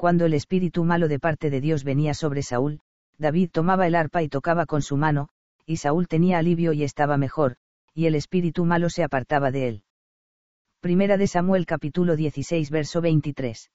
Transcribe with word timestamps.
cuando 0.00 0.24
el 0.24 0.32
espíritu 0.32 0.82
malo 0.82 1.08
de 1.08 1.18
parte 1.18 1.50
de 1.50 1.60
Dios 1.60 1.84
venía 1.84 2.14
sobre 2.14 2.42
Saúl, 2.42 2.80
David 3.18 3.50
tomaba 3.52 3.86
el 3.86 3.94
arpa 3.94 4.22
y 4.22 4.30
tocaba 4.30 4.64
con 4.64 4.80
su 4.80 4.96
mano, 4.96 5.28
y 5.66 5.76
Saúl 5.76 6.08
tenía 6.08 6.38
alivio 6.38 6.72
y 6.72 6.84
estaba 6.84 7.18
mejor, 7.18 7.58
y 7.92 8.06
el 8.06 8.14
espíritu 8.14 8.64
malo 8.64 8.88
se 8.88 9.04
apartaba 9.04 9.50
de 9.50 9.68
él. 9.68 9.82
Primera 10.80 11.18
de 11.18 11.26
Samuel 11.26 11.66
capítulo 11.66 12.16
16 12.16 12.70
verso 12.70 13.02
23. 13.02 13.70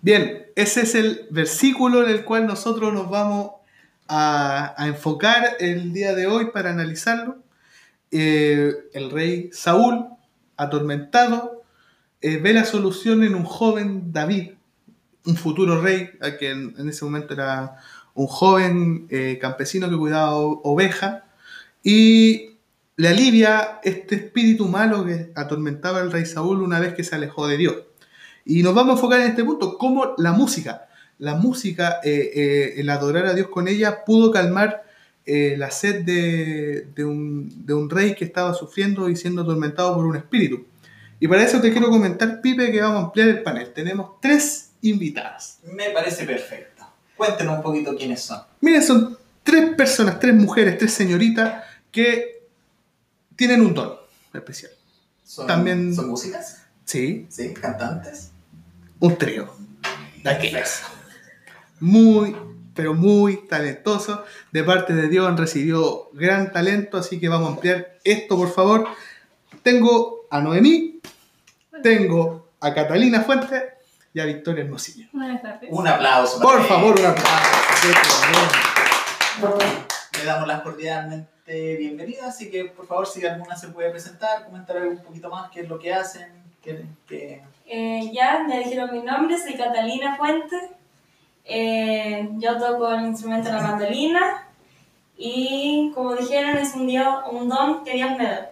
Bien, 0.00 0.46
ese 0.56 0.80
es 0.80 0.94
el 0.94 1.26
versículo 1.30 2.04
en 2.04 2.10
el 2.10 2.24
cual 2.24 2.46
nosotros 2.46 2.94
nos 2.94 3.10
vamos 3.10 3.50
a, 4.08 4.74
enfocar 4.78 5.58
el 5.60 5.92
día 5.92 6.14
de 6.14 6.26
hoy 6.26 6.52
para 6.52 6.70
analizarlo. 6.70 7.36
Eh, 8.10 8.72
el 8.94 9.10
rey 9.10 9.50
Saúl, 9.52 10.06
atormentado, 10.56 11.64
eh, 12.22 12.38
ve 12.38 12.54
la 12.54 12.64
solución 12.64 13.22
en 13.24 13.34
un 13.34 13.44
joven 13.44 14.10
David, 14.10 14.52
un 15.26 15.36
futuro 15.36 15.80
rey, 15.80 16.10
que 16.38 16.50
en, 16.50 16.88
ese 16.88 17.04
momento 17.04 17.34
era 17.34 17.76
un 18.14 18.26
joven 18.26 19.06
eh, 19.10 19.38
campesino 19.40 19.88
que 19.88 19.96
cuidaba 19.96 20.36
ovejas, 20.36 21.22
y 21.82 22.58
le 22.96 23.08
alivia 23.08 23.80
este 23.82 24.16
espíritu 24.16 24.68
malo 24.68 25.04
que 25.04 25.32
atormentaba 25.34 26.00
al 26.00 26.12
rey 26.12 26.26
Saúl 26.26 26.62
una 26.62 26.78
vez 26.78 26.94
que 26.94 27.04
se 27.04 27.14
alejó 27.14 27.48
de 27.48 27.56
Dios. 27.56 27.76
Y 28.44 28.62
nos 28.62 28.74
vamos 28.74 28.92
a 28.92 28.96
enfocar 28.96 29.20
en 29.20 29.28
este 29.28 29.44
punto, 29.44 29.78
cómo 29.78 30.14
la 30.18 30.32
música, 30.32 30.88
la 31.18 31.34
música, 31.34 32.00
eh, 32.02 32.30
eh, 32.34 32.74
el 32.78 32.90
adorar 32.90 33.26
a 33.26 33.34
Dios 33.34 33.48
con 33.48 33.68
ella, 33.68 34.04
pudo 34.04 34.30
calmar 34.30 34.84
la 35.24 35.70
sed 35.70 36.02
de, 36.04 37.04
un, 37.04 37.88
rey 37.88 38.16
que 38.16 38.24
estaba 38.24 38.54
sufriendo 38.54 39.08
y 39.08 39.14
siendo 39.14 39.42
atormentado 39.42 39.94
por 39.94 40.04
un 40.04 40.16
espíritu. 40.16 40.66
Y 41.20 41.28
para 41.28 41.44
eso 41.44 41.60
te 41.60 41.70
quiero 41.70 41.90
comentar, 41.90 42.40
Pipe, 42.40 42.72
que 42.72 42.80
vamos 42.80 43.02
a 43.02 43.06
ampliar 43.06 43.28
el 43.28 43.42
panel. 43.44 43.72
Tenemos 43.72 44.20
tres 44.20 44.71
invitadas. 44.82 45.58
Me 45.64 45.90
parece 45.90 46.24
perfecto. 46.24 46.86
Cuéntenos 47.16 47.56
un 47.56 47.62
poquito 47.62 47.96
quiénes 47.96 48.20
son. 48.22 48.42
Miren, 48.60 48.82
son 48.82 49.18
tres 49.42 49.74
personas, 49.74 50.20
tres 50.20 50.34
mujeres, 50.34 50.78
tres 50.78 50.92
señoritas 50.92 51.64
que 51.90 52.46
tienen 53.36 53.60
un 53.60 53.74
don 53.74 53.96
especial. 54.34 54.72
¿Son, 55.24 55.46
También, 55.46 55.94
¿son 55.94 56.08
músicas? 56.08 56.62
Sí. 56.84 57.26
Sí, 57.30 57.54
cantantes 57.54 58.32
un 59.02 59.18
trío 59.18 59.52
de 60.22 60.64
Muy, 61.80 62.36
pero 62.72 62.94
muy 62.94 63.48
talentoso. 63.48 64.24
De 64.52 64.62
parte 64.62 64.94
de 64.94 65.08
Dios 65.08 65.26
han 65.26 65.36
recibido 65.36 66.08
gran 66.12 66.52
talento, 66.52 66.98
así 66.98 67.18
que 67.18 67.28
vamos 67.28 67.48
a 67.48 67.52
ampliar 67.54 67.98
esto, 68.04 68.36
por 68.36 68.52
favor. 68.52 68.86
Tengo 69.64 70.28
a 70.30 70.40
Noemí, 70.40 71.00
tengo 71.82 72.48
a 72.60 72.72
Catalina 72.72 73.22
Fuentes 73.22 73.64
y 74.14 74.20
a 74.20 74.24
Victoria 74.26 74.64
Hermosillo. 74.64 75.08
Buenas 75.12 75.42
tardes. 75.42 75.70
Un 75.72 75.88
aplauso. 75.88 76.40
Por 76.40 76.62
favor, 76.64 76.98
un 76.98 77.06
aplauso. 77.06 77.38
Le 80.18 80.24
damos 80.24 80.46
las 80.46 80.60
cordialmente 80.62 81.76
bienvenidas, 81.76 82.26
así 82.26 82.50
que 82.50 82.66
por 82.66 82.86
favor, 82.86 83.06
si 83.06 83.24
alguna 83.26 83.56
se 83.56 83.68
puede 83.68 83.90
presentar, 83.90 84.44
comentar 84.44 84.86
un 84.86 84.98
poquito 84.98 85.30
más 85.30 85.50
qué 85.50 85.60
es 85.60 85.68
lo 85.68 85.78
que 85.78 85.92
hacen, 85.92 86.30
qué, 86.62 86.84
qué 87.08 87.42
eh, 87.66 88.10
ya, 88.12 88.44
me 88.46 88.58
dijeron 88.58 88.92
mi 88.92 89.02
nombre, 89.02 89.38
soy 89.38 89.54
Catalina 89.54 90.16
Fuentes. 90.16 90.62
Eh, 91.44 92.28
yo 92.34 92.58
toco 92.58 92.92
el 92.92 93.06
instrumento 93.06 93.48
de 93.48 93.54
la 93.54 93.62
mandolina 93.62 94.46
y, 95.16 95.90
como 95.94 96.14
dijeron, 96.14 96.58
es 96.58 96.74
un, 96.74 96.88
un 97.32 97.48
don 97.48 97.82
que 97.82 97.94
Dios 97.94 98.10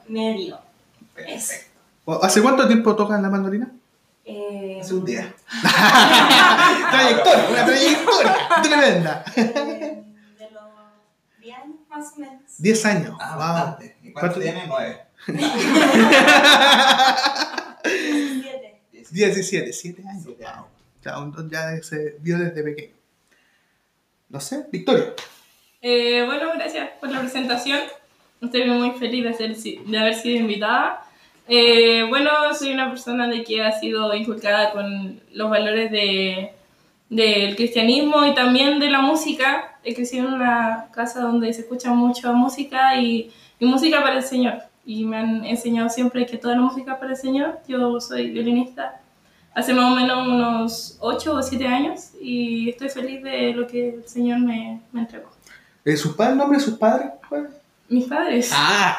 me, 0.08 0.32
dio. 0.34 0.58
¿Hace 2.22 2.42
cuánto 2.42 2.66
tiempo 2.66 2.96
tocas 2.96 3.20
la 3.20 3.28
mandolina? 3.28 3.70
Eh, 4.24 4.78
Hace 4.80 4.94
un 4.94 5.04
día. 5.04 5.34
trayectoria, 6.90 7.48
una 7.50 7.64
trayectoria 7.64 8.36
tremenda. 8.62 9.24
de 9.34 10.04
los 10.52 10.62
10 11.40 11.56
años, 11.56 11.76
más 11.88 12.12
o 12.16 12.20
menos. 12.20 12.42
10 12.58 12.86
años. 12.86 13.16
Ah, 13.20 13.36
bastante. 13.36 13.96
¿Y 14.02 14.12
cuánto 14.12 14.40
tiene? 14.40 14.66
9. 14.66 15.00
17, 19.10 19.72
7 19.72 20.02
años. 20.08 20.26
ya 21.50 21.82
se 21.82 22.16
vio 22.20 22.38
desde 22.38 22.62
pequeño. 22.62 22.94
No 24.28 24.38
sé, 24.40 24.66
Victoria. 24.70 25.14
Eh, 25.82 26.22
bueno, 26.24 26.52
gracias 26.54 26.90
por 27.00 27.10
la 27.10 27.20
presentación. 27.20 27.80
Estoy 28.40 28.70
muy 28.70 28.92
feliz 28.92 29.24
de, 29.24 29.34
ser, 29.34 29.56
de 29.56 29.98
haber 29.98 30.14
sido 30.14 30.36
invitada. 30.40 31.04
Eh, 31.52 32.06
bueno, 32.08 32.30
soy 32.56 32.72
una 32.72 32.88
persona 32.90 33.26
de 33.26 33.42
que 33.42 33.60
ha 33.60 33.72
sido 33.72 34.14
inculcada 34.14 34.70
con 34.70 35.20
los 35.32 35.50
valores 35.50 35.90
de, 35.90 36.52
del 37.08 37.56
cristianismo 37.56 38.24
y 38.24 38.36
también 38.36 38.78
de 38.78 38.88
la 38.88 39.00
música. 39.00 39.76
He 39.82 39.92
crecido 39.92 40.28
en 40.28 40.34
una 40.34 40.86
casa 40.92 41.20
donde 41.22 41.52
se 41.52 41.62
escucha 41.62 41.90
mucha 41.90 42.30
música 42.30 42.94
y, 43.00 43.32
y 43.58 43.66
música 43.66 44.00
para 44.00 44.18
el 44.18 44.22
Señor. 44.22 44.62
Y 44.86 45.04
me 45.04 45.16
han 45.16 45.44
enseñado 45.44 45.88
siempre 45.88 46.24
que 46.24 46.38
toda 46.38 46.54
la 46.54 46.60
música 46.60 47.00
para 47.00 47.10
el 47.10 47.16
Señor. 47.16 47.58
Yo 47.66 48.00
soy 48.00 48.30
violinista 48.30 49.00
hace 49.52 49.74
más 49.74 49.90
o 49.90 49.96
menos 49.96 50.28
unos 50.28 50.98
8 51.00 51.34
o 51.34 51.42
7 51.42 51.66
años 51.66 52.10
y 52.20 52.70
estoy 52.70 52.90
feliz 52.90 53.24
de 53.24 53.54
lo 53.54 53.66
que 53.66 53.96
el 53.96 54.06
Señor 54.06 54.38
me, 54.38 54.80
me 54.92 55.00
entregó. 55.00 55.30
¿Eh, 55.84 55.96
¿Sus 55.96 56.14
padres, 56.14 56.34
el 56.34 56.38
nombre 56.38 56.58
de 56.58 56.64
sus 56.64 56.78
padres? 56.78 57.10
Mis 57.90 58.06
padres. 58.06 58.52
Ah. 58.54 58.96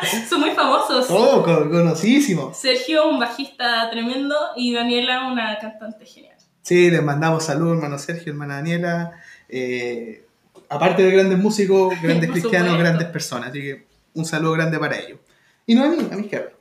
Son 0.28 0.40
muy 0.40 0.52
famosos. 0.52 1.06
Oh, 1.10 1.42
conocidísimo. 1.42 2.54
Sergio, 2.54 3.08
un 3.08 3.18
bajista 3.18 3.90
tremendo, 3.90 4.36
y 4.54 4.72
Daniela, 4.72 5.26
una 5.26 5.58
cantante 5.58 6.06
genial. 6.06 6.36
Sí, 6.62 6.88
les 6.88 7.02
mandamos 7.02 7.44
saludos, 7.44 7.78
hermano 7.78 7.98
Sergio, 7.98 8.32
hermana 8.32 8.56
Daniela. 8.56 9.12
Eh, 9.48 10.24
aparte 10.68 11.02
de 11.02 11.10
grandes 11.10 11.38
músicos, 11.38 12.00
grandes 12.02 12.30
cristianos, 12.30 12.78
grandes 12.78 13.08
personas. 13.08 13.50
Así 13.50 13.60
que 13.60 13.86
un 14.14 14.24
saludo 14.24 14.52
grande 14.52 14.78
para 14.78 15.00
ellos. 15.00 15.18
Y 15.66 15.74
no 15.74 15.82
a 15.82 15.88
mí, 15.88 15.96
a 16.08 16.14
mi 16.14 16.22
izquierda. 16.22 16.52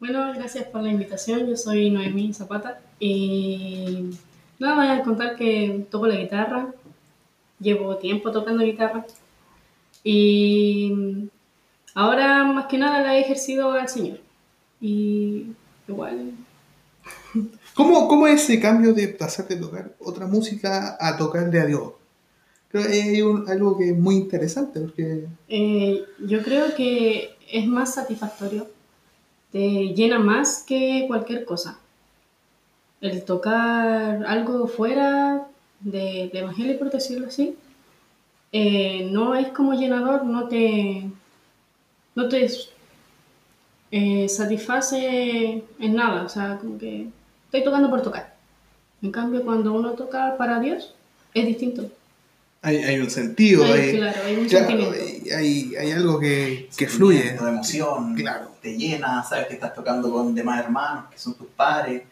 Bueno, 0.00 0.34
gracias 0.34 0.64
por 0.64 0.82
la 0.82 0.90
invitación. 0.90 1.46
Yo 1.48 1.56
soy 1.56 1.90
Noemí 1.90 2.34
Zapata 2.34 2.78
y 2.98 4.10
nada, 4.58 4.74
voy 4.74 4.86
a 4.86 5.02
contar 5.02 5.34
que 5.34 5.86
toco 5.90 6.06
la 6.06 6.16
guitarra. 6.16 6.74
Llevo 7.58 7.96
tiempo 7.96 8.30
tocando 8.30 8.62
guitarra 8.64 9.06
y 10.02 11.28
ahora 11.94 12.44
más 12.44 12.66
que 12.66 12.78
nada 12.78 13.02
la 13.02 13.16
he 13.16 13.20
ejercido 13.20 13.72
al 13.72 13.88
Señor. 13.88 14.20
Y 14.80 15.46
igual. 15.88 16.32
¿Cómo, 17.74 18.08
cómo 18.08 18.26
es 18.26 18.42
ese 18.42 18.60
cambio 18.60 18.92
de 18.92 19.08
pasar 19.08 19.48
de 19.48 19.56
tocar 19.56 19.94
otra 20.00 20.26
música 20.26 20.96
a 21.00 21.16
tocarle 21.16 21.60
a 21.60 21.66
Dios? 21.66 21.92
Creo 22.68 22.84
que 22.84 23.18
es 23.18 23.48
algo 23.48 23.76
que 23.76 23.90
es 23.90 23.98
muy 23.98 24.16
interesante 24.16 24.80
porque... 24.80 25.26
Eh, 25.48 26.04
yo 26.24 26.42
creo 26.42 26.74
que 26.74 27.30
es 27.50 27.66
más 27.66 27.94
satisfactorio 27.94 28.66
te 29.52 29.94
llena 29.94 30.18
más 30.18 30.62
que 30.66 31.04
cualquier 31.08 31.44
cosa. 31.44 31.78
El 33.00 33.24
tocar 33.24 34.24
algo 34.26 34.66
fuera 34.68 35.46
del 35.80 36.30
Evangelio, 36.32 36.78
por 36.78 36.90
decirlo 36.90 37.28
así, 37.28 37.56
eh, 38.52 39.08
no 39.10 39.34
es 39.34 39.48
como 39.48 39.74
llenador, 39.74 40.24
no 40.24 40.48
te, 40.48 41.08
no 42.14 42.28
te 42.28 42.48
eh, 43.92 44.28
satisface 44.28 45.62
en 45.78 45.94
nada, 45.94 46.24
o 46.24 46.28
sea, 46.28 46.58
como 46.58 46.78
que 46.78 47.08
estoy 47.46 47.64
tocando 47.64 47.90
por 47.90 48.02
tocar. 48.02 48.34
En 49.02 49.12
cambio, 49.12 49.44
cuando 49.44 49.72
uno 49.72 49.92
toca 49.92 50.36
para 50.36 50.60
Dios, 50.60 50.94
es 51.32 51.46
distinto. 51.46 51.90
Hay, 52.62 52.76
hay 52.76 52.98
un 52.98 53.08
sentido, 53.08 53.64
hay, 53.64 53.96
claro, 53.96 54.20
hay, 54.22 54.36
un 54.36 54.48
sentimiento. 54.48 54.96
Hay, 55.34 55.74
hay, 55.76 55.92
algo 55.92 56.20
que, 56.20 56.68
que 56.76 56.86
fluye. 56.86 57.32
De 57.32 57.48
emoción, 57.48 58.14
claro. 58.14 58.50
te 58.60 58.76
llena, 58.76 59.24
sabes 59.24 59.46
que 59.46 59.54
estás 59.54 59.74
tocando 59.74 60.12
con 60.12 60.34
demás 60.34 60.62
hermanos, 60.62 61.04
que 61.10 61.18
son 61.18 61.34
tus 61.34 61.46
padres, 61.46 62.02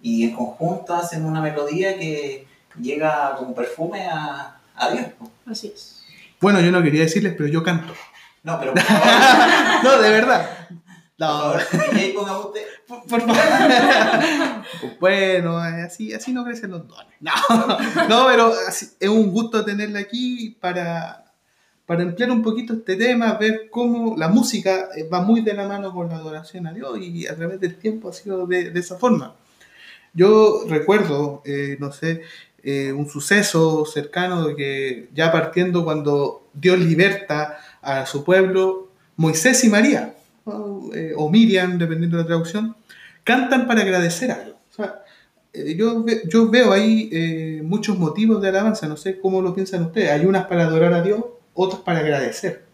y 0.00 0.24
en 0.24 0.36
conjunto 0.36 0.94
hacen 0.94 1.24
una 1.24 1.40
melodía 1.40 1.98
que 1.98 2.46
llega 2.80 3.34
como 3.36 3.52
perfume 3.52 4.06
a, 4.06 4.55
a 4.76 4.90
Dios. 4.90 5.06
Así 5.46 5.72
es. 5.74 6.02
Bueno, 6.40 6.60
yo 6.60 6.70
no 6.70 6.82
quería 6.82 7.02
decirles, 7.02 7.34
pero 7.36 7.48
yo 7.48 7.62
canto. 7.62 7.94
No, 8.42 8.58
pero... 8.58 8.74
no, 9.82 9.98
de 10.00 10.10
verdad. 10.10 10.68
No. 11.18 11.54
¿Y 11.54 12.14
usted? 12.16 12.62
Por, 12.86 13.20
favor. 13.20 13.36
bueno, 15.00 15.58
así, 15.58 16.12
así 16.12 16.32
no 16.32 16.44
crecen 16.44 16.70
los 16.70 16.86
dones. 16.86 17.14
No, 17.20 17.32
no 18.08 18.26
pero 18.26 18.52
es 18.68 19.08
un 19.08 19.32
gusto 19.32 19.64
tenerla 19.64 20.00
aquí 20.00 20.56
para, 20.60 21.24
para 21.86 22.02
emplear 22.02 22.30
un 22.30 22.42
poquito 22.42 22.74
este 22.74 22.96
tema, 22.96 23.32
ver 23.34 23.70
cómo 23.70 24.14
la 24.16 24.28
música 24.28 24.90
eh, 24.94 25.08
va 25.08 25.22
muy 25.22 25.40
de 25.40 25.54
la 25.54 25.66
mano 25.66 25.92
con 25.92 26.08
la 26.10 26.16
adoración 26.16 26.66
a 26.66 26.72
Dios 26.72 26.98
y 27.00 27.26
a 27.26 27.34
través 27.34 27.60
del 27.60 27.76
tiempo 27.76 28.10
ha 28.10 28.12
sido 28.12 28.46
de, 28.46 28.70
esa 28.74 28.98
forma. 28.98 29.34
Yo 30.16 30.64
recuerdo, 30.66 31.42
eh, 31.44 31.76
no 31.78 31.92
sé, 31.92 32.22
eh, 32.64 32.92
un 32.92 33.08
suceso 33.08 33.86
cercano 33.86 34.48
de 34.48 34.56
que 34.56 35.08
ya 35.14 35.30
partiendo 35.30 35.84
cuando 35.84 36.48
Dios 36.52 36.80
liberta 36.80 37.58
a 37.80 38.06
su 38.06 38.24
pueblo, 38.24 38.88
Moisés 39.16 39.62
y 39.62 39.68
María 39.68 40.16
o, 40.44 41.30
Miriam, 41.30 41.78
dependiendo 41.78 42.16
de 42.16 42.24
la 42.24 42.26
traducción, 42.26 42.74
cantan 43.22 43.68
para 43.68 43.82
agradecer 43.82 44.32
algo. 44.32 44.56
O 44.70 44.74
sea, 44.74 45.04
eh, 45.52 45.76
yo, 45.76 46.04
yo 46.26 46.50
veo 46.50 46.72
ahí 46.72 47.08
eh, 47.12 47.60
muchos 47.62 47.96
motivos 47.98 48.42
de 48.42 48.48
alabanza, 48.48 48.88
no 48.88 48.96
sé 48.96 49.20
cómo 49.20 49.40
lo 49.40 49.54
piensan 49.54 49.82
ustedes. 49.82 50.10
Hay 50.10 50.26
unas 50.26 50.46
para 50.46 50.64
adorar 50.64 50.92
a 50.92 51.02
Dios, 51.02 51.20
otras 51.54 51.82
para 51.82 52.00
agradecer. 52.00 52.64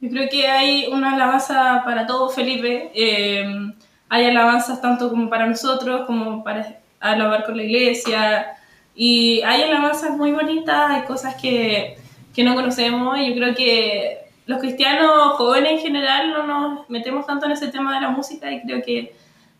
Yo 0.00 0.10
creo 0.10 0.28
que 0.28 0.46
hay 0.46 0.86
una 0.92 1.14
alabanza 1.14 1.82
para 1.84 2.06
todo, 2.06 2.28
Felipe. 2.28 2.92
Eh, 2.94 3.72
hay 4.08 4.26
alabanzas 4.26 4.80
tanto 4.80 5.10
como 5.10 5.28
para 5.28 5.46
nosotros, 5.46 6.06
como 6.06 6.44
para 6.44 6.78
alabar 7.00 7.44
con 7.44 7.56
la 7.56 7.62
iglesia. 7.62 8.56
Y 8.94 9.42
hay 9.42 9.62
alabanzas 9.62 10.16
muy 10.16 10.32
bonitas, 10.32 10.90
hay 10.90 11.02
cosas 11.02 11.34
que, 11.36 11.98
que 12.34 12.44
no 12.44 12.54
conocemos. 12.54 13.18
Y 13.18 13.30
yo 13.30 13.34
creo 13.34 13.54
que 13.54 14.26
los 14.46 14.60
cristianos 14.60 15.34
jóvenes 15.34 15.72
en 15.72 15.78
general 15.80 16.30
no 16.30 16.46
nos 16.46 16.90
metemos 16.90 17.26
tanto 17.26 17.46
en 17.46 17.52
ese 17.52 17.68
tema 17.68 17.94
de 17.94 18.00
la 18.00 18.10
música 18.10 18.50
y 18.50 18.62
creo 18.62 18.82
que 18.82 19.14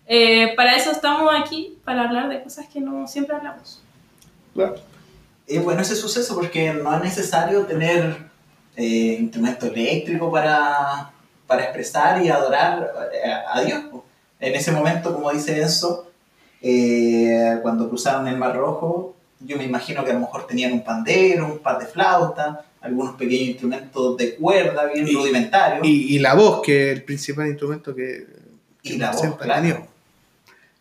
eh, 0.07 0.55
para 0.55 0.77
eso 0.77 0.93
estamos 0.93 1.33
aquí, 1.37 1.79
para 1.85 2.05
hablar 2.05 2.29
de 2.29 2.41
cosas 2.41 2.67
que 2.69 2.81
no 2.81 3.09
siempre 3.09 3.35
hablamos. 3.35 3.83
Claro. 4.55 4.77
Es 5.47 5.63
bueno 5.63 5.83
ese 5.83 5.97
suceso 5.97 6.35
porque 6.35 6.73
no 6.73 6.95
es 6.97 7.03
necesario 7.03 7.67
tener 7.67 8.17
eh, 8.77 9.17
instrumento 9.21 9.67
eléctrico 9.67 10.31
para, 10.31 11.11
para 11.47 11.65
expresar 11.65 12.25
y 12.25 12.29
adorar 12.29 12.89
a 13.53 13.61
Dios. 13.63 13.85
En 14.47 14.55
ese 14.55 14.71
momento, 14.71 15.13
como 15.13 15.33
dice 15.33 15.61
Enzo, 15.61 16.09
eh, 16.63 17.59
cuando 17.63 17.89
cruzaron 17.89 18.29
el 18.29 18.37
Mar 18.37 18.55
Rojo, 18.57 19.17
yo 19.41 19.57
me 19.57 19.65
imagino 19.65 20.05
que 20.05 20.13
a 20.13 20.15
lo 20.15 20.21
mejor 20.21 20.47
tenían 20.47 20.73
un 20.73 20.85
pandero, 20.85 21.47
un 21.47 21.59
par 21.59 21.81
de 21.81 21.87
flautas, 21.87 22.59
algunos 22.81 23.17
pequeños 23.17 23.49
instrumentos 23.49 24.17
de 24.17 24.37
cuerda 24.37 24.85
bien 24.87 25.09
Y- 25.09 25.15
rudimentarios. 25.15 25.85
Y, 25.85 26.15
y 26.15 26.19
la 26.21 26.35
voz, 26.35 26.63
que 26.63 26.93
es 26.93 26.97
el 26.97 27.03
principal 27.03 27.49
instrumento 27.49 27.93
que, 27.93 28.25
que 28.85 28.95
Y 28.95 28.99
la 28.99 29.11
voz, 29.11 29.37
claro. 29.37 29.89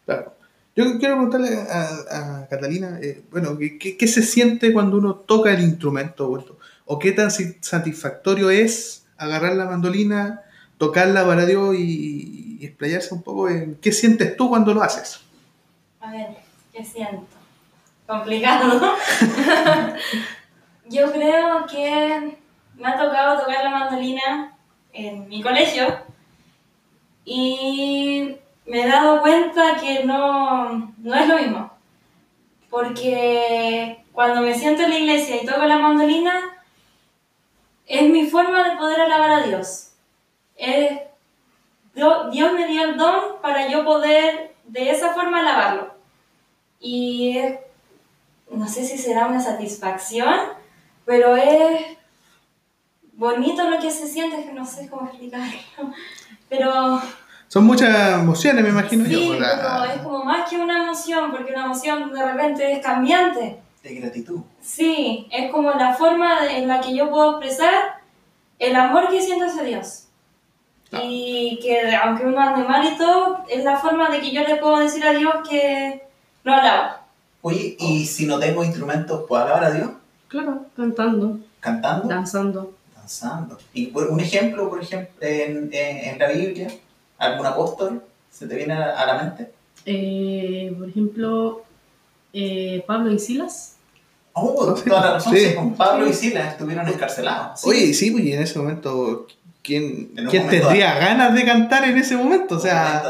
Claro. 0.05 0.33
Yo 0.75 0.83
quiero 0.99 1.15
preguntarle 1.15 1.57
a, 1.57 2.41
a 2.43 2.47
Catalina, 2.47 2.99
eh, 3.01 3.23
bueno, 3.31 3.57
¿qué, 3.57 3.97
qué, 3.97 4.07
se 4.07 4.21
siente 4.21 4.73
cuando 4.73 4.97
uno 4.97 5.15
toca 5.15 5.51
el 5.51 5.61
instrumento? 5.61 6.45
¿O, 6.85 6.99
qué 6.99 7.13
tan 7.13 7.31
satisfactorio 7.31 8.51
es 8.51 9.05
agarrar 9.17 9.55
la 9.55 9.65
mandolina, 9.65 10.41
tocarla 10.77 11.25
para 11.25 11.47
Dios 11.47 11.73
y, 11.75 12.44
y 12.59 12.65
explayarse 12.65 13.13
un 13.13 13.21
poco 13.23 13.49
en 13.49 13.75
qué 13.75 13.91
sientes 13.91 14.35
tú 14.37 14.49
cuando 14.49 14.73
lo 14.73 14.81
haces? 14.81 15.21
A 15.99 16.11
ver, 16.11 16.27
¿qué 16.73 16.83
siento? 16.83 17.25
Complicado. 18.07 18.93
Yo 20.89 21.11
creo 21.11 21.65
que 21.65 22.37
me 22.75 22.87
ha 22.87 22.97
tocado 22.97 23.39
tocar 23.41 23.63
la 23.63 23.69
mandolina 23.71 24.55
en 24.93 25.27
mi 25.27 25.41
colegio 25.41 25.99
y 27.23 28.37
me 28.67 28.83
he 28.83 28.87
dado 28.87 29.21
cuenta 29.21 29.77
que 29.81 30.03
no, 30.03 30.93
no 30.97 31.15
es 31.15 31.27
lo 31.27 31.37
mismo. 31.37 31.71
Porque 32.69 34.03
cuando 34.11 34.41
me 34.41 34.53
siento 34.53 34.83
en 34.83 34.89
la 34.91 34.99
iglesia 34.99 35.41
y 35.41 35.45
toco 35.45 35.65
la 35.65 35.79
mandolina, 35.79 36.33
es 37.87 38.09
mi 38.09 38.27
forma 38.29 38.69
de 38.69 38.77
poder 38.77 39.01
alabar 39.01 39.31
a 39.31 39.43
Dios. 39.47 39.91
Es- 40.55 40.99
Dios 41.95 42.53
me 42.53 42.67
dio 42.67 42.83
el 42.83 42.97
don 42.97 43.41
para 43.41 43.67
yo 43.69 43.83
poder 43.85 44.53
de 44.65 44.91
esa 44.91 45.13
forma 45.13 45.39
alabarlo. 45.39 45.93
Y 46.79 47.37
no 48.51 48.67
sé 48.67 48.83
si 48.83 48.97
será 48.97 49.27
una 49.27 49.39
satisfacción, 49.39 50.35
pero 51.05 51.35
es 51.35 51.97
bonito 53.13 53.69
lo 53.69 53.79
que 53.79 53.89
se 53.91 54.07
siente, 54.07 54.43
que 54.45 54.51
no 54.53 54.65
sé 54.65 54.89
cómo 54.89 55.07
explicarlo. 55.07 55.57
Pero 56.49 57.01
Son 57.47 57.63
muchas 57.63 58.19
emociones, 58.21 58.63
me 58.63 58.69
imagino 58.69 59.05
sí, 59.05 59.11
yo. 59.29 59.39
la- 59.39 59.91
es 59.95 60.01
como 60.01 60.23
más 60.25 60.49
que 60.49 60.57
una 60.57 60.83
emoción, 60.83 61.31
porque 61.31 61.53
una 61.53 61.65
emoción 61.65 62.11
de 62.11 62.23
repente 62.25 62.71
es 62.73 62.79
cambiante. 62.85 63.59
De 63.83 63.93
gratitud. 63.95 64.41
Sí, 64.61 65.27
es 65.31 65.51
como 65.51 65.71
la 65.71 65.93
forma 65.93 66.51
en 66.51 66.67
la 66.67 66.81
que 66.81 66.95
yo 66.95 67.09
puedo 67.09 67.39
expresar 67.39 68.01
el 68.59 68.75
amor 68.75 69.09
que 69.09 69.21
siento 69.21 69.45
hacia 69.45 69.63
Dios. 69.63 70.04
Y 71.03 71.59
que 71.61 71.95
aunque 71.95 72.25
uno 72.25 72.39
ande 72.39 72.67
mal 72.67 72.85
y 72.85 72.97
todo, 72.97 73.39
es 73.49 73.63
la 73.63 73.77
forma 73.77 74.09
de 74.09 74.21
que 74.21 74.31
yo 74.31 74.41
le 74.43 74.55
puedo 74.57 74.77
decir 74.79 75.03
a 75.05 75.11
Dios 75.11 75.33
que 75.49 76.01
lo 76.43 76.53
alaba. 76.53 77.01
Oye, 77.41 77.75
¿y 77.79 78.05
si 78.05 78.25
no 78.25 78.39
tengo 78.39 78.63
instrumentos, 78.63 79.25
puedo 79.27 79.43
alabar 79.43 79.63
a 79.65 79.71
Dios? 79.71 79.89
Claro, 80.27 80.65
cantando, 80.75 81.39
¿Cantando? 81.59 82.07
danzando. 82.07 82.73
danzando. 82.95 83.57
Y 83.73 83.87
por 83.87 84.09
un 84.09 84.19
ejemplo, 84.19 84.69
por 84.69 84.81
ejemplo, 84.81 85.13
en, 85.21 85.69
en- 85.71 85.97
en 86.13 86.19
la 86.19 86.27
Biblia, 86.29 86.67
algún 87.17 87.45
apóstol, 87.45 88.03
¿se 88.31 88.47
te 88.47 88.55
viene 88.55 88.73
a, 88.73 88.91
a 88.99 89.05
la 89.05 89.23
mente? 89.23 89.51
Eh, 89.85 90.73
por 90.77 90.89
ejemplo, 90.89 91.63
eh, 92.33 92.83
Pablo 92.87 93.11
y 93.11 93.19
Silas. 93.19 93.75
Oh, 94.33 94.75
sí. 94.75 94.83
toda 94.89 95.01
la 95.01 95.11
razón, 95.13 95.33
Sí. 95.35 95.45
sí, 95.49 95.55
con 95.55 95.73
Pablo 95.75 96.07
y 96.07 96.13
Silas 96.13 96.53
estuvieron 96.53 96.87
encarcelados. 96.87 97.63
Oye, 97.65 97.93
sí, 97.93 98.11
pues 98.11 98.23
y 98.25 98.33
en 98.33 98.41
ese 98.41 98.57
momento, 98.59 99.27
¿quién, 99.65 100.11
quién 100.29 100.43
tendría 100.61 100.99
ganas 100.99 101.33
de 101.33 101.43
cantar 101.45 101.83
en 101.89 101.97
ese 101.97 102.15
momento? 102.15 102.55
O 102.55 102.59
sea, 102.59 103.01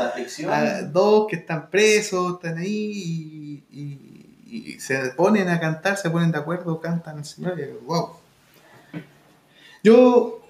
a 0.54 0.82
dos 0.92 1.28
que 1.30 1.36
están 1.36 1.70
presos, 1.70 2.36
están 2.36 2.58
ahí 2.58 3.64
y, 3.72 3.80
y- 3.80 4.12
y 4.48 4.80
se 4.80 4.98
ponen 5.18 5.50
a 5.50 5.60
cantar, 5.60 5.98
se 5.98 6.10
ponen 6.10 6.32
de 6.32 6.38
acuerdo, 6.38 6.80
cantan 6.80 7.18
al 7.18 7.26
Señor 7.26 7.60
y 7.60 7.86
wow. 7.86 8.12
Yo, 9.84 10.42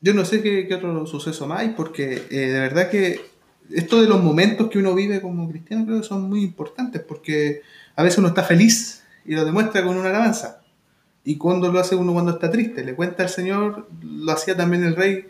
yo 0.00 0.14
no 0.14 0.24
sé 0.24 0.42
qué, 0.42 0.66
qué 0.66 0.74
otro 0.74 1.06
suceso 1.06 1.46
más 1.46 1.60
hay, 1.60 1.70
porque 1.70 2.26
eh, 2.30 2.36
de 2.50 2.60
verdad 2.60 2.88
que 2.90 3.20
esto 3.70 4.00
de 4.00 4.08
los 4.08 4.22
momentos 4.22 4.68
que 4.70 4.78
uno 4.78 4.94
vive 4.94 5.20
como 5.20 5.48
cristiano 5.48 5.84
creo 5.86 6.00
que 6.00 6.06
son 6.06 6.28
muy 6.28 6.42
importantes, 6.42 7.02
porque 7.02 7.62
a 7.96 8.02
veces 8.02 8.18
uno 8.18 8.28
está 8.28 8.42
feliz 8.42 9.02
y 9.24 9.34
lo 9.34 9.44
demuestra 9.44 9.84
con 9.84 9.96
una 9.96 10.08
alabanza. 10.10 10.62
Y 11.24 11.36
cuando 11.36 11.70
lo 11.70 11.78
hace 11.78 11.94
uno 11.96 12.12
cuando 12.14 12.32
está 12.32 12.50
triste, 12.50 12.82
le 12.84 12.94
cuenta 12.94 13.22
al 13.24 13.28
Señor, 13.28 13.88
lo 14.02 14.32
hacía 14.32 14.56
también 14.56 14.84
el 14.84 14.96
rey. 14.96 15.26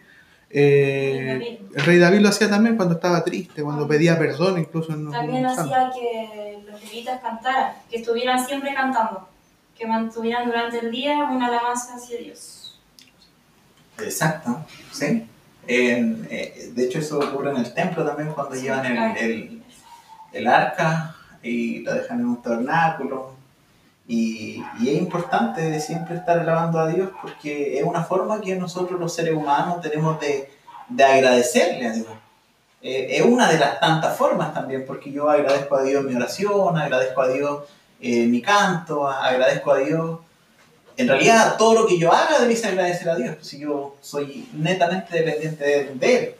Eh, 0.50 1.58
el 1.74 1.84
rey 1.84 1.98
David 1.98 2.20
lo 2.20 2.28
hacía 2.28 2.50
también 2.50 2.76
cuando 2.76 2.94
estaba 2.96 3.22
triste, 3.24 3.62
cuando 3.62 3.86
pedía 3.86 4.18
perdón, 4.18 4.58
incluso 4.58 4.92
en 4.92 5.10
También 5.10 5.38
en 5.38 5.46
hacía 5.46 5.90
que 5.94 6.58
los 6.68 6.82
levitas 6.82 7.20
cantaran, 7.20 7.74
que 7.88 7.98
estuvieran 7.98 8.44
siempre 8.44 8.74
cantando, 8.74 9.28
que 9.78 9.86
mantuvieran 9.86 10.46
durante 10.46 10.78
el 10.80 10.90
día 10.90 11.24
una 11.24 11.46
alabanza 11.46 11.94
hacia 11.94 12.18
Dios. 12.18 12.78
Exacto, 13.98 14.64
sí. 14.92 15.26
En- 15.66 16.26
eh, 16.30 16.70
de 16.74 16.84
hecho, 16.84 16.98
eso 16.98 17.18
ocurre 17.18 17.50
en 17.50 17.58
el 17.58 17.72
templo 17.74 18.04
también 18.04 18.32
cuando 18.32 18.54
llevan 18.56 18.86
el, 18.86 19.16
el, 19.18 19.62
el 20.32 20.46
arca 20.46 21.14
y 21.42 21.80
la 21.82 21.94
dejan 21.94 22.20
en 22.20 22.26
un 22.26 22.42
tabernáculo. 22.42 23.34
Y, 24.10 24.60
es 24.80 24.98
importante 24.98 25.78
siempre 25.78 26.16
estar 26.16 26.40
alabando 26.40 26.80
a 26.80 26.88
Dios 26.88 27.10
porque 27.22 27.78
es 27.78 27.84
una 27.84 28.02
forma 28.02 28.40
que 28.40 28.56
nosotros 28.56 28.98
los 28.98 29.14
seres 29.14 29.34
humanos 29.34 29.80
tenemos 29.80 30.18
de, 30.18 30.50
de 30.88 31.04
agradecerle 31.04 31.86
a 31.86 31.92
Dios. 31.92 32.08
Eh, 32.82 33.06
es 33.10 33.22
una 33.22 33.48
de 33.48 33.60
las 33.60 33.78
tantas 33.78 34.16
formas 34.16 34.52
también, 34.52 34.84
porque 34.84 35.12
yo 35.12 35.30
agradezco 35.30 35.76
a 35.76 35.84
Dios 35.84 36.02
mi 36.02 36.16
oración, 36.16 36.76
agradezco 36.76 37.20
a 37.20 37.28
Dios 37.28 37.62
eh, 38.00 38.26
mi 38.26 38.42
canto, 38.42 39.06
agradezco 39.06 39.70
a 39.70 39.78
Dios 39.78 40.18
en 40.96 41.06
realidad 41.06 41.56
todo 41.56 41.74
lo 41.74 41.86
que 41.86 41.96
yo 41.96 42.12
haga 42.12 42.40
debes 42.40 42.64
agradecer 42.64 43.08
a 43.08 43.14
Dios, 43.14 43.36
si 43.42 43.60
yo 43.60 43.94
soy 44.00 44.48
netamente 44.54 45.22
dependiente 45.22 45.94
de, 45.94 46.16
Él. 46.16 46.34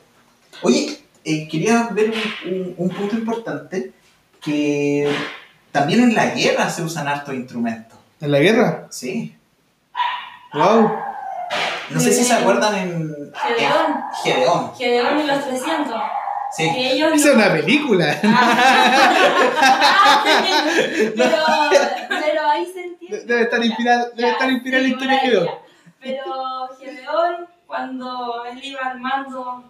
Oye, 0.62 0.98
eh, 1.24 1.46
quería 1.46 1.88
ver 1.92 2.12
un 2.76 2.88
punto 2.90 3.14
importante, 3.14 3.92
que 4.42 5.08
también 5.72 6.02
en 6.02 6.14
la 6.14 6.26
guerra 6.26 6.68
se 6.70 6.82
usan 6.82 7.08
hartos 7.08 7.34
instrumentos, 7.34 7.98
¿En 8.20 8.30
la 8.32 8.38
guerra? 8.38 8.86
¿sí? 8.90 9.34
¡Wow! 10.52 10.92
No 11.90 12.00
sé 12.00 12.12
si 12.12 12.24
se 12.24 12.34
acuerdan 12.34 12.74
en, 12.76 13.32
Gedeón. 13.34 14.02
Gedeón, 14.22 14.74
Gedeón 14.76 15.20
y 15.20 15.26
los 15.26 15.44
300. 15.44 16.02
sí. 16.56 16.70
Que 16.72 16.92
ellos 16.92 17.12
Esa 17.14 17.28
es 17.30 17.34
una 17.34 17.52
película. 17.52 18.18
pero, 21.16 21.36
pero 22.08 22.48
ahí 22.48 22.66
se 22.72 22.82
entiende. 22.84 23.24
Debe 23.24 23.42
estar 23.42 23.64
inspirada, 23.64 24.08
debe 24.10 24.22
Ya, 24.22 24.32
estar 24.32 24.50
inspirada 24.50 24.82
la 24.82 24.88
sí, 24.88 24.92
historia 24.92 25.14
de 25.14 25.20
Gedeón. 25.20 25.48
Pero 26.00 26.68
Gedeón, 26.78 27.46
cuando 27.66 28.44
él 28.46 28.60
iba 28.64 28.80
al 28.82 29.00
mando 29.00 29.64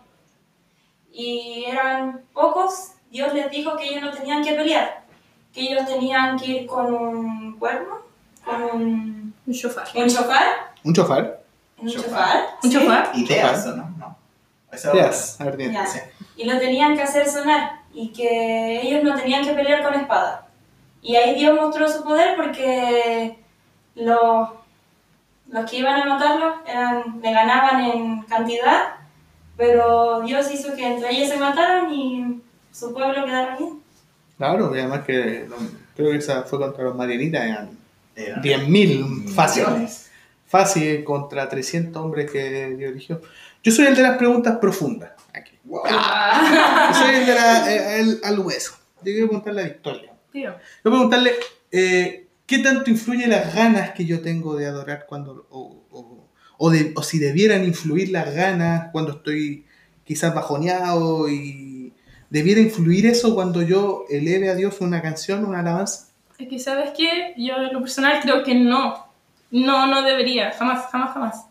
y 1.13 1.65
eran 1.69 2.23
pocos, 2.33 2.93
Dios 3.11 3.33
les 3.35 3.51
dijo 3.51 3.77
que 3.77 3.85
ellos 3.89 4.03
no 4.03 4.11
tenían 4.13 4.43
que 4.45 4.53
pelear, 4.53 5.03
que 5.53 5.61
ellos 5.63 5.85
tenían 5.87 6.39
que 6.39 6.47
ir 6.47 6.67
con 6.67 6.93
un 6.93 7.59
cuerno, 7.59 7.99
con 8.45 8.63
un, 8.63 9.35
Un 9.47 9.53
shofar. 9.53 9.87
un 9.95 10.09
chofar, 10.09 10.43
Un 10.85 10.95
chofar. 10.95 11.41
un 11.79 11.89
Chofar. 11.89 12.05
chofar, 12.11 12.47
Un 12.63 12.71
¿sí? 12.71 12.79
shofar. 12.79 13.11
Y 13.15 13.25
Teas, 13.27 13.67
¿o 13.67 13.77
¿no? 13.77 13.91
No. 13.99 14.17
Esa 14.73 14.93
es 14.93 14.95
Yes, 15.11 15.41
ardiente. 15.41 15.75
Ya. 15.75 15.87
Sí. 15.87 15.99
y 16.37 16.45
lo 16.45 16.59
tenían 16.59 16.95
que 16.97 17.03
hacer 17.03 17.27
sonar 17.29 17.81
y 17.93 18.13
que 18.13 18.81
ellos 18.83 19.03
no 19.03 19.15
tenían 19.17 19.45
que 19.45 19.53
pelear 19.53 19.83
con 19.83 19.95
espada. 19.95 20.47
Y 21.03 21.17
ahí 21.17 21.35
Dios 21.35 21.57
mostró 21.61 21.89
su 21.89 22.05
poder 22.05 22.37
porque 22.37 23.37
los, 23.97 24.49
los 25.49 25.69
que 25.71 25.79
iban 25.79 26.01
a 26.01 26.05
matarlo 26.05 26.55
eran, 26.67 27.21
le 27.21 27.33
ganaban 27.33 27.81
en 27.81 28.23
cantidad, 28.23 28.95
pero 29.57 30.21
Dios 30.21 30.51
hizo 30.53 30.75
que 30.77 30.87
entre 30.87 31.11
ellos 31.11 31.29
se 31.29 31.37
mataran 31.39 31.93
y 31.93 32.41
su 32.71 32.93
pueblo 32.95 33.25
quedara 33.25 33.57
bien. 33.57 33.80
Claro, 34.41 34.75
y 34.75 34.79
además 34.79 35.05
que 35.05 35.45
no, 35.51 35.57
creo 35.95 36.13
que 36.13 36.17
esa 36.17 36.45
fue 36.45 36.59
contra 36.59 36.83
los 36.85 36.97
Marianitas, 36.97 37.45
eran 37.45 37.69
Eran 38.17 38.43
10.000 38.43 39.29
fácil. 39.35 39.65
millones. 39.67 40.11
Fácil 40.47 41.05
contra 41.05 41.47
300 41.47 42.03
hombres 42.03 42.31
que 42.31 42.71
dio 42.75 42.89
religión. 42.89 43.21
Yo 43.63 43.71
soy 43.71 43.85
el 43.87 43.95
de 43.95 44.03
las 44.03 44.17
preguntas 44.17 44.57
profundas. 44.59 45.11
Aquí. 45.35 45.53
Wow. 45.65 45.83
Yo 45.85 46.95
soy 46.95 47.15
el 47.17 47.27
de 47.27 47.35
la, 47.35 47.97
el- 47.99 48.21
al 48.25 48.39
hueso. 48.41 48.73
Yo 48.99 49.13
quiero 49.13 49.27
preguntarle 49.29 49.61
a 49.61 49.65
Victoria. 49.65 50.13
Tío. 50.33 50.55
Quiero 50.83 50.97
preguntarle, 50.97 51.33
eh, 51.71 52.27
¿qué 52.47 52.59
tanto 52.61 52.89
influye 52.91 53.27
las 53.27 53.55
ganas 53.55 53.91
que 53.93 54.07
yo 54.07 54.23
tengo 54.23 54.57
de 54.57 54.67
adorar 54.67 55.05
cuando, 55.07 55.47
o, 55.51 55.83
o- 55.91 56.29
o 56.57 56.71
de- 56.71 56.93
o 56.97 57.03
si 57.03 57.19
debieran 57.19 57.63
influir 57.65 58.09
las 58.11 58.35
ganas 58.35 58.89
cuando 58.91 59.13
estoy 59.13 59.67
quizás 60.05 60.35
bajoneado 60.35 61.29
y 61.29 61.70
debiera 62.31 62.61
influir 62.61 63.07
eso 63.07 63.35
cuando 63.35 63.63
yo 63.63 64.05
eleve 64.09 64.49
a 64.49 64.55
Dios 64.55 64.81
una 64.81 65.03
canción, 65.03 65.45
una 65.45 65.61
alabanza? 65.61 66.07
Es 66.39 66.49
que, 66.49 66.59
¿sabes 66.59 66.93
qué? 66.97 67.35
Yo 67.37 67.57
en 67.57 67.73
lo 67.73 67.81
personal 67.81 68.21
creo 68.23 68.43
que 68.43 68.55
no. 68.55 69.07
No, 69.51 69.87
no 69.87 70.03
debería. 70.03 70.53
Jamás, 70.53 70.87
jamás, 70.91 71.13
jamás. 71.13 71.47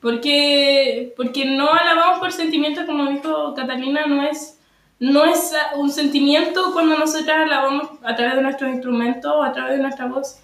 Porque, 0.00 1.12
porque 1.16 1.44
no 1.44 1.70
alabamos 1.72 2.18
por 2.18 2.32
sentimiento, 2.32 2.86
como 2.86 3.10
dijo 3.10 3.54
Catalina, 3.54 4.06
no 4.06 4.22
es, 4.22 4.58
no 4.98 5.26
es 5.26 5.52
un 5.76 5.90
sentimiento 5.90 6.72
cuando 6.72 6.98
nosotras 6.98 7.44
alabamos 7.44 7.90
a 8.02 8.16
través 8.16 8.36
de 8.36 8.42
nuestros 8.42 8.70
instrumentos 8.70 9.32
a 9.44 9.52
través 9.52 9.76
de 9.76 9.82
nuestra 9.82 10.06
voz. 10.06 10.38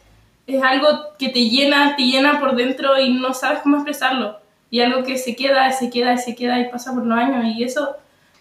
Es 0.47 0.63
algo 0.63 0.87
que 1.19 1.31
te 1.31 1.49
llena, 1.49 1.97
te 1.97 2.03
llena 2.05 2.39
por 2.39 2.55
dentro 2.55 3.01
y 3.01 3.15
no 3.15 3.33
sabes 3.33 3.61
cómo 3.61 3.77
expresarlo. 3.77 4.39
Y 4.71 4.81
algo 4.81 5.03
que 5.03 5.17
se 5.17 5.35
queda, 5.35 5.73
se 5.73 5.91
queda, 5.91 6.19
se 6.19 6.37
queda 6.37 6.61
y 6.61 6.69
pasa 6.69 6.93
por 6.93 7.07
los 7.07 7.19
años. 7.19 7.47
Y 7.57 7.65
eso, 7.65 7.97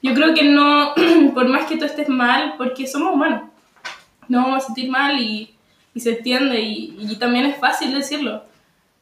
yo 0.05 0.13
creo 0.13 0.33
que 0.33 0.43
no, 0.43 0.93
por 1.33 1.47
más 1.47 1.65
que 1.65 1.77
tú 1.77 1.85
estés 1.85 2.09
mal, 2.09 2.55
porque 2.57 2.85
somos 2.87 3.13
humanos 3.13 3.41
nos 4.27 4.43
vamos 4.43 4.63
a 4.63 4.65
sentir 4.65 4.89
mal 4.89 5.19
y, 5.19 5.55
y 5.93 5.99
se 5.99 6.17
entiende 6.17 6.59
y, 6.59 6.95
y 6.99 7.15
también 7.17 7.45
es 7.45 7.57
fácil 7.57 7.93
decirlo. 7.93 8.43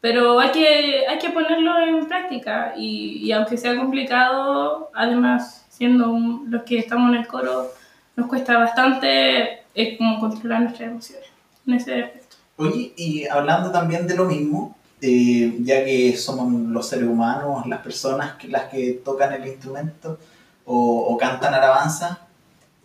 Pero 0.02 0.38
hay 0.42 0.52
que, 0.52 1.08
hay 1.08 1.18
que 1.18 1.30
ponerlo 1.30 1.72
en 1.80 2.06
práctica 2.08 2.74
y, 2.78 3.20
y 3.26 3.32
aunque 3.32 3.56
sea 3.56 3.78
complicado, 3.78 4.92
además 4.94 5.66
siendo 5.70 6.10
un- 6.12 6.48
los 6.52 6.64
que 6.64 6.78
estamos 6.78 7.10
en 7.14 7.22
el 7.22 7.28
coro, 7.28 7.70
nos 8.18 8.28
cuesta 8.28 8.58
bastante 8.58 9.60
es 9.74 9.98
como 9.98 10.20
controlar 10.20 10.62
nuestras 10.64 10.90
emociones 10.90 11.26
en 11.66 11.74
ese 11.76 12.04
aspecto. 12.04 12.36
Oye, 12.58 12.92
y 12.98 13.26
hablando 13.28 13.72
también 13.72 14.06
de 14.06 14.16
lo 14.18 14.26
mismo, 14.26 14.76
eh, 15.02 15.56
ya 15.62 15.86
que 15.86 16.18
somos 16.18 16.52
los 16.70 16.88
seres 16.88 17.08
humanos, 17.08 17.66
las 17.66 17.80
personas 17.80 18.34
que, 18.36 18.50
las 18.50 18.66
que 18.66 19.02
tocan 19.06 19.32
el 19.34 19.48
instrumento 19.48 20.20
o, 20.66 21.08
o 21.10 21.18
cantan 21.18 21.54
alabanza, 21.54 22.20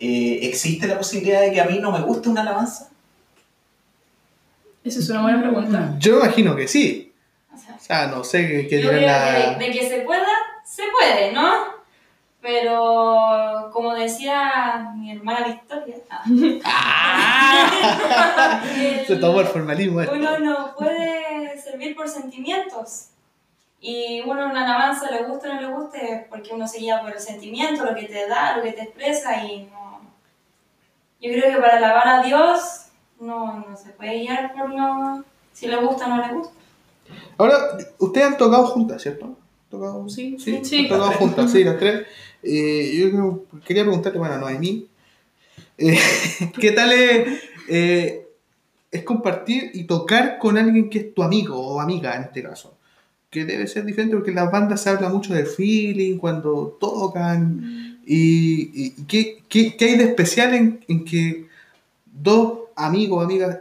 eh, 0.00 0.40
¿existe 0.42 0.87
la 0.87 0.97
posibilidad 0.99 1.40
de 1.40 1.52
que 1.52 1.61
a 1.61 1.64
mí 1.64 1.78
no 1.80 1.90
me 1.92 2.00
guste 2.00 2.28
una 2.28 2.40
alabanza? 2.42 2.88
Esa 4.85 5.00
es 5.00 5.11
una 5.11 5.23
buena 5.23 5.40
pregunta. 5.42 5.94
Yo 5.99 6.18
imagino 6.18 6.54
que 6.56 6.66
sí. 6.68 7.12
O 7.52 7.56
sea, 7.58 7.75
O 7.76 7.80
sea, 7.80 8.06
no 8.06 8.25
sé 8.25 8.47
qué, 8.47 8.68
qué 8.68 8.80
yo 8.82 8.90
dirá 8.90 9.30
creo 9.30 9.42
la... 9.42 9.54
que 9.58 9.64
de, 9.64 9.66
de 9.73 9.78
que 9.78 9.88
se 9.88 10.00
pueda, 10.00 10.26
se 10.64 10.82
puede, 10.97 11.32
¿no? 11.32 11.76
Pero 12.40 13.68
como 13.73 13.94
decía 13.94 14.92
mi 14.97 15.11
hermana 15.12 15.47
Victoria, 15.49 15.97
¡Ah! 16.64 18.62
el- 18.76 19.06
Se 19.06 19.16
tomó 19.16 19.40
el 19.40 19.47
formalismo. 19.49 20.00
esto. 20.00 20.14
uno 20.14 20.38
no 20.38 20.75
puede 20.76 21.61
servir 21.61 21.97
por 21.97 22.08
sentimientos. 22.08 23.08
Y 23.80 24.20
uno 24.23 24.44
en 24.44 24.50
una 24.50 24.64
alabanza 24.64 25.11
le 25.11 25.25
guste 25.25 25.49
o 25.49 25.54
no 25.54 25.61
le 25.61 25.68
guste, 25.68 26.26
porque 26.28 26.52
uno 26.52 26.66
se 26.66 26.78
guía 26.78 27.00
por 27.00 27.12
el 27.12 27.20
sentimiento, 27.20 27.85
lo 27.85 27.94
que 27.94 28.06
te 28.06 28.26
da, 28.26 28.56
lo 28.56 28.62
que 28.62 28.73
te 28.73 28.82
expresa 28.82 29.44
y 29.44 29.64
no... 29.64 30.00
Yo 31.20 31.32
creo 31.32 31.54
que 31.54 31.61
para 31.61 31.76
alabar 31.76 32.08
a 32.08 32.23
Dios 32.23 32.87
no, 33.20 33.64
no 33.68 33.76
se 33.76 33.90
puede 33.90 34.20
guiar 34.20 34.52
por 34.54 34.75
no... 34.75 35.25
si 35.52 35.68
le 35.68 35.76
gusta 35.76 36.06
o 36.06 36.08
no 36.08 36.26
le 36.26 36.35
gusta. 36.35 36.54
Ahora, 37.37 37.56
ustedes 37.99 38.26
han 38.26 38.37
tocado 38.37 38.66
juntas, 38.66 39.00
¿cierto? 39.00 39.37
¿Tocado? 39.70 40.08
Sí, 40.08 40.37
sí. 40.38 40.64
sí. 40.64 40.78
Han 40.80 40.88
tocado 40.88 41.12
juntas, 41.12 41.52
sí, 41.52 41.64
las 41.64 41.78
tres. 41.78 42.06
Eh, 42.40 43.11
yo 43.12 43.42
quería 43.64 43.82
preguntarte, 43.82 44.16
bueno, 44.16 44.38
Noemí, 44.38 44.87
eh, 45.76 45.99
¿qué 46.61 46.70
tal 46.70 46.92
es, 46.92 47.42
eh, 47.68 48.28
es 48.92 49.02
compartir 49.02 49.73
y 49.75 49.85
tocar 49.88 50.38
con 50.38 50.56
alguien 50.56 50.88
que 50.88 50.99
es 50.99 51.14
tu 51.14 51.25
amigo 51.25 51.58
o 51.58 51.80
amiga 51.80 52.14
en 52.14 52.23
este 52.23 52.44
caso? 52.44 52.77
Que 53.30 53.44
debe 53.44 53.66
ser 53.66 53.85
diferente 53.85 54.16
porque 54.16 54.30
en 54.30 54.37
las 54.37 54.50
bandas 54.50 54.82
se 54.82 54.88
habla 54.90 55.11
mucho 55.11 55.35
del 55.35 55.47
feeling, 55.47 56.16
cuando 56.18 56.76
tocan. 56.80 57.99
¿Y, 58.06 58.70
y 58.87 58.90
qué, 59.06 59.42
qué- 59.49 59.76
qué 59.76 59.85
hay 59.85 59.97
de 59.99 60.04
especial 60.04 60.54
en, 60.54 60.82
en 60.88 61.04
que 61.04 61.47
dos 62.06 62.61
amigos 62.75 63.18
o 63.18 63.20
amigas 63.20 63.58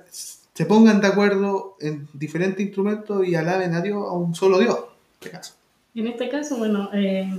se 0.53 0.65
pongan 0.65 1.01
de 1.01 1.07
acuerdo 1.07 1.75
en 1.81 2.07
diferentes 2.13 2.65
instrumentos 2.65 3.27
y 3.27 3.35
alaben 3.35 3.73
a 3.75 3.81
Dios, 3.81 4.01
a 4.07 4.13
un 4.13 4.33
solo 4.33 4.57
Dios? 4.59 4.77
En 4.79 5.27
este 5.27 5.29
caso. 5.31 5.53
En 5.95 6.07
este 6.07 6.29
caso, 6.29 6.57
bueno, 6.57 6.89
eh, 6.93 7.29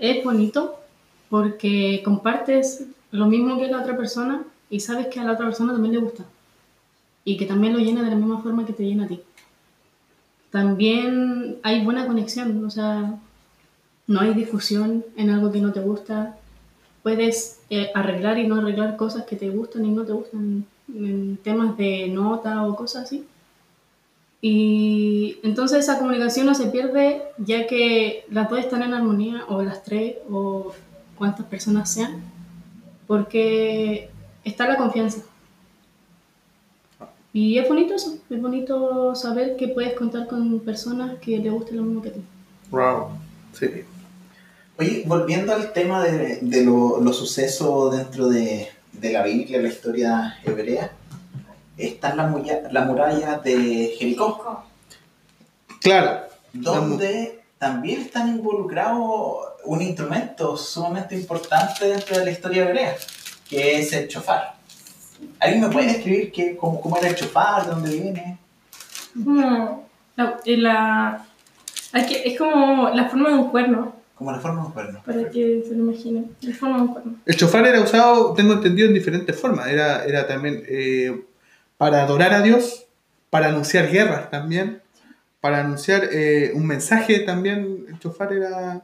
es 0.00 0.24
bonito 0.24 0.74
porque 1.30 2.00
compartes 2.04 2.82
lo 3.12 3.26
mismo 3.26 3.58
que 3.60 3.68
la 3.68 3.80
otra 3.80 3.96
persona 3.96 4.42
y 4.70 4.80
sabes 4.80 5.06
que 5.06 5.20
a 5.20 5.24
la 5.24 5.32
otra 5.34 5.46
persona 5.46 5.72
también 5.72 5.94
le 5.94 6.00
gusta 6.00 6.24
y 7.24 7.36
que 7.36 7.46
también 7.46 7.74
lo 7.74 7.78
llena 7.78 8.02
de 8.02 8.10
la 8.10 8.16
misma 8.16 8.42
forma 8.42 8.66
que 8.66 8.72
te 8.72 8.82
llena 8.84 9.04
a 9.04 9.08
ti. 9.08 9.20
También 10.50 11.58
hay 11.62 11.84
buena 11.84 12.06
conexión, 12.06 12.64
o 12.64 12.70
sea, 12.70 13.18
no 14.06 14.20
hay 14.20 14.34
discusión 14.34 15.04
en 15.16 15.30
algo 15.30 15.52
que 15.52 15.60
no 15.60 15.72
te 15.72 15.80
gusta. 15.80 16.36
Puedes 17.02 17.60
eh, 17.70 17.90
arreglar 17.94 18.38
y 18.38 18.46
no 18.46 18.56
arreglar 18.56 18.96
cosas 18.96 19.24
que 19.24 19.36
te 19.36 19.50
gustan 19.50 19.84
y 19.84 19.90
no 19.90 20.04
te 20.04 20.12
gustan 20.12 20.64
en 20.88 21.36
temas 21.38 21.76
de 21.76 22.08
nota 22.08 22.66
o 22.66 22.74
cosas 22.74 23.04
así. 23.04 23.26
Y 24.40 25.38
entonces 25.42 25.80
esa 25.80 25.98
comunicación 25.98 26.46
no 26.46 26.54
se 26.54 26.68
pierde 26.68 27.22
ya 27.38 27.66
que 27.66 28.24
las 28.30 28.48
dos 28.48 28.60
están 28.60 28.82
en 28.82 28.94
armonía, 28.94 29.44
o 29.48 29.62
las 29.62 29.82
tres, 29.82 30.16
o 30.30 30.72
cuantas 31.16 31.46
personas 31.46 31.92
sean, 31.92 32.22
porque 33.06 34.10
está 34.44 34.68
la 34.68 34.76
confianza. 34.76 35.22
Y 37.38 37.56
es 37.58 37.68
bonito 37.68 37.94
eso, 37.94 38.18
es 38.28 38.42
bonito 38.42 39.14
saber 39.14 39.56
que 39.56 39.68
puedes 39.68 39.94
contar 39.94 40.26
con 40.26 40.58
personas 40.60 41.18
que 41.20 41.38
le 41.38 41.50
gusten 41.50 41.76
lo 41.76 41.82
mismo 41.84 42.02
que 42.02 42.10
ti. 42.10 42.20
Wow. 42.70 43.10
Sí. 43.56 43.66
Oye, 44.76 45.04
volviendo 45.06 45.52
al 45.52 45.72
tema 45.72 46.02
de, 46.02 46.38
de 46.42 46.64
lo- 46.64 47.00
los 47.00 47.16
sucesos 47.16 47.96
dentro 47.96 48.28
de, 48.28 48.68
de 48.92 49.12
la 49.12 49.22
Biblia, 49.22 49.62
la 49.62 49.68
historia 49.68 50.36
hebrea, 50.44 50.90
están 51.76 52.16
las 52.16 52.28
las 52.72 52.86
murallas 52.86 53.40
de 53.44 53.94
Jericó, 53.96 54.64
Claro. 55.80 56.22
donde 56.52 57.40
también 57.58 58.00
están 58.00 58.28
involucrados 58.30 59.46
un 59.64 59.80
instrumento 59.80 60.56
sumamente 60.56 61.14
importante 61.14 61.86
dentro 61.86 62.18
de 62.18 62.24
la 62.24 62.30
historia 62.32 62.64
hebrea, 62.68 62.96
que 63.48 63.78
es 63.78 63.92
el 63.92 64.08
chofar. 64.08 64.57
¿Alguien 65.40 65.60
me 65.62 65.68
puede 65.70 65.86
describir 65.88 66.32
qué, 66.32 66.56
cómo, 66.56 66.80
cómo 66.80 66.96
era 66.98 67.08
el 67.08 67.14
chofar, 67.14 67.64
de 67.64 67.70
dónde 67.70 67.90
viene? 67.90 68.38
Como 69.24 69.88
la, 70.16 70.38
la- 70.44 71.26
hay 71.92 72.06
que- 72.06 72.22
es 72.28 72.38
como 72.38 72.88
la 72.90 73.08
forma 73.08 73.30
de 73.30 73.34
un 73.36 73.50
cuerno, 73.50 73.94
Como 74.14 74.32
la 74.32 74.38
forma 74.40 74.60
de 74.62 74.66
un 74.66 74.72
cuerno. 74.72 75.02
para 75.04 75.30
que 75.30 75.62
se 75.66 75.74
lo 75.74 75.84
imaginen. 75.90 76.30
La 76.42 76.54
forma 76.54 76.76
de 76.76 76.82
un 76.82 76.88
cuerno. 76.88 77.14
El 77.24 77.36
chofar 77.36 77.66
era 77.66 77.80
usado, 77.80 78.34
tengo 78.34 78.52
entendido, 78.54 78.88
en 78.88 78.94
diferentes 78.94 79.38
formas. 79.38 79.68
Era, 79.68 80.04
era 80.04 80.26
también 80.26 80.62
eh, 80.68 81.24
para 81.76 82.02
adorar 82.02 82.32
a 82.34 82.42
Dios, 82.42 82.86
para 83.30 83.48
anunciar 83.48 83.90
guerras 83.90 84.30
también, 84.30 84.80
para 85.40 85.60
anunciar 85.60 86.08
eh, 86.12 86.52
un 86.54 86.66
mensaje 86.66 87.20
también. 87.20 87.86
El 87.88 87.98
chofar 88.00 88.32
era, 88.32 88.82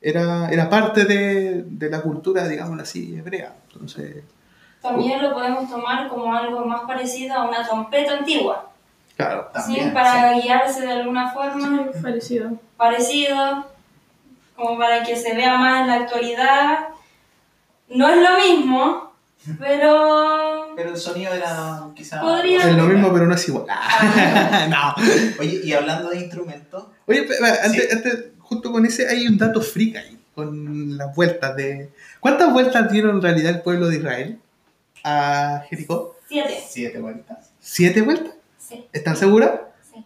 era, 0.00 0.48
era 0.50 0.68
parte 0.68 1.04
de, 1.04 1.64
de 1.66 1.90
la 1.90 2.02
cultura, 2.02 2.48
digamos 2.48 2.80
así, 2.80 3.14
hebrea. 3.16 3.54
Entonces, 3.72 4.16
También 4.82 5.22
lo 5.22 5.32
podemos 5.32 5.70
tomar 5.70 6.08
como 6.08 6.34
algo 6.34 6.64
más 6.66 6.82
parecido 6.82 7.34
a 7.36 7.48
una 7.48 7.64
trompeta 7.66 8.14
antigua, 8.18 8.70
claro. 9.16 9.48
También, 9.52 9.88
¿sí? 9.88 9.90
Para 9.94 10.32
guiarse 10.40 10.80
de 10.82 10.92
alguna 10.92 11.30
forma, 11.30 11.86
Parecido. 12.02 12.50
parecido, 12.76 13.66
como 14.56 14.76
para 14.78 15.02
que 15.04 15.14
se 15.16 15.34
vea 15.34 15.56
más 15.56 15.82
en 15.82 15.86
la 15.86 15.94
actualidad. 15.94 16.78
No 17.88 18.08
es 18.08 18.16
lo 18.22 18.38
mismo, 18.38 19.12
pero 19.60 20.72
Pero 20.76 20.90
el 20.90 20.96
sonido 20.96 21.32
era 21.32 21.80
quizá... 21.94 22.20
Podría- 22.20 22.58
Es 22.68 22.76
lo 22.76 22.84
mismo, 22.84 23.12
pero 23.12 23.26
no 23.26 23.34
es 23.34 23.48
igual. 23.48 23.66
no. 24.68 24.94
Oye, 25.40 25.60
y 25.64 25.72
hablando 25.72 26.08
de 26.10 26.20
instrumentos, 26.20 26.86
Oye, 27.06 27.22
pe- 27.22 27.34
pe- 27.38 27.60
antes, 27.64 27.82
Sí. 27.82 27.88
antes, 27.96 28.24
justo 28.40 28.72
con 28.72 28.84
ese 28.86 29.08
hay 29.08 29.26
un 29.26 29.36
dato 29.38 29.60
freak 29.60 29.96
ahí, 29.96 30.18
con 30.34 30.96
las 30.96 31.14
vueltas 31.14 31.54
de... 31.56 31.90
¿Cuántas 32.20 32.52
vueltas 32.52 32.90
dieron 32.90 33.16
en 33.16 33.22
realidad 33.22 33.50
el 33.52 33.60
pueblo 33.62 33.88
de 33.88 33.96
Israel 33.96 34.38
a 35.04 35.64
Jericó? 35.68 36.16
siete. 36.28 36.64
siete 36.68 37.00
vueltas. 37.00 37.50
¿Siete 37.60 38.02
vueltas? 38.02 38.34
Sí. 38.58 38.86
¿Están 38.92 39.16
seguras? 39.16 39.60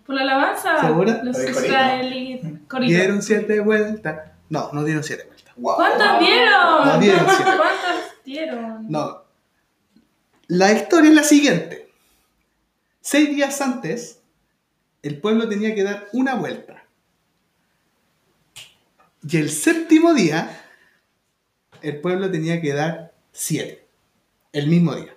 Por 0.05 0.17
la 0.17 0.23
alabanza, 0.23 0.81
¿Segura? 0.81 1.21
los 1.23 1.37
corito. 2.67 2.79
Dieron 2.81 3.23
siete 3.23 3.61
vueltas. 3.61 4.33
No, 4.49 4.71
no 4.73 4.85
dieron 4.85 5.05
siete 5.05 5.25
vueltas. 5.25 5.55
Wow. 5.57 5.77
¿Cuántas 5.77 6.21
dieron? 6.21 6.87
No 6.87 6.99
dieron 6.99 7.27
siete. 7.29 7.51
¿Cuántas 7.57 7.97
dieron? 8.25 8.91
No. 8.91 9.23
La 10.49 10.73
historia 10.73 11.11
es 11.11 11.17
la 11.17 11.23
siguiente. 11.23 11.91
Seis 13.01 13.29
días 13.31 13.61
antes, 13.61 14.21
el 15.03 15.21
pueblo 15.21 15.49
tenía 15.49 15.75
que 15.75 15.85
dar 15.85 16.09
una 16.13 16.35
vuelta. 16.35 16.85
Y 19.29 19.37
el 19.37 19.51
séptimo 19.51 20.15
día, 20.15 20.65
el 21.83 22.01
pueblo 22.01 22.31
tenía 22.31 22.61
que 22.61 22.73
dar 22.73 23.13
siete. 23.33 23.86
El 24.57 24.69
mismo 24.69 24.95
día. 24.95 25.15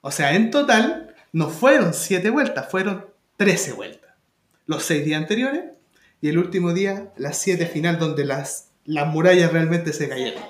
O 0.00 0.10
sea, 0.10 0.34
en 0.34 0.50
total, 0.50 1.14
no 1.32 1.48
fueron 1.48 1.94
siete 1.94 2.28
vueltas, 2.28 2.68
fueron 2.68 3.06
trece 3.36 3.72
vueltas. 3.72 4.10
Los 4.66 4.82
seis 4.82 5.04
días 5.04 5.22
anteriores 5.22 5.62
y 6.20 6.28
el 6.28 6.38
último 6.38 6.72
día, 6.72 7.12
las 7.16 7.38
siete 7.38 7.66
final, 7.66 8.00
donde 8.00 8.24
las, 8.24 8.70
las 8.84 9.06
murallas 9.06 9.52
realmente 9.52 9.92
se 9.92 10.08
cayeron. 10.08 10.42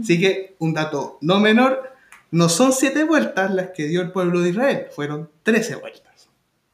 Así 0.00 0.18
que, 0.18 0.56
un 0.58 0.74
dato 0.74 1.18
no 1.20 1.38
menor, 1.38 1.92
no 2.32 2.48
son 2.48 2.72
siete 2.72 3.04
vueltas 3.04 3.54
las 3.54 3.68
que 3.68 3.86
dio 3.86 4.00
el 4.00 4.10
pueblo 4.10 4.40
de 4.40 4.48
Israel, 4.48 4.86
fueron 4.90 5.30
trece 5.44 5.76
vueltas. 5.76 6.28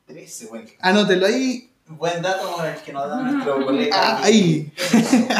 13 0.06 0.46
vueltas. 0.46 0.76
Anótelo 0.80 1.26
ahí. 1.26 1.70
Buen 1.88 2.22
dato 2.22 2.64
el 2.64 2.82
que 2.82 2.92
nos 2.94 3.06
da 3.06 3.20
nuestro 3.20 3.66
colega. 3.66 3.94
Ah, 3.94 4.20
ahí. 4.22 4.72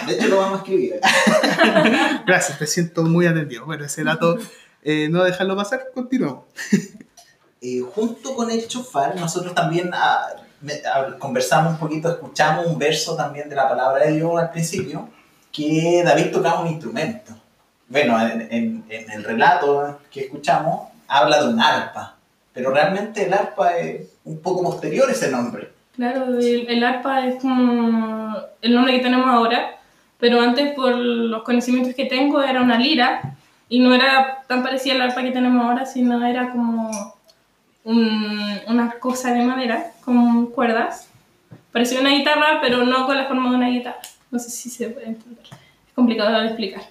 De 0.07 0.15
hecho, 0.15 0.29
lo 0.29 0.37
vamos 0.37 0.59
a 0.59 0.63
escribir. 0.63 1.01
Gracias, 2.27 2.59
te 2.59 2.67
siento 2.67 3.05
muy 3.05 3.25
atendido. 3.25 3.65
Bueno, 3.65 3.87
ese 3.87 4.05
dato, 4.05 4.39
eh, 4.91 5.09
no 5.11 5.25
dejarlo 5.25 5.55
pasar, 5.57 5.81
continuamos. 5.95 6.45
Eh, 7.61 7.81
junto 7.93 8.37
con 8.37 8.53
el 8.53 8.69
chofar, 8.69 9.17
nosotros 9.17 9.53
también 9.53 9.91
ah, 9.93 10.29
ah, 10.95 11.07
conversamos 11.19 11.73
un 11.73 11.79
poquito, 11.81 12.09
escuchamos 12.09 12.67
un 12.69 12.79
verso 12.79 13.17
también 13.17 13.49
de 13.49 13.57
la 13.57 13.69
palabra 13.69 14.05
de 14.07 14.13
Dios 14.13 14.41
al 14.41 14.53
principio, 14.53 15.09
que 15.51 16.03
David 16.05 16.31
tocaba 16.31 16.61
un 16.61 16.69
instrumento. 16.69 17.33
Bueno, 17.89 18.17
en, 18.25 18.43
en- 18.53 18.85
en 18.89 19.11
el 19.11 19.25
relato 19.25 19.99
que 20.09 20.21
escuchamos, 20.21 20.89
habla 21.09 21.43
de 21.43 21.49
un 21.49 21.61
arpa, 21.61 22.15
pero 22.53 22.71
realmente 22.71 23.27
el 23.27 23.33
arpa 23.35 23.77
es 23.77 24.07
un 24.25 24.39
poco 24.41 24.63
posterior 24.63 25.11
ese 25.11 25.29
nombre. 25.29 25.73
Claro, 25.97 26.27
el, 26.39 26.69
el 26.69 26.85
arpa 26.85 27.27
es 27.27 27.41
como 27.43 28.37
el 28.63 28.73
nombre 28.73 28.93
que 28.95 29.03
tenemos 29.03 29.27
ahora, 29.27 29.81
pero 30.21 30.41
antes 30.41 30.75
por 30.75 30.95
los 30.95 31.43
conocimientos 31.43 31.97
que 31.97 32.05
tengo 32.05 32.41
era 32.41 32.63
una 32.63 32.79
lira 32.79 33.37
y 33.69 33.81
no 33.81 33.95
era 33.95 34.43
tan 34.47 34.63
parecida 34.63 34.95
al 34.95 35.03
arpa 35.03 35.23
que 35.23 35.31
tenemos 35.31 35.65
ahora, 35.65 35.87
sino 35.87 36.25
era 36.27 36.51
como 36.51 37.15
un- 37.85 38.61
una 38.67 38.93
cosa 38.99 39.33
de 39.33 39.43
madera 39.45 39.93
con 40.05 40.47
cuerdas. 40.47 41.09
Parecía 41.73 42.01
una 42.01 42.11
guitarra, 42.11 42.61
pero 42.63 42.85
no 42.85 43.07
con 43.07 43.17
la 43.17 43.27
forma 43.27 43.51
de 43.51 43.57
una 43.57 43.69
guitarra. 43.69 43.99
No 44.31 44.39
sé 44.39 44.51
si 44.51 44.69
se 44.71 44.89
puede 44.91 45.07
entender. 45.09 45.45
Es 45.45 45.95
complicado 45.95 46.39
de 46.41 46.47
explicar. 46.47 46.83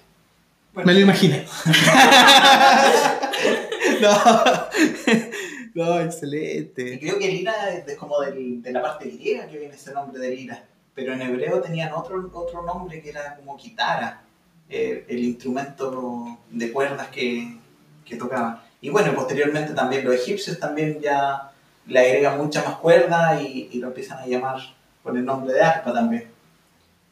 Me 0.74 0.94
lo 0.94 1.00
imaginé. 1.00 1.44
no. 4.00 4.10
no, 5.74 6.00
Y 6.00 6.04
excelente. 6.04 6.98
creo 7.00 7.18
que 7.18 7.28
lira 7.28 7.70
es 7.70 7.86
de- 7.86 7.96
como 7.96 8.20
del- 8.20 8.62
de 8.62 8.72
la 8.72 8.82
parte 8.82 9.08
griega 9.08 9.46
que 9.48 9.58
viene 9.58 9.74
ese 9.74 9.92
nombre 9.92 10.20
de 10.20 10.30
lira, 10.34 10.64
pero 10.94 11.12
en 11.12 11.22
hebreo 11.22 11.60
tenían 11.60 11.92
otro, 11.92 12.30
otro 12.32 12.62
nombre 12.62 13.00
que 13.02 13.10
era 13.10 13.36
como 13.36 13.56
kitara, 13.56 14.22
eh, 14.70 15.04
el 15.08 15.18
instrumento 15.20 16.38
de 16.50 16.72
cuerdas 16.72 17.08
que, 17.08 17.56
que 18.04 18.16
tocaban. 18.16 18.60
Y 18.80 18.90
bueno, 18.90 19.14
posteriormente 19.14 19.72
también 19.74 20.04
los 20.04 20.14
egipcios 20.14 20.58
también 20.58 21.00
ya 21.00 21.50
le 21.86 22.00
agregan 22.00 22.38
mucha 22.38 22.62
más 22.62 22.76
cuerda 22.76 23.40
y, 23.40 23.70
y 23.72 23.78
lo 23.78 23.88
empiezan 23.88 24.18
a 24.18 24.26
llamar 24.26 24.60
con 25.02 25.16
el 25.16 25.24
nombre 25.24 25.54
de 25.54 25.62
arpa 25.62 25.92
también. 25.92 26.28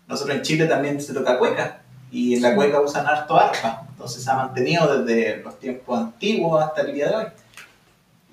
Nosotros 0.06 0.36
en 0.36 0.42
Chile 0.42 0.66
también 0.66 1.00
se 1.00 1.14
toca 1.14 1.38
cueca 1.38 1.80
y 2.10 2.34
en 2.34 2.42
la 2.42 2.54
cueca 2.54 2.80
usan 2.80 3.06
harto 3.06 3.36
arpa, 3.36 3.84
entonces 3.88 4.22
se 4.22 4.30
ha 4.30 4.34
mantenido 4.34 5.02
desde 5.02 5.42
los 5.42 5.58
tiempos 5.58 5.98
antiguos 5.98 6.62
hasta 6.62 6.82
el 6.82 6.94
día 6.94 7.08
de 7.08 7.16
hoy. 7.16 7.26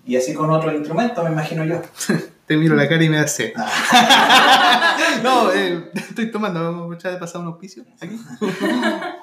Y 0.05 0.17
así 0.17 0.33
con 0.33 0.51
otros 0.51 0.73
instrumentos, 0.73 1.23
me 1.23 1.31
imagino 1.31 1.63
yo. 1.65 1.81
Te 2.45 2.57
miro 2.57 2.75
la 2.75 2.89
cara 2.89 3.03
y 3.03 3.09
me 3.09 3.17
da 3.17 3.27
sed. 3.27 3.53
no, 5.23 5.51
eh, 5.53 5.91
estoy 5.95 6.29
tomando. 6.29 6.61
Vamos 6.61 6.75
a 6.75 6.83
aprovechar 6.83 7.11
de 7.13 7.17
pasar 7.17 7.41
un 7.41 7.47
auspicio 7.47 7.85
aquí. 8.01 8.19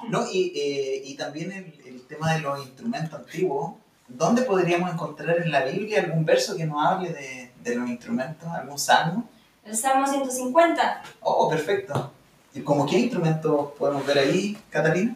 No, 0.09 0.25
y, 0.33 0.53
eh, 0.57 1.03
y 1.05 1.15
también 1.17 1.53
el, 1.53 1.75
el 1.87 2.03
tema 2.07 2.33
de 2.33 2.41
los 2.41 2.65
instrumentos 2.65 3.21
antiguos. 3.21 3.75
¿Dónde 4.09 4.43
podríamos 4.43 4.93
encontrar 4.93 5.37
en 5.39 5.53
la 5.53 5.65
Biblia 5.65 6.01
algún 6.01 6.25
verso 6.25 6.57
que 6.57 6.65
nos 6.65 6.85
hable 6.85 7.13
de, 7.13 7.53
de 7.63 7.75
los 7.77 7.89
instrumentos? 7.89 8.49
¿Algún 8.49 8.79
salmo? 8.79 9.29
El 9.65 9.77
Salmo 9.77 10.07
150. 10.07 11.03
Oh, 11.21 11.49
perfecto. 11.49 12.13
¿Y 12.55 12.61
como 12.63 12.87
qué 12.87 12.99
instrumentos 12.99 13.73
podemos 13.79 14.05
ver 14.07 14.19
ahí, 14.19 14.59
Catalina? 14.71 15.15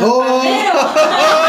¡Oh! 0.00 0.42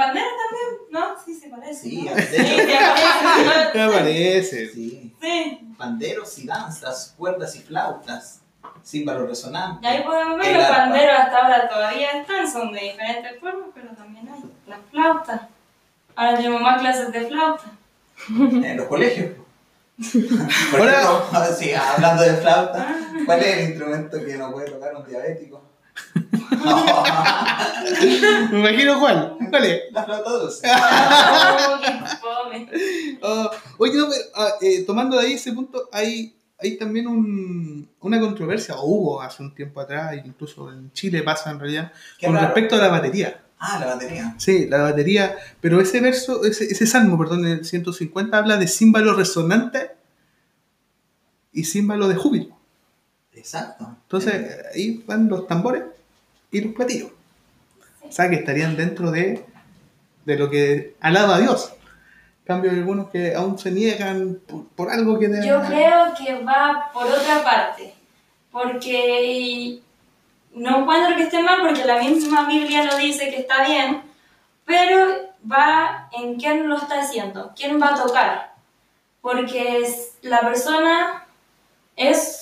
Pandero 0.00 0.26
también, 0.48 0.80
¿no? 0.90 1.14
Sí, 1.24 1.34
se 1.34 1.48
parece. 1.48 1.74
Sí, 1.82 2.02
¿no? 2.02 2.14
de 2.14 2.22
Sí, 2.22 2.36
hecho. 2.36 3.72
se 3.72 3.88
parece. 3.98 4.68
Sí. 4.68 5.14
Sí. 5.20 5.60
Panderos 5.76 6.38
y 6.38 6.46
danzas, 6.46 7.14
cuerdas 7.18 7.54
y 7.56 7.60
flautas, 7.60 8.40
címbalos 8.84 9.28
resonantes. 9.28 9.82
Y 9.82 9.94
ahí 9.94 10.02
podemos 10.04 10.38
ver 10.38 10.56
los 10.56 10.66
panderos 10.66 11.18
hasta 11.18 11.36
ahora 11.38 11.68
todavía 11.68 12.12
están, 12.12 12.50
son 12.50 12.72
de 12.72 12.80
diferentes 12.80 13.38
formas, 13.40 13.68
pero 13.74 13.88
también 13.90 14.28
hay 14.28 14.42
las 14.66 14.78
flautas. 14.90 15.40
Ahora 16.16 16.36
tenemos 16.36 16.60
más 16.60 16.80
clases 16.80 17.12
de 17.12 17.26
flauta. 17.26 17.64
En 18.28 18.76
los 18.76 18.86
colegios. 18.86 19.30
Por 20.70 20.88
ejemplo, 20.88 21.26
sí, 21.58 21.72
hablando 21.74 22.22
de 22.22 22.34
flauta, 22.36 22.96
¿cuál 23.26 23.40
es 23.40 23.56
el 23.58 23.68
instrumento 23.70 24.18
que 24.24 24.36
no 24.36 24.50
puede 24.52 24.70
tocar 24.70 24.94
un 24.96 25.06
diabético? 25.06 25.62
Me 28.52 28.58
imagino 28.60 29.00
cuál. 29.00 29.36
¿Cuál 29.50 29.64
es? 29.64 29.80
La 29.92 30.04
flauta 30.04 30.30
dulce. 30.30 30.68
Oh. 33.22 33.22
Ah, 33.22 33.50
oye, 33.78 33.94
no, 33.96 34.08
pero, 34.08 34.22
ah, 34.36 34.48
eh, 34.60 34.84
tomando 34.86 35.16
de 35.18 35.26
ahí 35.26 35.32
ese 35.34 35.52
punto, 35.52 35.88
hay, 35.92 36.34
hay 36.58 36.76
también 36.76 37.06
un- 37.06 37.88
una 38.00 38.20
controversia, 38.20 38.76
o 38.76 38.84
hubo 38.86 39.22
hace 39.22 39.42
un 39.42 39.54
tiempo 39.54 39.80
atrás, 39.80 40.14
incluso 40.24 40.70
en 40.72 40.92
Chile 40.92 41.22
pasa 41.22 41.50
en 41.50 41.60
realidad, 41.60 41.92
Qué 42.18 42.26
con 42.26 42.34
raro. 42.34 42.46
respecto 42.48 42.76
a 42.76 42.78
la 42.78 42.88
batería. 42.88 43.42
Ah, 43.58 43.78
la 43.80 43.86
batería. 43.86 44.34
Sí, 44.38 44.66
la 44.68 44.82
batería, 44.82 45.36
pero 45.60 45.80
ese 45.80 46.00
verso, 46.00 46.44
ese, 46.44 46.64
ese 46.64 46.86
salmo, 46.86 47.18
perdón, 47.18 47.46
el 47.46 47.64
150, 47.64 48.38
habla 48.38 48.56
de 48.56 48.66
címbalo 48.68 49.14
resonante 49.14 49.90
y 51.52 51.64
címbalo 51.64 52.08
de 52.08 52.14
júbilo. 52.16 52.56
Exacto. 53.40 53.86
Entonces, 54.02 54.56
ahí 54.74 55.02
van 55.06 55.28
los 55.28 55.46
tambores 55.46 55.82
y 56.52 56.60
los 56.60 56.74
platillos. 56.74 57.10
O 58.08 58.12
sea, 58.12 58.28
que 58.28 58.36
estarían 58.36 58.76
dentro 58.76 59.10
de, 59.10 59.44
de 60.24 60.36
lo 60.36 60.50
que 60.50 60.94
alaba 61.00 61.36
a 61.36 61.40
Dios. 61.40 61.72
En 62.40 62.46
cambio, 62.46 62.70
hay 62.70 62.78
algunos 62.78 63.10
que 63.10 63.34
aún 63.34 63.58
se 63.58 63.70
niegan 63.70 64.38
por, 64.46 64.66
por 64.68 64.90
algo 64.90 65.18
que... 65.18 65.28
de- 65.28 65.46
Yo 65.46 65.62
creo 65.62 66.12
que 66.18 66.44
va 66.44 66.90
por 66.92 67.06
otra 67.06 67.42
parte, 67.44 67.94
porque 68.50 69.80
no 70.54 70.80
encuentro 70.80 71.16
que 71.16 71.22
esté 71.24 71.42
mal, 71.42 71.60
porque 71.62 71.84
la 71.84 72.02
misma 72.02 72.46
Biblia 72.48 72.84
lo 72.84 72.96
dice 72.96 73.30
que 73.30 73.38
está 73.40 73.64
bien, 73.64 74.02
pero 74.64 75.30
va 75.50 76.08
en 76.12 76.36
quién 76.38 76.68
lo 76.68 76.76
está 76.76 77.00
haciendo, 77.02 77.52
quién 77.56 77.80
va 77.80 77.94
a 77.94 78.02
tocar, 78.02 78.54
porque 79.20 79.78
es- 79.78 80.14
la 80.22 80.40
persona 80.40 81.24
es 81.96 82.39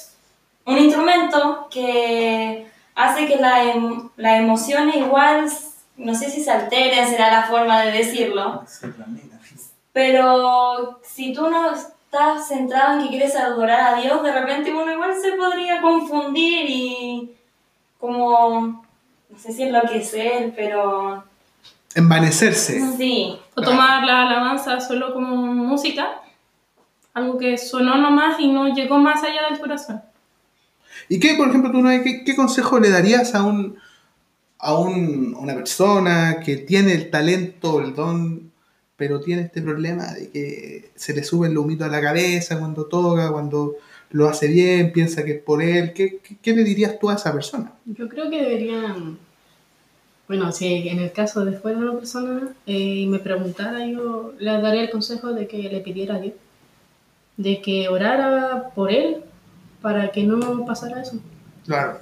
un 0.68 0.78
instrumento 0.78 1.66
que 1.70 2.66
hace 2.94 3.26
que 3.26 3.37
la, 3.37 3.64
em- 3.64 4.09
la 4.16 4.37
emoción 4.37 4.90
igual, 4.90 5.48
no 5.96 6.14
sé 6.14 6.31
si 6.31 6.42
se 6.44 6.50
alteren, 6.50 7.09
será 7.09 7.31
la 7.33 7.42
forma 7.44 7.81
de 7.83 7.92
decirlo, 7.92 8.62
pero 9.92 11.00
si 11.02 11.33
tú 11.33 11.48
no 11.50 11.72
estás 11.72 12.46
centrado 12.48 12.94
en 12.98 13.04
que 13.04 13.09
quieres 13.11 13.35
adorar 13.37 13.94
a 13.94 14.00
Dios, 14.00 14.22
de 14.22 14.33
repente 14.33 14.72
uno 14.72 14.92
igual 14.92 15.14
se 15.20 15.33
podría 15.33 15.81
confundir 15.81 16.66
y 16.68 17.33
como, 17.98 18.85
no 19.31 19.38
sé 19.38 19.52
si 19.52 19.64
enloquecer, 19.64 20.52
pero 20.54 21.24
Envanecerse. 21.94 22.81
sí. 22.96 23.38
O 23.57 23.62
tomar 23.62 24.04
la 24.04 24.22
alabanza 24.28 24.78
solo 24.81 25.12
como 25.14 25.35
música, 25.35 26.20
algo 27.14 27.38
que 27.38 27.59
sonó 27.59 27.96
nomás 27.96 28.38
y 28.38 28.46
no 28.48 28.68
llegó 28.68 28.98
más 28.98 29.24
allá 29.24 29.48
del 29.50 29.59
corazón. 29.59 30.00
¿Y 31.09 31.18
qué, 31.21 31.35
por 31.35 31.49
ejemplo, 31.49 31.71
tú, 31.71 31.83
qué, 32.05 32.23
qué 32.25 32.37
consejo 32.37 32.79
le 32.81 32.90
darías 32.90 33.35
a 33.35 33.42
un 33.44 33.77
a 34.61 34.77
un- 34.77 35.35
una 35.38 35.55
persona 35.55 36.40
que 36.44 36.57
tiene 36.57 36.92
el 36.92 37.11
talento, 37.11 37.81
el 37.81 37.94
don, 37.94 38.51
pero 38.97 39.21
tiene 39.21 39.42
este 39.42 39.62
problema 39.62 40.12
de 40.12 40.31
que 40.31 40.90
se 40.97 41.14
le 41.14 41.23
sube 41.23 41.47
el 41.47 41.57
humito 41.57 41.85
a 41.85 41.88
la 41.88 42.01
cabeza 42.01 42.59
cuando 42.59 42.87
toca, 42.87 43.31
cuando 43.31 43.77
lo 44.11 44.29
hace 44.29 44.49
bien, 44.49 44.92
piensa 44.92 45.25
que 45.25 45.33
es 45.35 45.42
por 45.42 45.62
él? 45.62 45.92
¿Qué, 45.92 46.18
qué, 46.25 46.37
qué 46.42 46.53
le 46.57 46.64
dirías 46.64 46.99
tú 46.99 47.09
a 47.09 47.14
esa 47.14 47.33
persona? 47.33 47.73
Yo 47.85 48.09
creo 48.09 48.29
que 48.31 48.42
deberían, 48.42 49.18
bueno, 50.27 50.51
si 50.51 50.88
en 50.88 50.99
el 50.99 51.12
caso 51.12 51.44
de 51.44 51.53
fuera 51.53 51.79
una 51.79 51.92
persona 51.94 52.49
eh, 52.66 52.73
y 53.03 53.07
me 53.07 53.21
preguntara, 53.21 53.87
yo 53.87 54.35
le 54.40 54.51
daría 54.61 54.83
el 54.83 54.90
consejo 54.90 55.33
de 55.33 55.47
que 55.47 55.59
le 55.59 55.81
pidiera 55.81 56.16
a 56.16 56.21
Dios, 56.21 56.35
de 57.37 57.62
que 57.62 57.88
orara 57.88 58.71
por 58.75 58.90
él 58.90 59.18
para 59.88 60.11
que 60.12 60.22
no 60.22 60.66
pasara 60.66 61.01
eso. 61.01 61.18
Claro. 61.64 61.98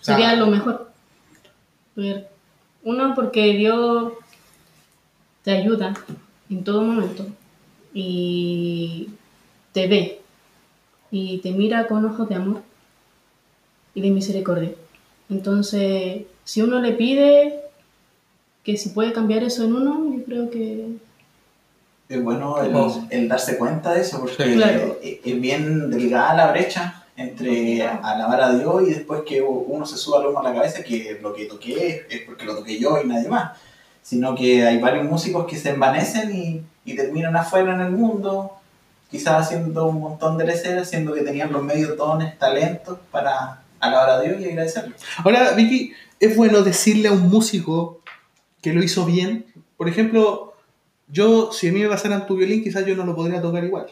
sea, 0.00 0.16
Sería 0.16 0.34
lo 0.34 0.48
mejor. 0.48 0.90
Ver- 1.94 2.26
Uno, 2.82 3.14
porque 3.14 3.52
Dios 3.54 4.14
te 5.44 5.52
ayuda 5.52 5.94
en 6.48 6.64
todo 6.64 6.82
momento 6.82 7.24
y 7.94 9.10
te 9.72 9.86
ve 9.86 10.20
y 11.12 11.38
te 11.38 11.52
mira 11.52 11.86
con 11.86 12.04
ojos 12.04 12.28
de 12.28 12.34
amor 12.34 12.62
y 13.94 14.00
de 14.00 14.10
misericordia. 14.10 14.72
Entonces, 15.28 16.22
si 16.42 16.62
uno 16.62 16.80
le 16.80 16.90
pide 16.94 17.60
que 18.64 18.76
si 18.76 18.88
puede 18.88 19.12
cambiar 19.12 19.44
eso 19.44 19.62
en 19.62 19.76
uno, 19.76 20.16
yo 20.16 20.24
creo 20.24 20.50
que 20.50 20.96
Es 22.08 22.24
bueno 22.24 22.56
el, 23.10 23.28
darse 23.28 23.56
cuenta 23.56 23.92
de 23.94 24.00
eso, 24.00 24.18
porque 24.18 24.42
Sí. 24.46 24.54
Claro. 24.54 24.98
es 25.00 25.18
es 25.24 25.40
bien 25.40 25.90
delgada 25.90 26.34
la 26.34 26.50
brecha 26.50 26.99
entre 27.20 27.82
alabar 27.82 28.40
a 28.40 28.54
Dios 28.54 28.82
y 28.88 28.94
después 28.94 29.22
que 29.26 29.42
uno 29.42 29.84
se 29.84 29.98
suba 29.98 30.20
al 30.20 30.34
a 30.34 30.42
la 30.42 30.54
cabeza 30.54 30.82
que 30.82 31.18
lo 31.22 31.34
que 31.34 31.44
toqué 31.44 32.06
es 32.08 32.22
porque 32.22 32.46
lo 32.46 32.56
toqué 32.56 32.78
yo 32.78 32.98
y 32.98 33.06
nadie 33.06 33.28
más. 33.28 33.58
Sino 34.02 34.34
que 34.34 34.66
hay 34.66 34.78
varios 34.78 35.04
músicos 35.04 35.46
que 35.46 35.56
se 35.56 35.70
envanecen 35.70 36.34
y, 36.34 36.62
y 36.86 36.96
terminan 36.96 37.36
afuera 37.36 37.74
en 37.74 37.82
el 37.82 37.92
mundo, 37.92 38.52
quizás 39.10 39.46
haciendo 39.46 39.86
un 39.86 40.00
montón 40.00 40.38
de 40.38 40.46
leceras, 40.46 40.88
siendo 40.88 41.12
que 41.12 41.20
tenían 41.20 41.52
los 41.52 41.62
medios 41.62 41.94
dones, 41.98 42.38
talentos 42.38 42.98
para 43.10 43.62
alabar 43.80 44.10
a 44.10 44.20
Dios 44.22 44.40
y 44.40 44.46
agradecerle. 44.46 44.94
Ahora, 45.22 45.52
Vicky, 45.52 45.92
es 46.18 46.34
bueno 46.34 46.62
decirle 46.62 47.08
a 47.08 47.12
un 47.12 47.28
músico 47.28 48.00
que 48.62 48.72
lo 48.72 48.82
hizo 48.82 49.04
bien. 49.04 49.44
Por 49.76 49.90
ejemplo, 49.90 50.54
yo, 51.08 51.52
si 51.52 51.68
a 51.68 51.72
mí 51.72 51.80
me 51.80 51.88
pasaran 51.88 52.26
tu 52.26 52.36
violín, 52.36 52.62
quizás 52.62 52.86
yo 52.86 52.96
no 52.96 53.04
lo 53.04 53.14
podría 53.14 53.42
tocar 53.42 53.62
igual. 53.62 53.88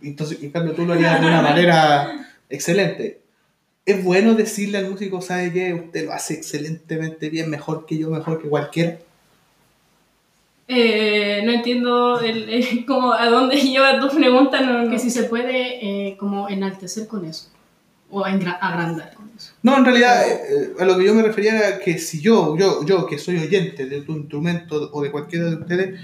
Entonces, 0.00 0.40
en 0.40 0.50
cambio, 0.50 0.74
tú 0.74 0.86
lo 0.86 0.92
harías 0.92 1.20
de 1.20 1.26
una 1.26 1.42
manera 1.50 2.28
excelente. 2.52 3.20
Es 3.84 4.04
bueno 4.04 4.34
decirle 4.34 4.78
al 4.78 4.88
músico, 4.90 5.20
¿sabe 5.20 5.52
qué? 5.52 5.74
Usted 5.74 6.06
lo 6.06 6.12
hace 6.12 6.34
excelentemente 6.34 7.28
bien, 7.30 7.50
mejor 7.50 7.84
que 7.86 7.98
yo, 7.98 8.10
mejor 8.10 8.40
que 8.40 8.48
cualquiera. 8.48 8.98
Eh, 10.68 11.42
no 11.44 11.52
entiendo 11.52 12.20
el, 12.20 12.48
el- 12.48 12.86
como 12.86 13.12
a 13.12 13.28
dónde 13.28 13.56
lleva 13.60 13.98
tu 14.00 14.08
pregunta. 14.16 14.60
No, 14.60 14.84
no. 14.84 14.90
que 14.90 14.98
si 14.98 15.10
se 15.10 15.24
puede 15.24 16.08
eh, 16.10 16.16
como 16.16 16.48
enaltecer 16.48 17.06
con 17.08 17.24
eso 17.24 17.48
o 18.10 18.24
agrandar 18.24 19.14
con 19.14 19.30
eso. 19.36 19.52
No, 19.62 19.76
en 19.78 19.84
realidad, 19.86 20.28
eh, 20.28 20.40
eh, 20.50 20.72
a 20.78 20.84
lo 20.84 20.96
que 20.98 21.04
yo 21.06 21.14
me 21.14 21.22
refería 21.22 21.56
era 21.56 21.78
que 21.78 21.98
si 21.98 22.20
yo, 22.20 22.56
yo, 22.58 22.84
yo 22.84 23.06
que 23.06 23.18
soy 23.18 23.38
oyente 23.38 23.86
de 23.86 24.02
tu 24.02 24.12
instrumento 24.12 24.90
o 24.92 25.02
de 25.02 25.10
cualquiera 25.10 25.46
de 25.46 25.56
ustedes, 25.56 26.00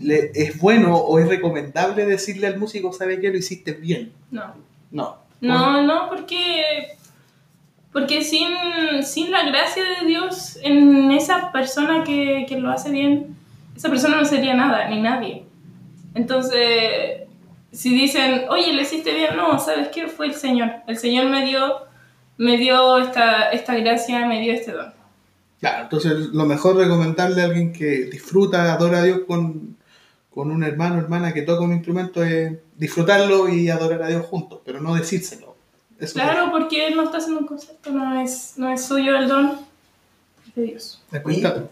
le, 0.00 0.32
es 0.34 0.58
bueno 0.58 0.96
o 0.96 1.18
es 1.20 1.28
recomendable 1.28 2.04
decirle 2.04 2.48
al 2.48 2.58
músico, 2.58 2.92
¿sabe 2.92 3.20
qué? 3.20 3.30
Lo 3.30 3.38
hiciste 3.38 3.72
bien. 3.72 4.12
no. 4.30 4.54
No. 4.90 5.21
No, 5.42 5.82
no, 5.82 6.08
porque, 6.08 6.96
porque 7.92 8.22
sin, 8.22 8.48
sin 9.02 9.32
la 9.32 9.44
gracia 9.44 9.82
de 9.82 10.06
Dios 10.06 10.56
en 10.62 11.10
esa 11.10 11.50
persona 11.50 12.04
que, 12.04 12.46
que 12.48 12.60
lo 12.60 12.70
hace 12.70 12.90
bien, 12.90 13.36
esa 13.76 13.90
persona 13.90 14.16
no 14.16 14.24
sería 14.24 14.54
nada, 14.54 14.88
ni 14.88 15.00
nadie. 15.00 15.44
Entonces, 16.14 17.22
si 17.72 17.92
dicen, 17.92 18.42
oye, 18.50 18.72
lo 18.72 18.82
hiciste 18.82 19.12
bien, 19.12 19.36
no, 19.36 19.58
¿sabes 19.58 19.88
qué? 19.88 20.06
Fue 20.06 20.26
el 20.26 20.34
Señor. 20.34 20.70
El 20.86 20.96
Señor 20.96 21.26
me 21.26 21.44
dio, 21.44 21.78
me 22.38 22.56
dio 22.56 22.98
esta, 22.98 23.50
esta 23.50 23.74
gracia, 23.74 24.26
me 24.26 24.40
dio 24.40 24.52
este 24.52 24.70
don. 24.70 24.92
Claro, 25.58 25.84
entonces 25.84 26.12
lo 26.32 26.44
mejor 26.44 26.76
recomendarle 26.76 27.42
a 27.42 27.46
alguien 27.46 27.72
que 27.72 28.04
disfruta, 28.04 28.72
adora 28.72 28.98
a 28.98 29.04
Dios 29.04 29.22
con, 29.26 29.76
con 30.30 30.52
un 30.52 30.62
hermano 30.62 30.96
o 30.96 30.98
hermana 30.98 31.32
que 31.32 31.42
toca 31.42 31.64
un 31.64 31.72
instrumento 31.72 32.22
es 32.22 32.52
disfrutarlo 32.82 33.48
y 33.48 33.70
adorar 33.70 34.02
a 34.02 34.08
Dios 34.08 34.26
juntos, 34.26 34.58
pero 34.64 34.80
no 34.80 34.96
decírselo. 34.96 35.54
Eso 36.00 36.14
Claro, 36.14 36.50
porque 36.50 36.88
Él 36.88 36.96
no 36.96 37.04
está 37.04 37.18
haciendo 37.18 37.42
un 37.42 37.46
concepto, 37.46 37.92
no 37.92 38.20
es, 38.20 38.54
no 38.56 38.68
es 38.72 38.84
suyo 38.84 39.16
el 39.16 39.28
don, 39.28 39.56
es 40.44 40.54
de 40.56 40.62
Dios. 40.64 41.00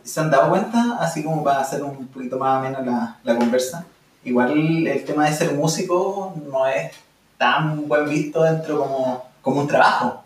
¿se 0.05 0.20
han 0.20 0.31
dado 0.31 0.51
cuenta, 0.51 0.99
así 1.01 1.25
como 1.25 1.42
para 1.42 1.62
hacer 1.62 1.83
un 1.83 2.07
poquito 2.07 2.38
más 2.38 2.59
amena 2.59 2.81
la, 2.81 3.18
la 3.25 3.37
conversa? 3.37 3.85
Igual 4.23 4.87
el 4.87 5.05
tema 5.05 5.29
de 5.29 5.33
ser 5.33 5.53
músico 5.55 6.33
no 6.49 6.68
es 6.68 6.92
tan 7.37 7.88
buen 7.88 8.09
visto 8.09 8.44
dentro 8.44 8.79
como, 8.79 9.25
como 9.42 9.62
un 9.62 9.66
trabajo. 9.66 10.23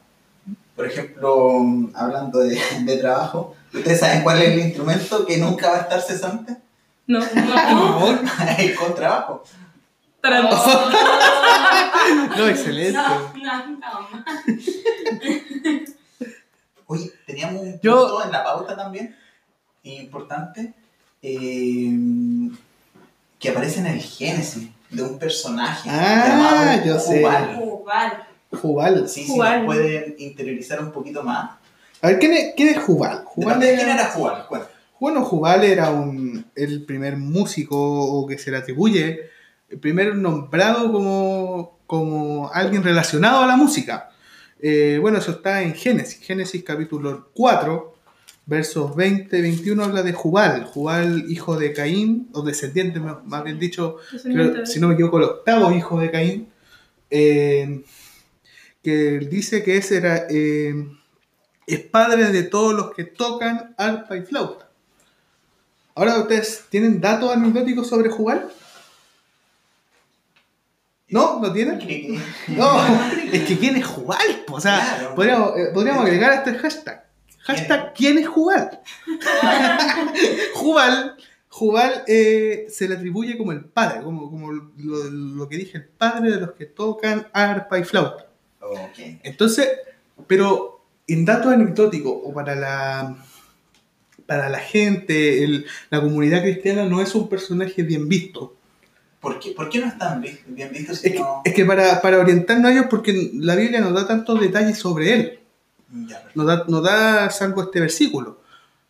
Por 0.76 0.84
ejemplo, 0.86 1.62
hablando 1.94 2.40
de, 2.40 2.60
de 2.82 2.96
trabajo, 2.98 3.54
¿ustedes 3.72 4.00
saben 4.00 4.22
cuál 4.22 4.42
es 4.42 4.50
el 4.50 4.58
instrumento 4.58 5.24
que 5.24 5.38
nunca 5.38 5.70
va 5.70 5.76
a 5.76 5.80
estar 5.80 6.02
cesante? 6.02 6.58
No, 7.06 7.20
no. 7.20 8.18
el 8.58 8.74
contrabajo. 8.74 9.44
Taran. 10.24 10.48
No, 12.36 12.48
excelente. 12.48 12.92
No, 12.92 13.32
no, 13.34 13.66
no. 13.70 14.24
Oye, 16.86 17.10
teníamos 17.26 17.62
un 17.62 17.80
Yo- 17.82 17.98
punto 18.08 18.24
en 18.24 18.32
la 18.32 18.44
pauta 18.44 18.76
también, 18.76 19.16
importante, 19.84 20.74
eh, 21.22 21.90
que 23.38 23.48
aparece 23.48 23.80
en 23.80 23.86
el 23.86 24.00
Génesis 24.00 24.68
de 24.90 25.02
un 25.02 25.18
personaje 25.18 25.88
Ah, 25.90 26.24
llamado 26.28 26.84
yo 26.86 26.98
sé. 26.98 27.20
Jubal. 27.20 27.56
Jubal. 27.56 28.26
Jubal. 28.52 29.08
Sí, 29.08 29.24
si 29.24 29.28
Jubal. 29.32 29.58
nos 29.58 29.66
pueden 29.66 30.14
interiorizar 30.18 30.80
un 30.82 30.92
poquito 30.92 31.22
más. 31.22 31.52
A 32.02 32.08
ver, 32.08 32.18
¿quién 32.18 32.32
es, 32.34 32.54
quién 32.54 32.68
es 32.68 32.78
Jubal? 32.82 33.22
Jubal 33.24 33.60
¿De 33.60 33.68
¿Quién 33.76 33.80
era, 33.88 33.94
era 33.94 34.10
Jubal? 34.10 34.46
Bueno, 35.00 35.24
Jubal 35.24 35.64
era 35.64 35.90
un, 35.90 36.44
el 36.54 36.84
primer 36.84 37.16
músico 37.16 38.26
que 38.26 38.38
se 38.38 38.50
le 38.50 38.58
atribuye, 38.58 39.30
el 39.68 39.78
primer 39.78 40.16
nombrado 40.16 40.92
como, 40.92 41.78
como 41.86 42.50
alguien 42.52 42.82
relacionado 42.82 43.42
a 43.42 43.46
la 43.46 43.56
música. 43.56 44.10
Eh, 44.60 44.98
bueno, 45.00 45.18
eso 45.18 45.32
está 45.32 45.62
en 45.62 45.74
Génesis, 45.74 46.20
Génesis 46.20 46.62
capítulo 46.64 47.30
4, 47.34 47.94
versos 48.46 48.94
20, 48.96 49.40
21 49.40 49.84
habla 49.84 50.02
de 50.02 50.12
Jubal, 50.12 50.64
Jubal 50.64 51.24
hijo 51.28 51.58
de 51.58 51.72
Caín, 51.72 52.28
o 52.32 52.42
descendiente 52.42 53.00
más 53.00 53.24
más 53.24 53.44
bien 53.44 53.58
dicho, 53.58 53.96
creo, 54.22 54.64
si 54.66 54.80
no 54.80 54.88
me 54.88 54.94
equivoco, 54.94 55.18
el 55.18 55.24
octavo 55.24 55.72
hijo 55.72 56.00
de 56.00 56.10
Caín, 56.10 56.48
eh, 57.10 57.84
que 58.82 59.18
dice 59.18 59.62
que 59.62 59.76
ese 59.76 59.96
era, 59.96 60.26
eh, 60.28 60.74
es 61.66 61.80
padre 61.80 62.30
de 62.30 62.42
todos 62.42 62.74
los 62.74 62.94
que 62.94 63.04
tocan 63.04 63.74
arpa 63.78 64.16
y 64.16 64.22
flauta. 64.22 64.70
Ahora, 65.94 66.18
¿ustedes 66.18 66.64
tienen 66.70 67.00
datos 67.00 67.30
anecdóticos 67.30 67.88
sobre 67.88 68.10
Jubal? 68.10 68.50
¿No? 71.14 71.38
¿No 71.40 71.52
cri. 71.52 72.18
No, 72.48 72.68
es 73.32 73.42
que 73.44 73.56
¿quién 73.56 73.76
es 73.76 73.86
Jubal? 73.86 74.42
po? 74.46 74.54
O 74.56 74.60
sea, 74.60 74.78
Claro. 74.98 75.14
podríamos, 75.14 75.56
eh, 75.56 75.66
podríamos 75.72 76.04
agregar 76.04 76.32
a 76.32 76.34
este 76.36 76.54
hashtag. 76.54 77.04
Hashtag 77.44 77.94
¿quién 77.94 78.18
es 78.18 78.26
Jubal? 78.26 78.80
Jubal, 80.54 81.16
Jubal 81.48 82.02
eh, 82.08 82.66
se 82.68 82.88
le 82.88 82.96
atribuye 82.96 83.36
como 83.38 83.52
el 83.52 83.64
padre, 83.64 84.02
como, 84.02 84.28
como 84.30 84.50
lo, 84.52 84.64
lo 85.10 85.48
que 85.48 85.56
dije, 85.56 85.78
el 85.78 85.84
padre 85.84 86.32
de 86.32 86.40
los 86.40 86.52
que 86.52 86.66
tocan 86.66 87.28
arpa 87.32 87.78
y 87.78 87.84
flauta. 87.84 88.26
Ok. 88.60 88.98
Entonces, 89.22 89.68
pero 90.26 90.80
en 91.06 91.24
datos 91.24 91.52
anecdóticos 91.52 92.12
o 92.24 92.32
para 92.32 92.54
la, 92.56 93.16
para 94.26 94.48
la 94.48 94.58
gente, 94.58 95.44
el- 95.44 95.66
la 95.90 96.00
comunidad 96.00 96.42
cristiana 96.42 96.84
no 96.86 97.00
es 97.00 97.14
un 97.14 97.28
personaje 97.28 97.82
bien 97.82 98.08
visto. 98.08 98.56
¿Por 99.24 99.40
qué, 99.40 99.50
por 99.50 99.68
qué 99.68 99.80
no 99.80 99.86
están 99.86 100.20
bien 100.20 100.70
vistos 100.72 100.98
si 100.98 101.08
Es 101.08 101.12
que, 101.14 101.18
no...? 101.18 101.42
es 101.44 101.52
que 101.54 101.64
para, 101.64 102.00
para 102.00 102.18
orientarnos 102.18 102.70
a 102.70 102.72
ellos, 102.72 102.86
porque 102.88 103.30
la 103.34 103.56
Biblia 103.56 103.80
nos 103.80 103.92
da 103.94 104.06
tantos 104.06 104.38
detalles 104.40 104.78
sobre 104.78 105.12
él. 105.14 105.40
Ya, 106.06 106.22
nos 106.34 106.46
da, 106.46 106.64
nos 106.68 106.82
da 106.84 107.30
salvo 107.30 107.62
este 107.62 107.80
versículo. 107.80 108.40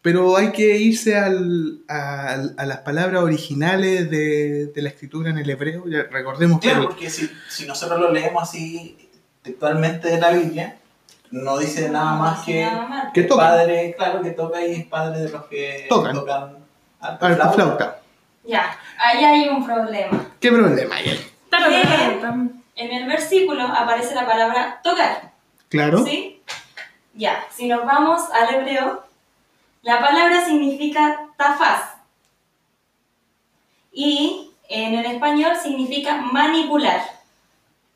Pero 0.03 0.37
hay 0.37 0.53
que 0.53 0.77
irse 0.77 1.16
al- 1.16 1.79
a, 1.88 2.35
a 2.59 2.66
las 2.66 2.79
palabras 2.81 3.23
originales 3.23 4.11
de, 4.11 4.66
de 4.66 4.83
la 4.83 4.90
escritura 4.90 5.31
en 5.31 5.38
el 5.38 5.49
hebreo. 5.49 5.85
Ya 5.88 6.03
recordemos 6.11 6.61
que 6.61 6.68
Claro, 6.68 6.88
porque 6.88 7.09
si, 7.09 7.31
si 7.49 7.66
nosotros 7.66 7.99
lo 8.01 8.12
leemos 8.12 8.42
así 8.42 8.99
textualmente 9.42 10.09
de 10.09 10.20
la 10.20 10.31
Biblia, 10.33 10.77
no 11.31 11.59
dice 11.59 11.88
nada 11.88 12.16
más 12.16 12.44
que 12.44 12.68
que 13.14 13.23
toca 13.23 13.42
padre, 13.42 13.94
claro, 13.97 14.20
que 14.23 14.31
toca 14.33 14.64
y 14.66 14.73
es 14.73 14.87
padre 14.87 15.20
de 15.23 15.29
los 15.31 15.44
que 15.47 15.87
Tocan. 15.88 16.14
tocan 16.14 16.57
flauta. 17.55 18.01
Ya, 18.46 18.78
ahí 18.98 19.24
hay 19.24 19.48
un 19.48 19.64
problema. 19.64 20.26
¿Qué 20.40 20.50
problema 20.50 20.96
hay 20.96 21.09
ahí? 21.09 21.30
En 22.76 22.90
el 22.90 23.07
versículo 23.07 23.62
aparece 23.62 24.14
la 24.14 24.26
palabra 24.26 24.80
tocar. 24.83 25.33
Claro. 25.68 26.04
¿Sí? 26.04 26.42
Ya, 27.14 27.44
si 27.50 27.68
nos 27.68 27.85
vamos 27.85 28.22
al 28.30 28.54
hebreo, 28.54 29.04
la 29.83 30.00
palabra 30.00 30.44
significa 30.44 31.28
tafaz. 31.37 31.94
Y 33.92 34.50
en 34.68 34.94
el 34.94 35.07
español 35.07 35.52
significa 35.62 36.16
manipular. 36.16 37.00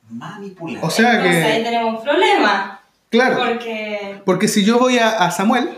Manipular. 0.09 0.85
O 0.85 0.91
sea 0.91 1.17
Entonces 1.17 1.45
ahí 1.45 1.59
que, 1.59 1.65
tenemos 1.65 1.99
un 1.99 2.05
problema. 2.05 2.81
claro, 3.11 3.39
Porque. 3.39 4.23
porque 4.25 4.49
si 4.49 4.65
yo 4.65 4.79
voy 4.79 4.99
a, 4.99 5.11
a 5.19 5.31
Samuel, 5.31 5.77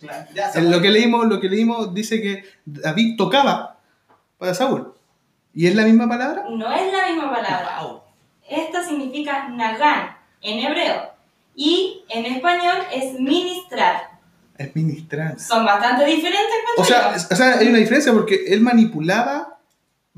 Claro, 0.00 0.26
ya, 0.34 0.50
en 0.54 0.70
lo 0.70 0.80
que 0.80 0.88
leímos, 0.88 1.26
lo 1.26 1.40
que 1.40 1.48
leímos 1.50 1.92
dice 1.92 2.22
que 2.22 2.44
David 2.64 3.16
tocaba 3.18 3.79
para 4.40 4.54
Saúl. 4.54 4.92
¿Y 5.54 5.66
es 5.68 5.74
la 5.76 5.84
misma 5.84 6.08
palabra? 6.08 6.44
No 6.50 6.72
es 6.72 6.92
la 6.92 7.06
misma 7.08 7.30
palabra. 7.30 7.78
Wow. 7.82 8.00
Esta 8.48 8.82
significa 8.84 9.48
Nagán 9.48 10.16
en 10.40 10.58
hebreo. 10.66 11.10
Y 11.54 12.04
en 12.08 12.26
español 12.26 12.78
es 12.92 13.18
ministrar. 13.20 14.10
Es 14.56 14.74
ministrar. 14.74 15.38
Son 15.38 15.64
bastante 15.64 16.04
diferentes. 16.06 16.40
O 16.76 16.84
sea, 16.84 17.14
o 17.14 17.36
sea, 17.36 17.58
hay 17.58 17.68
una 17.68 17.78
diferencia 17.78 18.12
porque 18.12 18.44
él 18.48 18.60
manipulaba, 18.60 19.58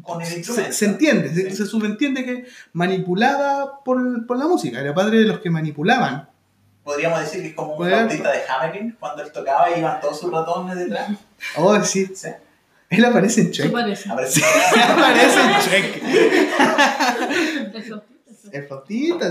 Con 0.03 0.21
el 0.21 0.27
se, 0.27 0.37
instrumento. 0.39 0.73
se 0.73 0.85
entiende, 0.85 1.35
se, 1.35 1.51
Sí. 1.51 1.57
se 1.57 1.67
subentiende 1.67 2.25
que 2.25 2.47
manipulaba 2.73 3.83
por, 3.85 4.27
por 4.27 4.39
la 4.39 4.47
música, 4.47 4.81
era 4.81 4.95
padre 4.95 5.19
de 5.19 5.25
los 5.27 5.41
que 5.41 5.51
manipulaban. 5.51 6.29
Podríamos 6.85 7.21
decir 7.21 7.43
que 7.43 7.49
es 7.49 7.55
como 7.55 7.75
un 7.77 7.87
flautista 7.87 8.33
de 8.33 8.41
Hamelin, 8.49 8.97
cuando 8.99 9.23
él 9.23 9.31
tocaba 9.33 9.71
y 9.71 9.79
iban 9.79 10.01
todos 10.01 10.19
sus 10.19 10.33
ratones 10.33 10.77
detrás. 10.77 11.11
Oh, 11.57 11.81
sí, 11.83 12.07
Sí. 12.15 12.29
Él 12.97 13.05
aparece 13.05 13.41
en 13.43 13.47
¿Qué 13.49 13.53
Check. 13.53 13.73
parece? 13.73 14.09
Aparece- 14.09 14.43
aparece 14.89 15.41
en 15.43 15.61
Check. 15.61 16.03
Eso. 17.75 18.05
Es 18.53 18.67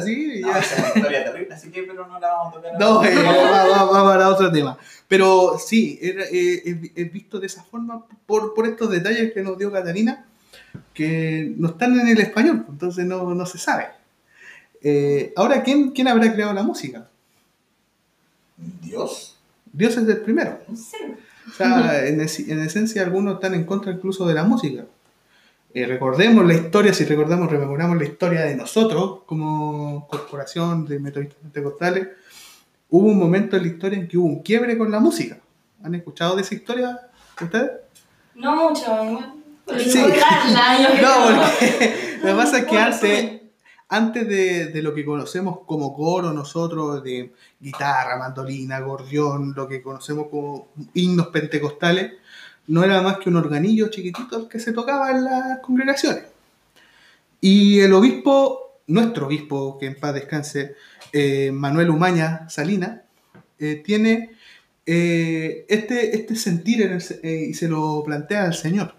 sí. 0.03 0.39
No, 0.41 0.49
esa 0.55 0.59
es 0.59 0.79
una 0.79 0.87
historia 0.95 1.23
terrible, 1.25 1.53
así 1.53 1.69
que 1.69 1.83
pero 1.83 2.07
no 2.07 2.19
la 2.19 2.27
vamos 2.29 2.53
a 2.53 2.57
tocar. 2.57 2.79
No, 2.79 2.85
ahora. 2.87 3.11
eh, 3.11 3.15
va, 3.23 3.65
va- 3.67 3.83
va 3.91 4.03
para 4.13 4.29
otro 4.29 4.51
tema. 4.51 4.77
Pero 5.07 5.57
sí, 5.63 5.99
eh, 6.01 6.61
es, 6.65 6.91
es 6.95 7.11
visto 7.11 7.39
de 7.39 7.45
esa 7.47 7.61
forma 7.63 8.03
por, 8.25 8.53
por 8.55 8.65
estos 8.65 8.89
detalles 8.89 9.31
que 9.33 9.43
nos 9.43 9.57
dio 9.57 9.71
Catalina, 9.71 10.25
que 10.93 11.53
no 11.57 11.69
están 11.69 11.99
en 11.99 12.07
el 12.07 12.19
español, 12.19 12.65
entonces 12.69 13.05
no, 13.05 13.35
no 13.35 13.45
se 13.45 13.57
sabe. 13.59 13.87
Eh, 14.81 15.33
ahora, 15.35 15.61
¿quién, 15.61 15.91
¿quién 15.91 16.07
habrá 16.07 16.33
creado 16.33 16.53
la 16.53 16.63
música? 16.63 17.07
Dios. 18.81 19.37
Dios 19.71 19.97
es 19.97 20.07
el 20.07 20.21
primero. 20.21 20.59
Sí. 20.75 20.97
O 21.49 21.53
sea, 21.53 22.05
en, 22.07 22.21
es- 22.21 22.39
en 22.39 22.59
esencia 22.61 23.01
algunos 23.03 23.35
están 23.35 23.53
en 23.53 23.63
contra 23.65 23.91
incluso 23.91 24.25
de 24.27 24.33
la 24.33 24.43
música. 24.43 24.83
Eh, 25.73 25.85
recordemos 25.85 26.45
la 26.45 26.53
historia, 26.53 26.93
si 26.93 27.05
recordamos, 27.05 27.49
rememoramos 27.49 27.97
la 27.97 28.03
historia 28.03 28.41
de 28.41 28.55
nosotros 28.55 29.19
como 29.25 30.07
corporación 30.09 30.85
de 30.85 30.99
metodistas 30.99 31.37
pentecostales, 31.41 32.09
hubo 32.89 33.07
un 33.07 33.17
momento 33.17 33.55
en 33.55 33.63
la 33.63 33.67
historia 33.69 33.97
en 33.99 34.07
que 34.07 34.17
hubo 34.17 34.27
un 34.27 34.41
quiebre 34.43 34.77
con 34.77 34.91
la 34.91 34.99
música. 34.99 35.37
¿Han 35.83 35.95
escuchado 35.95 36.35
de 36.35 36.41
esa 36.43 36.55
historia 36.55 36.99
ustedes? 37.41 37.71
No 38.35 38.69
mucho. 38.69 38.81
igual. 39.03 39.33
Sí. 39.79 39.99
No, 41.01 41.25
porque 41.25 42.17
lo 42.21 42.27
que 42.29 42.33
pasa 42.35 42.57
es 42.59 42.65
que 42.65 42.77
antes. 42.77 43.40
Antes 43.91 44.25
de, 44.25 44.81
lo 44.81 44.93
que 44.95 45.03
conocemos 45.03 45.59
como 45.65 45.93
coro 45.93 46.31
nosotros, 46.31 47.03
de 47.03 47.33
guitarra, 47.59 48.17
mandolina, 48.17 48.77
acordeón, 48.77 49.53
lo 49.53 49.67
que 49.67 49.81
conocemos 49.81 50.27
como 50.31 50.69
himnos 50.93 51.27
pentecostales, 51.27 52.13
no 52.67 52.85
era 52.85 53.01
más 53.01 53.17
que 53.17 53.27
un 53.27 53.35
organillo 53.35 53.89
chiquitito 53.89 54.47
que 54.47 54.61
se 54.61 54.71
tocaba 54.71 55.11
en 55.11 55.25
las 55.25 55.59
congregaciones. 55.59 56.23
Y 57.41 57.81
el 57.81 57.91
obispo, 57.91 58.79
nuestro 58.87 59.27
obispo, 59.27 59.77
que 59.77 59.87
en 59.87 59.99
paz 59.99 60.13
descanse, 60.13 60.75
eh, 61.11 61.51
Manuel 61.51 61.89
Umaña 61.89 62.49
Salina, 62.49 63.03
eh, 63.59 63.81
tiene 63.83 64.31
eh, 64.85 65.65
este, 65.67 66.15
este 66.15 66.37
sentir 66.37 66.97
y 67.23 67.53
se 67.53 67.67
lo 67.67 68.03
plantea 68.05 68.45
al 68.45 68.53
Señor 68.53 68.95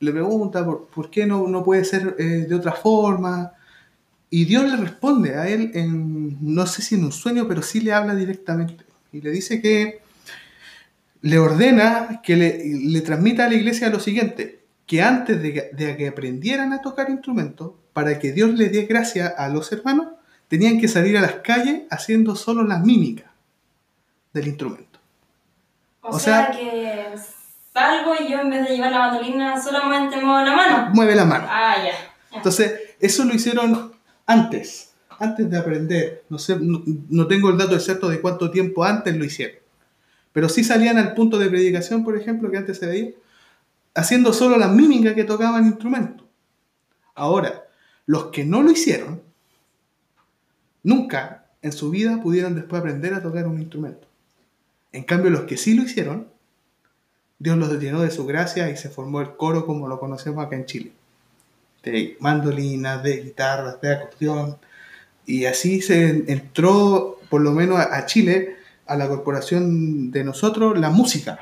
le 0.00 0.12
pregunta 0.12 0.64
por, 0.64 0.86
por 0.86 1.10
qué 1.10 1.26
no, 1.26 1.48
no 1.48 1.64
puede 1.64 1.84
ser 1.84 2.14
de 2.14 2.54
otra 2.54 2.70
forma. 2.70 3.57
Y 4.30 4.44
Dios 4.44 4.64
le 4.70 4.76
responde 4.76 5.36
a 5.36 5.48
él 5.48 5.70
en, 5.74 6.36
no 6.54 6.66
sé 6.66 6.82
si 6.82 6.94
en 6.96 7.04
un 7.04 7.12
sueño, 7.12 7.46
pero 7.48 7.62
sí 7.62 7.80
le 7.80 7.92
habla 7.92 8.14
directamente. 8.14 8.84
Y 9.12 9.20
le 9.22 9.30
dice 9.30 9.62
que 9.62 10.00
le 11.22 11.38
ordena 11.38 12.20
que 12.22 12.36
le, 12.36 12.62
le 12.64 13.00
transmita 13.00 13.46
a 13.46 13.48
la 13.48 13.54
iglesia 13.54 13.88
lo 13.88 14.00
siguiente, 14.00 14.64
que 14.86 15.02
antes 15.02 15.42
de 15.42 15.52
que, 15.52 15.70
de 15.72 15.96
que 15.96 16.08
aprendieran 16.08 16.72
a 16.72 16.82
tocar 16.82 17.08
instrumentos, 17.10 17.72
para 17.92 18.18
que 18.18 18.32
Dios 18.32 18.50
le 18.54 18.68
dé 18.68 18.84
gracia 18.86 19.26
a 19.26 19.48
los 19.48 19.72
hermanos, 19.72 20.08
tenían 20.46 20.78
que 20.80 20.88
salir 20.88 21.16
a 21.18 21.20
las 21.20 21.34
calles 21.36 21.82
haciendo 21.90 22.36
solo 22.36 22.62
las 22.64 22.84
mímicas 22.84 23.30
del 24.32 24.48
instrumento. 24.48 24.98
O, 26.02 26.10
O 26.16 26.18
sea, 26.18 26.46
sea- 26.52 26.58
que 26.58 27.14
salgo 27.72 28.12
y 28.20 28.30
yo 28.30 28.40
en 28.40 28.50
vez 28.50 28.68
de 28.68 28.74
llevar 28.76 28.92
la 28.92 28.98
bandolina 28.98 29.60
solamente 29.60 30.16
muevo 30.20 30.44
la 30.44 30.54
mano. 30.54 30.90
Mueve 30.94 31.14
la 31.16 31.24
mano. 31.24 31.46
Ah, 31.48 31.76
ya. 31.78 31.84
ya. 32.30 32.36
Entonces, 32.36 32.72
eso 33.00 33.24
lo 33.24 33.34
hicieron 33.34 33.87
antes, 34.28 34.92
antes 35.18 35.50
de 35.50 35.58
aprender. 35.58 36.22
No, 36.28 36.38
sé, 36.38 36.56
no, 36.60 37.26
tengo 37.26 37.50
el 37.50 37.58
dato 37.58 37.74
exacto 37.74 38.08
de 38.08 38.20
cuánto 38.20 38.50
tiempo 38.52 38.84
antes 38.84 39.16
lo 39.16 39.24
hicieron. 39.24 39.56
Pero 40.32 40.48
sí 40.48 40.62
salían 40.62 40.98
al 40.98 41.14
punto 41.14 41.38
de 41.38 41.48
predicación, 41.48 42.04
por 42.04 42.16
ejemplo, 42.16 42.50
que 42.50 42.58
antes 42.58 42.78
se 42.78 42.86
veía, 42.86 43.10
haciendo 43.94 44.32
solo 44.32 44.56
la 44.58 44.68
mímica 44.68 45.14
que 45.14 45.24
tocaban 45.24 45.66
instrumentos. 45.66 46.26
Ahora, 47.14 47.64
los 48.06 48.26
que 48.26 48.44
no 48.44 48.62
lo 48.62 48.70
hicieron, 48.70 49.22
nunca 50.82 51.46
en 51.62 51.72
su 51.72 51.90
vida 51.90 52.22
pudieron 52.22 52.54
después 52.54 52.80
aprender 52.80 53.14
a 53.14 53.22
tocar 53.22 53.48
un 53.48 53.58
instrumento. 53.58 54.06
En 54.92 55.04
cambio, 55.04 55.30
los 55.30 55.42
que 55.42 55.56
sí 55.56 55.74
lo 55.74 55.82
hicieron, 55.82 56.28
Dios 57.38 57.56
los 57.56 57.72
llenó 57.80 58.02
de 58.02 58.10
su 58.10 58.26
gracia 58.26 58.70
y 58.70 58.76
se 58.76 58.90
formó 58.90 59.22
el 59.22 59.36
coro 59.36 59.64
como 59.64 59.88
lo 59.88 59.98
conocemos 59.98 60.44
acá 60.44 60.56
en 60.56 60.66
Chile 60.66 60.92
de 61.82 62.16
mandolinas, 62.20 63.02
de 63.02 63.22
guitarras, 63.22 63.80
de 63.80 63.92
acordeón. 63.92 64.56
Y 65.26 65.44
así 65.44 65.80
se 65.82 66.24
entró, 66.32 67.18
por 67.28 67.40
lo 67.40 67.52
menos 67.52 67.78
a 67.78 67.96
a 67.96 68.06
Chile, 68.06 68.56
a 68.86 68.96
la 68.96 69.08
corporación 69.08 70.10
de 70.10 70.24
nosotros, 70.24 70.78
la 70.78 70.90
música. 70.90 71.38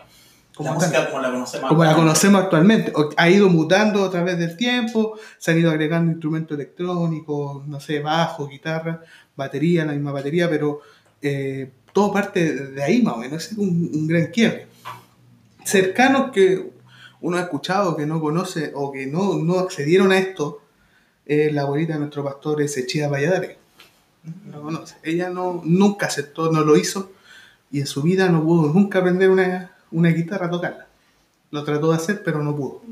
como 0.55 0.71
La 0.71 0.75
música 0.75 1.07
como 1.11 1.21
la 1.23 1.31
conocemos. 1.31 1.69
como 1.69 1.85
la 1.85 1.91
actualmente. 1.91 2.13
conocemos 2.13 2.43
actualmente. 2.43 2.93
Ha 3.17 3.31
ido 3.31 3.49
mutando 3.49 4.05
a 4.05 4.11
través 4.11 4.39
del 4.39 4.57
tiempo, 4.57 5.19
se 5.39 5.53
han 5.53 5.59
ido 5.59 5.71
agregando 5.71 6.11
instrumentos 6.11 6.57
electrónicos, 6.57 7.67
no 7.67 7.79
sé, 7.81 8.01
bajo, 8.01 8.49
guitarra, 8.49 9.03
batería, 9.37 9.85
la 9.85 9.93
misma 9.93 10.13
batería, 10.13 10.49
pero 10.51 10.81
eh, 11.23 11.71
todo 11.93 12.13
parte 12.13 12.71
de 12.73 12.83
ahí 12.83 13.03
más 13.03 13.15
o 13.15 13.19
menos. 13.19 13.53
Es 13.53 13.59
un, 13.59 13.91
un 13.95 14.07
gran 14.07 14.27
quiebre. 14.27 14.67
Cercanos 15.65 16.31
que 16.33 16.76
uno 17.27 17.37
ha 17.39 17.43
escuchado, 17.43 17.97
que 17.97 18.07
no 18.07 18.21
conoce 18.21 18.71
o 18.75 18.93
que 18.93 19.07
no, 19.07 19.35
no 19.39 19.59
accedieron 19.59 20.13
a 20.13 20.19
esto, 20.19 20.63
es 21.27 21.53
la 21.53 21.63
abuelita 21.63 21.95
de 21.95 21.99
nuestro 22.01 22.23
pastor 22.25 22.63
Ezechía 22.63 23.09
Valladares. 23.09 23.57
No 24.45 24.63
conoce. 24.63 24.95
Ella 25.03 25.29
no, 25.31 25.61
nunca 25.65 26.07
aceptó, 26.07 26.51
no 26.53 26.63
lo 26.65 26.77
hizo 26.77 27.11
y 27.71 27.81
en 27.81 27.87
su 27.87 28.03
vida 28.03 28.29
no 28.29 28.43
pudo 28.45 28.73
nunca 28.73 29.01
aprender 29.01 29.29
una, 29.31 29.73
una 29.91 30.09
guitarra 30.11 30.47
a 30.47 30.51
tocarla. 30.51 30.87
Lo 31.51 31.65
trató 31.65 31.91
de 31.91 31.97
hacer, 31.97 32.23
pero 32.25 32.43
no 32.43 32.55
pudo. 32.55 32.83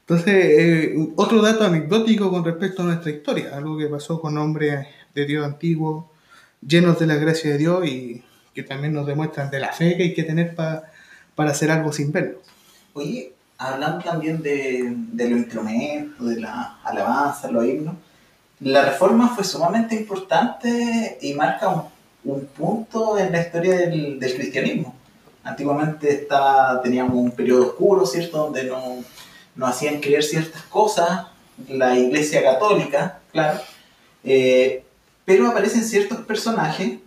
Entonces, 0.00 0.34
eh, 0.34 1.08
otro 1.16 1.42
dato 1.42 1.64
anecdótico 1.64 2.30
con 2.30 2.44
respecto 2.44 2.82
a 2.82 2.86
nuestra 2.86 3.10
historia, 3.10 3.56
algo 3.56 3.76
que 3.76 3.86
pasó 3.86 4.20
con 4.20 4.38
hombres 4.38 4.86
de 5.14 5.26
Dios 5.26 5.44
antiguos, 5.44 6.04
llenos 6.66 6.98
de 6.98 7.06
la 7.06 7.16
gracia 7.16 7.50
de 7.52 7.58
Dios 7.58 7.86
y 7.86 8.22
que 8.54 8.62
también 8.62 8.92
nos 8.94 9.06
demuestran 9.06 9.50
de 9.50 9.60
la 9.60 9.72
fe 9.72 9.96
que 9.96 10.02
hay 10.04 10.14
que 10.14 10.22
tener 10.24 10.54
pa- 10.54 10.84
para 11.34 11.50
hacer 11.50 11.70
algo 11.70 11.92
sin 11.92 12.10
verlo. 12.10 12.40
Oye, 12.94 13.32
hablando 13.58 14.04
también 14.04 14.40
de, 14.40 14.94
de 14.94 15.28
los 15.28 15.40
instrumentos, 15.40 16.28
de 16.28 16.40
la 16.40 16.78
alabanza, 16.84 17.50
los 17.50 17.64
himnos, 17.64 17.94
la 18.60 18.84
reforma 18.84 19.28
fue 19.34 19.44
sumamente 19.44 19.94
importante 19.94 21.18
y 21.20 21.34
marca 21.34 21.68
un, 21.68 21.82
un 22.24 22.46
punto 22.46 23.18
en 23.18 23.32
la 23.32 23.42
historia 23.42 23.76
del, 23.76 24.18
del 24.18 24.34
cristianismo. 24.34 24.94
Antiguamente 25.44 26.10
estaba, 26.10 26.80
teníamos 26.82 27.14
un 27.14 27.30
periodo 27.30 27.68
oscuro, 27.68 28.04
¿cierto? 28.06 28.38
Donde 28.38 28.64
no, 28.64 28.96
no 29.54 29.66
hacían 29.66 30.00
creer 30.00 30.22
ciertas 30.22 30.62
cosas, 30.62 31.26
la 31.68 31.98
iglesia 31.98 32.42
católica, 32.42 33.18
claro, 33.32 33.60
eh, 34.24 34.84
pero 35.24 35.48
aparecen 35.48 35.84
ciertos 35.84 36.18
personajes 36.18 36.98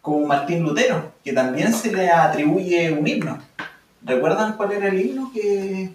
como 0.00 0.26
Martín 0.26 0.62
Lutero, 0.62 1.12
que 1.24 1.32
también 1.32 1.72
se 1.72 1.92
le 1.92 2.10
atribuye 2.10 2.90
un 2.90 3.06
himno. 3.06 3.38
¿Recuerdan 4.04 4.56
cuál 4.56 4.72
era 4.72 4.88
el 4.88 5.00
himno 5.00 5.30
que 5.32 5.90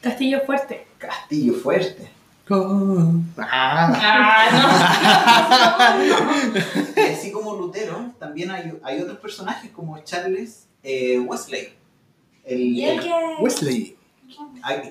Castillo 0.00 0.40
Fuerte. 0.46 0.86
Castillo 0.98 1.54
Fuerte? 1.54 2.10
Ah, 3.38 3.38
Ah, 3.38 4.50
Y 6.96 7.00
así 7.00 7.30
como 7.30 7.54
Lutero, 7.54 8.12
también 8.18 8.50
hay, 8.50 8.72
hay 8.82 9.00
otros 9.00 9.18
personajes 9.18 9.70
como 9.70 9.98
Charles 10.00 10.66
eh, 10.82 11.18
Wesley. 11.20 11.72
El, 12.44 12.72
no. 12.72 12.78
Y 12.78 12.84
el 12.84 12.98
el- 12.98 13.04
que. 13.04 13.10
Wesley. 13.40 13.96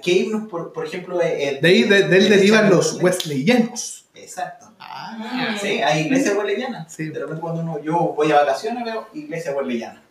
¿Qué 0.04 0.12
himnos, 0.12 0.50
por, 0.50 0.74
por 0.74 0.86
ejemplo? 0.86 1.20
eh, 1.22 1.60
De 1.62 1.68
ahí 1.68 1.84
de, 1.84 2.04
de 2.08 2.18
él 2.18 2.30
de 2.30 2.36
derivan 2.38 2.70
los 2.70 2.94
Wesley? 3.02 3.40
wesleyanos. 3.44 4.06
Exacto. 4.16 4.72
Ah, 4.80 5.56
Sí, 5.62 5.82
hay 5.82 6.04
iglesia 6.06 6.34
wesleyana. 6.38 6.88
Sí. 6.90 7.06
De 7.10 7.20
repente 7.20 7.42
cuando 7.42 7.62
uno, 7.62 7.82
yo 7.82 8.14
voy 8.16 8.32
a 8.32 8.40
vacaciones 8.42 8.84
veo 8.84 9.08
iglesia 9.14 9.52
wesleyana. 9.54 10.02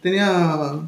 Tenía 0.00 0.78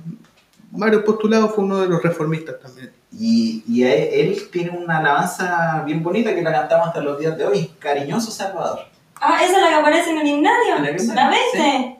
varios 0.70 1.03
postulados, 1.03 1.55
fue 1.55 1.64
uno 1.64 1.79
de 1.79 1.88
los 1.88 2.03
reformistas 2.03 2.61
también. 2.61 2.92
Y, 3.12 3.83
él, 3.83 4.09
él 4.12 4.49
tiene 4.51 4.70
una 4.70 4.99
alabanza 4.99 5.83
bien 5.87 6.03
bonita 6.03 6.35
que 6.35 6.42
la 6.42 6.53
cantamos 6.53 6.88
hasta 6.88 7.01
los 7.01 7.18
días 7.18 7.38
de 7.38 7.47
hoy. 7.47 7.70
Cariñoso 7.79 8.31
Salvador. 8.31 8.81
Ah, 9.20 9.38
esa 9.42 9.57
es 9.57 9.62
la 9.62 9.68
que 9.68 9.75
aparece 9.75 10.11
en 10.11 10.18
el 10.18 10.27
himnario. 10.27 10.77
Himnario, 10.77 11.14
¿La 11.14 11.31
viste? 11.31 11.99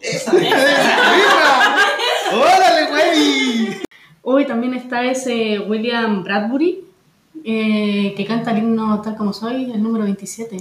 Esa 0.00 0.32
¡Órale, 2.32 2.86
güey! 2.90 3.82
Hoy 4.22 4.46
también 4.46 4.74
está 4.74 5.04
ese 5.04 5.60
William 5.60 6.24
Bradbury, 6.24 6.84
eh, 7.44 8.14
que 8.16 8.26
canta 8.26 8.50
el 8.50 8.58
himno 8.58 9.00
Tal 9.02 9.16
como 9.16 9.32
soy, 9.32 9.70
el 9.70 9.82
número 9.82 10.04
27. 10.04 10.56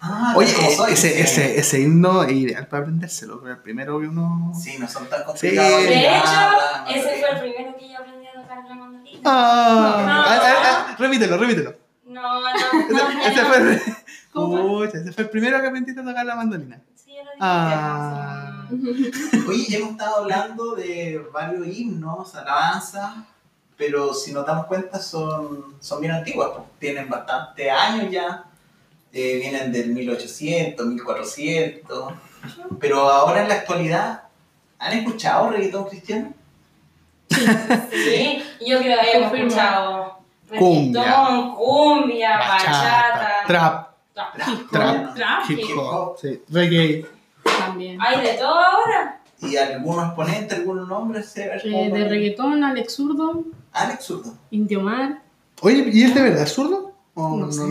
Ah, 0.00 0.32
Oye, 0.36 0.52
como 0.54 0.70
soy, 0.70 0.92
ese, 0.92 1.10
sí. 1.10 1.20
ese, 1.20 1.58
ese 1.58 1.80
himno 1.80 2.22
es 2.22 2.32
ideal 2.32 2.68
para 2.68 2.82
aprendérselo, 2.82 3.40
pero 3.40 3.54
el 3.54 3.60
primero 3.60 3.98
que 4.00 4.06
uno... 4.06 4.52
Sí, 4.54 4.76
no 4.78 4.86
son 4.88 5.08
tan 5.08 5.24
complicados. 5.24 5.82
Sí. 5.82 5.88
De 5.88 6.06
hecho, 6.06 6.24
ese 6.88 7.20
fue 7.20 7.30
el 7.30 7.40
primero 7.40 7.76
que 7.76 7.88
yo 7.90 7.98
aprendí 7.98 8.26
a 8.28 8.32
tocar 8.40 8.64
la 8.64 8.74
mandolina. 8.74 9.20
Ah, 9.24 10.02
No. 10.06 10.12
ah, 10.12 10.40
ah, 10.40 10.86
ah, 10.90 10.96
repítelo, 10.98 11.36
repítelo. 11.38 11.74
No, 12.06 12.22
no, 12.40 12.48
no. 12.90 13.26
Ese, 13.26 13.44
fue 13.44 13.56
el... 13.58 13.68
Ese 15.00 15.12
fue 15.12 15.24
el 15.24 15.30
primero 15.30 15.60
que 15.60 15.66
aprendiste 15.66 16.00
a 16.00 16.04
tocar 16.04 16.24
la 16.24 16.36
mandolina. 16.36 16.80
Sí, 16.94 17.10
yo 17.16 17.24
lo 17.24 17.30
dije. 17.32 17.38
Ah. 17.40 18.66
Oye, 19.48 19.76
hemos 19.76 19.90
estado 19.92 20.16
hablando 20.22 20.74
de 20.76 21.26
varios 21.32 21.66
himnos, 21.66 22.34
alabanzas, 22.36 23.14
pero 23.76 24.14
si 24.14 24.32
nos 24.32 24.46
damos 24.46 24.66
cuenta 24.66 25.00
son, 25.00 25.74
son 25.80 26.00
bien 26.00 26.12
antiguas, 26.12 26.50
pues. 26.54 26.68
tienen 26.78 27.08
bastante 27.08 27.70
años 27.70 28.10
ya, 28.10 28.44
eh, 29.18 29.36
vienen 29.36 29.72
del 29.72 29.90
1800, 29.90 30.86
1400, 30.86 32.12
pero 32.80 33.00
ahora 33.10 33.42
en 33.42 33.48
la 33.48 33.54
actualidad, 33.54 34.22
¿han 34.78 34.92
escuchado 34.98 35.50
reggaetón 35.50 35.84
cristiano? 35.88 36.32
Sí, 37.28 38.42
yo 38.66 38.78
creo 38.80 38.98
que 39.00 39.12
hemos 39.16 39.32
escuchado 39.34 40.18
Cumbia. 40.58 41.02
reggaetón, 41.02 41.54
cumbia, 41.56 42.38
bachata. 42.38 43.28
trap, 43.46 43.88
trap. 44.14 44.36
trap, 44.70 45.14
Trap. 45.14 45.50
hip 45.50 45.58
Hip 45.58 45.76
hop, 45.78 46.16
sí, 46.20 46.42
reggae. 46.48 47.06
También. 47.58 47.98
Hay 48.00 48.20
de 48.22 48.34
todo 48.34 48.54
ahora. 48.58 49.20
¿Y 49.40 49.56
algunos 49.56 50.06
exponentes, 50.06 50.58
algunos 50.58 50.88
nombres? 50.88 51.26
¿Se 51.26 51.46
ve 51.48 51.60
Eh, 51.64 51.90
de 51.92 52.08
reggaetón, 52.08 52.64
Alex 52.64 52.94
Zurdo, 52.94 53.44
Alex 53.72 54.04
Zurdo. 54.04 54.34
Indio 54.50 54.80
Mar. 54.80 55.20
Oye, 55.60 55.88
¿y 55.92 56.02
él 56.04 56.14
de 56.14 56.22
verdad 56.22 56.42
es 56.44 56.52
zurdo? 56.52 56.87
¿O 57.20 57.36
No 57.36 57.50
sé. 57.50 57.62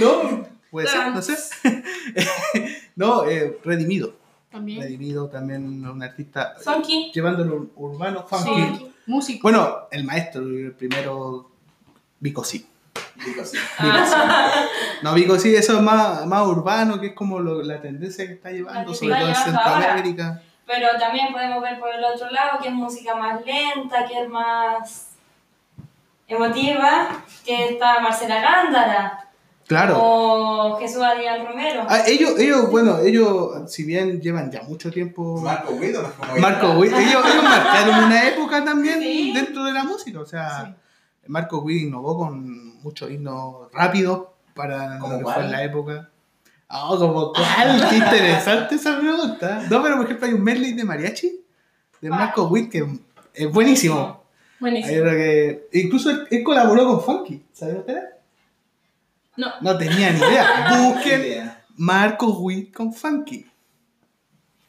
No, 0.00 0.46
puede 0.70 0.86
ser, 0.88 1.12
no 1.12 1.22
sé. 1.22 1.36
no, 2.96 3.24
eh, 3.24 3.58
Redimido. 3.64 4.14
También. 4.50 4.82
Redimido 4.82 5.28
también 5.28 5.86
un 5.88 6.02
artista 6.02 6.54
Funky. 6.62 7.10
llevándolo 7.14 7.68
urbano, 7.76 8.26
funky. 8.28 8.50
Sí, 8.76 8.92
músico. 9.06 9.42
Bueno, 9.44 9.88
el 9.90 10.04
maestro, 10.04 10.42
el 10.42 10.72
primero, 10.72 11.50
Vico 12.20 12.44
sí. 12.44 12.66
No, 15.02 15.14
Vico 15.14 15.38
sí, 15.38 15.54
eso 15.54 15.76
es 15.76 15.82
más, 15.82 16.26
más 16.26 16.46
urbano, 16.46 17.00
que 17.00 17.08
es 17.08 17.14
como 17.14 17.38
lo- 17.40 17.62
la 17.62 17.80
tendencia 17.80 18.26
que 18.26 18.34
está 18.34 18.50
llevando, 18.50 18.92
sobre 18.92 19.14
todo 19.14 19.28
en 19.28 19.34
ahora. 19.34 19.44
Centroamérica. 19.44 20.42
Pero 20.66 20.88
también 20.98 21.32
podemos 21.32 21.62
ver 21.62 21.78
por 21.80 21.88
el 21.94 22.04
otro 22.04 22.30
lado 22.30 22.58
que 22.60 22.68
es 22.68 22.74
música 22.74 23.14
más 23.14 23.40
lenta, 23.46 24.06
que 24.06 24.22
es 24.22 24.28
más 24.28 25.11
emotiva, 26.28 27.08
que 27.44 27.70
está 27.70 28.00
Marcela 28.00 28.40
Gándara 28.40 29.18
Claro. 29.66 29.98
o 30.00 30.78
Jesús 30.78 31.02
Adrián 31.02 31.46
Romero. 31.46 31.84
Ah, 31.88 32.00
ellos, 32.06 32.38
ellos, 32.38 32.70
bueno, 32.70 32.98
ellos, 32.98 33.70
si 33.72 33.84
bien 33.84 34.20
llevan 34.20 34.50
ya 34.50 34.62
mucho 34.62 34.90
tiempo. 34.90 35.40
Marco 35.40 35.78
Guido 35.78 36.12
Marco. 36.40 36.72
Witt, 36.72 36.92
ellos, 36.92 37.24
ellos 37.24 37.44
marcaron 37.44 38.04
una 38.04 38.28
época 38.28 38.64
también 38.64 39.00
Sí. 39.00 39.32
dentro 39.32 39.64
de 39.64 39.72
la 39.72 39.84
música, 39.84 40.20
o 40.20 40.26
sea, 40.26 40.64
Sí. 40.66 40.72
Marco 41.28 41.60
Witt 41.60 41.82
innovó 41.82 42.18
con 42.18 42.80
muchos 42.82 43.10
himnos 43.10 43.70
rápidos 43.72 44.26
para 44.54 44.98
¿Cómo 44.98 45.12
lo 45.14 45.18
que 45.20 45.24
fue 45.32 45.44
en 45.44 45.52
la 45.52 45.62
época. 45.62 46.08
Ah, 46.68 46.86
como 46.98 47.32
cuál, 47.32 47.86
qué 47.88 47.96
interesante 47.96 48.74
esa 48.74 48.98
pregunta. 48.98 49.62
No, 49.70 49.82
pero 49.82 49.96
por 49.96 50.06
ejemplo 50.06 50.26
hay 50.26 50.32
un 50.34 50.42
medley 50.42 50.72
de 50.72 50.84
mariachi 50.84 51.40
de 52.00 52.10
Marco 52.10 52.44
Witt 52.44 52.70
que 52.72 52.86
es 53.34 53.50
buenísimo. 53.52 54.21
Buenísimo. 54.62 55.04
que 55.10 55.68
incluso 55.72 56.08
él, 56.10 56.28
él 56.30 56.44
colaboró 56.44 56.86
con 56.86 57.02
Funky, 57.02 57.42
¿sabes 57.52 57.78
ustedes? 57.78 58.04
No. 59.36 59.48
No 59.60 59.76
tenía 59.76 60.12
ni 60.12 60.20
idea. 60.20 60.68
Busquen 60.94 61.20
idea. 61.20 61.64
Marco 61.76 62.28
Witt 62.38 62.72
con 62.72 62.94
Funky. 62.94 63.44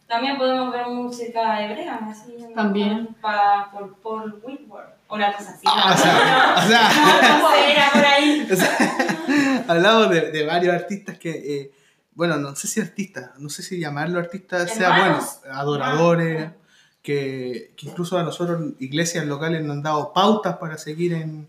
También 0.07 0.35
podemos 0.39 0.71
ver 0.71 0.87
música 0.87 1.63
hebrea, 1.63 1.99
así. 2.09 2.35
También. 2.55 3.15
Pa, 3.21 3.69
por 3.71 3.95
Paul 3.97 4.41
Whitworth. 4.41 4.95
O 5.07 5.15
una 5.15 5.31
cosa 5.31 5.51
así. 5.51 5.61
Ah, 5.67 5.93
o 5.93 5.97
sea, 6.01 6.55
o 6.57 6.67
sea, 6.67 7.39
No, 7.39 7.53
era 7.53 7.89
por 7.91 8.05
ahí. 8.05 8.47
O 8.51 8.55
sea, 8.55 9.65
hablamos 9.67 10.09
de, 10.09 10.31
de 10.31 10.43
varios 10.43 10.73
artistas 10.73 11.19
que, 11.19 11.29
eh, 11.29 11.71
bueno, 12.13 12.37
no 12.37 12.55
sé 12.55 12.67
si 12.67 12.81
artistas, 12.81 13.29
no 13.37 13.49
sé 13.49 13.61
si 13.61 13.79
llamarlo 13.79 14.17
artistas 14.17 14.73
sea 14.73 14.97
bueno, 14.97 15.19
adoradores, 15.51 16.49
que, 17.03 17.73
que 17.75 17.87
incluso 17.87 18.17
a 18.17 18.23
nosotros, 18.23 18.73
iglesias 18.79 19.25
locales, 19.25 19.61
nos 19.61 19.75
han 19.77 19.83
dado 19.83 20.13
pautas 20.13 20.57
para 20.57 20.77
seguir 20.77 21.13
en, 21.13 21.47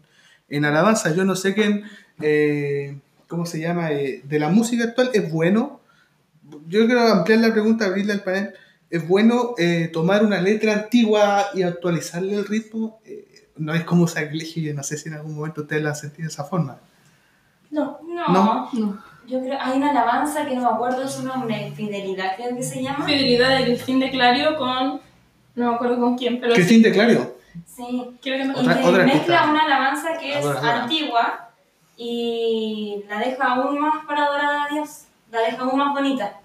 en 0.48 0.64
alabanza. 0.64 1.14
Yo 1.14 1.24
no 1.24 1.36
sé 1.36 1.54
quién, 1.54 1.84
eh, 2.20 2.98
¿cómo 3.28 3.46
se 3.46 3.60
llama? 3.60 3.92
Eh, 3.92 4.20
de 4.24 4.38
la 4.38 4.50
música 4.50 4.84
actual, 4.84 5.10
¿es 5.14 5.32
bueno? 5.32 5.80
Yo 6.68 6.84
quiero 6.86 7.00
ampliar 7.08 7.40
la 7.40 7.52
pregunta, 7.52 7.86
abrirle 7.86 8.12
al 8.12 8.22
panel. 8.22 8.52
¿Es 8.90 9.08
bueno 9.08 9.54
eh, 9.56 9.88
tomar 9.92 10.24
una 10.24 10.40
letra 10.40 10.74
antigua 10.74 11.46
y 11.54 11.62
actualizarle 11.62 12.34
el 12.34 12.44
ritmo? 12.46 13.00
Eh, 13.06 13.48
no 13.56 13.72
es 13.74 13.84
como 13.84 14.06
sacrilegio, 14.08 14.62
yo 14.62 14.74
no 14.74 14.82
sé 14.82 14.98
si 14.98 15.08
en 15.08 15.14
algún 15.14 15.36
momento 15.36 15.62
ustedes 15.62 15.82
la 15.82 15.90
han 15.90 15.96
sentido 15.96 16.26
de 16.26 16.32
esa 16.32 16.44
forma. 16.44 16.78
No. 17.70 17.98
No, 18.06 18.28
No. 18.28 18.70
No. 18.72 19.02
yo 19.26 19.40
creo, 19.40 19.58
hay 19.60 19.78
una 19.78 19.90
alabanza 19.90 20.46
que 20.46 20.54
no 20.54 20.62
me 20.62 20.68
acuerdo 20.68 21.08
su 21.08 21.24
nombre, 21.24 21.72
Fidelidad 21.74 22.36
creo 22.36 22.56
que 22.56 22.62
se 22.62 22.82
llama. 22.82 23.06
Fidelidad 23.06 23.58
de 23.58 23.64
Cristín 23.64 24.00
de 24.00 24.10
Clario 24.10 24.56
con. 24.56 25.00
No 25.54 25.68
me 25.70 25.74
acuerdo 25.76 25.98
con 26.00 26.16
quién, 26.16 26.40
pero. 26.40 26.54
Cristín 26.54 26.82
de 26.82 26.92
Clario. 26.92 27.34
Sí, 27.66 27.84
Quiero 28.20 28.38
que 28.38 28.44
me 28.48 28.54
Otra- 28.54 28.82
y 28.82 28.84
otra 28.84 29.04
mezcla 29.04 29.50
una 29.50 29.64
alabanza 29.64 30.18
que 30.18 30.38
es 30.38 30.44
antigua 30.44 31.50
y 31.96 33.04
la 33.08 33.18
deja 33.20 33.44
aún 33.44 33.78
más 33.78 34.04
para 34.06 34.24
adorar 34.24 34.66
a 34.66 34.74
Dios, 34.74 35.04
la 35.30 35.40
deja 35.40 35.62
aún 35.62 35.78
más 35.78 35.92
bonita. 35.94 36.40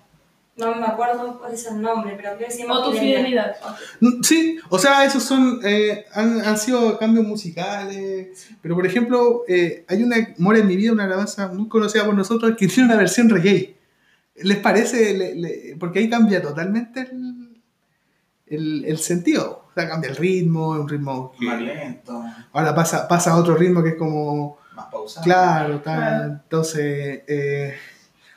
No 0.58 0.76
me 0.76 0.86
acuerdo 0.86 1.40
cuál 1.40 1.54
es 1.54 1.66
el 1.68 1.82
nombre, 1.82 2.14
pero 2.18 2.36
creo 2.36 2.48
que 2.50 2.54
se 2.54 2.64
llama 2.64 2.80
O 2.80 2.92
tu 2.92 2.98
fidelidad. 2.98 3.56
Ok. 3.64 3.76
Mm, 4.02 4.22
Sí, 4.24 4.60
o 4.70 4.78
sea, 4.78 5.06
esos 5.06 5.24
son, 5.24 5.62
eh, 5.64 6.06
han, 6.14 6.42
han 6.42 6.58
sido 6.58 6.98
cambios 7.00 7.26
musicales, 7.26 8.48
pero 8.62 8.76
por 8.76 8.86
ejemplo, 8.86 9.44
eh, 9.48 9.86
hay 9.88 10.04
una, 10.04 10.18
Mora 10.38 10.60
en 10.60 10.68
mi 10.68 10.76
vida, 10.76 10.92
una 10.92 11.06
alabanza 11.06 11.48
muy 11.48 11.70
conocida 11.70 12.06
por 12.06 12.14
nosotros, 12.14 12.56
que 12.58 12.68
tiene 12.68 12.90
una 12.90 12.98
versión 12.98 13.30
reggae. 13.30 13.78
¿Les 14.36 14.58
parece? 14.58 15.18
Le- 15.18 15.36
le- 15.36 15.76
porque 15.80 16.00
ahí 16.00 16.10
cambia 16.10 16.42
totalmente 16.42 17.02
el, 17.02 17.29
el, 18.50 18.86
el 18.86 18.98
sentido, 19.00 19.66
o 19.70 19.74
sea, 19.74 19.88
cambia 19.90 20.10
el 20.10 20.16
ritmo, 20.16 20.76
es 20.76 20.82
un 20.82 20.90
ritmo 20.90 21.32
que 21.40 21.46
Más 21.46 21.62
lento, 21.62 22.24
ahora 22.54 22.74
pasa, 22.76 23.08
pasa 23.08 23.32
a 23.32 23.38
otro 23.38 23.56
ritmo 23.56 23.82
que 23.84 23.90
es 23.90 23.96
como, 23.96 24.58
más 24.76 24.88
pausado. 24.88 25.24
claro, 25.24 25.80
tal, 25.82 25.98
Claro. 26.10 26.26
entonces, 26.44 27.22
eh, 27.28 27.76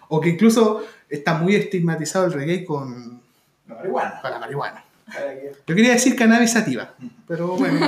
o 0.08 0.20
que 0.20 0.30
incluso 0.30 0.84
está 1.08 1.34
muy 1.34 1.54
estigmatizado 1.56 2.26
el 2.26 2.32
reggae 2.32 2.64
con, 2.64 3.20
La 3.68 3.74
marihuana. 3.76 4.20
con 4.20 4.30
la 4.30 4.38
marihuana. 4.38 4.84
Yo 5.66 5.74
quería 5.74 5.92
decir 5.92 6.16
cannabis 6.16 6.52
sativa, 6.52 6.94
pero 7.28 7.48
bueno. 7.56 7.78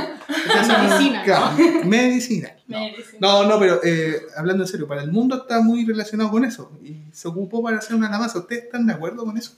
Medicina, 0.68 1.18
¿no? 1.20 1.24
Claro, 1.24 1.52
medicina. 1.86 2.52
No. 2.66 2.80
Medicina. 2.84 3.18
No, 3.18 3.44
no, 3.46 3.58
pero 3.58 3.80
eh, 3.82 4.20
hablando 4.36 4.64
en 4.64 4.68
serio, 4.68 4.86
para 4.86 5.02
el 5.02 5.10
mundo 5.10 5.36
está 5.36 5.60
muy 5.60 5.86
relacionado 5.86 6.30
con 6.30 6.44
eso 6.44 6.70
y 6.82 6.98
se 7.12 7.28
ocupó 7.28 7.62
para 7.62 7.78
hacer 7.78 7.96
una 7.96 8.08
alabanza. 8.08 8.38
¿Ustedes 8.40 8.64
están 8.64 8.86
de 8.86 8.92
acuerdo 8.92 9.24
con 9.24 9.38
eso? 9.38 9.52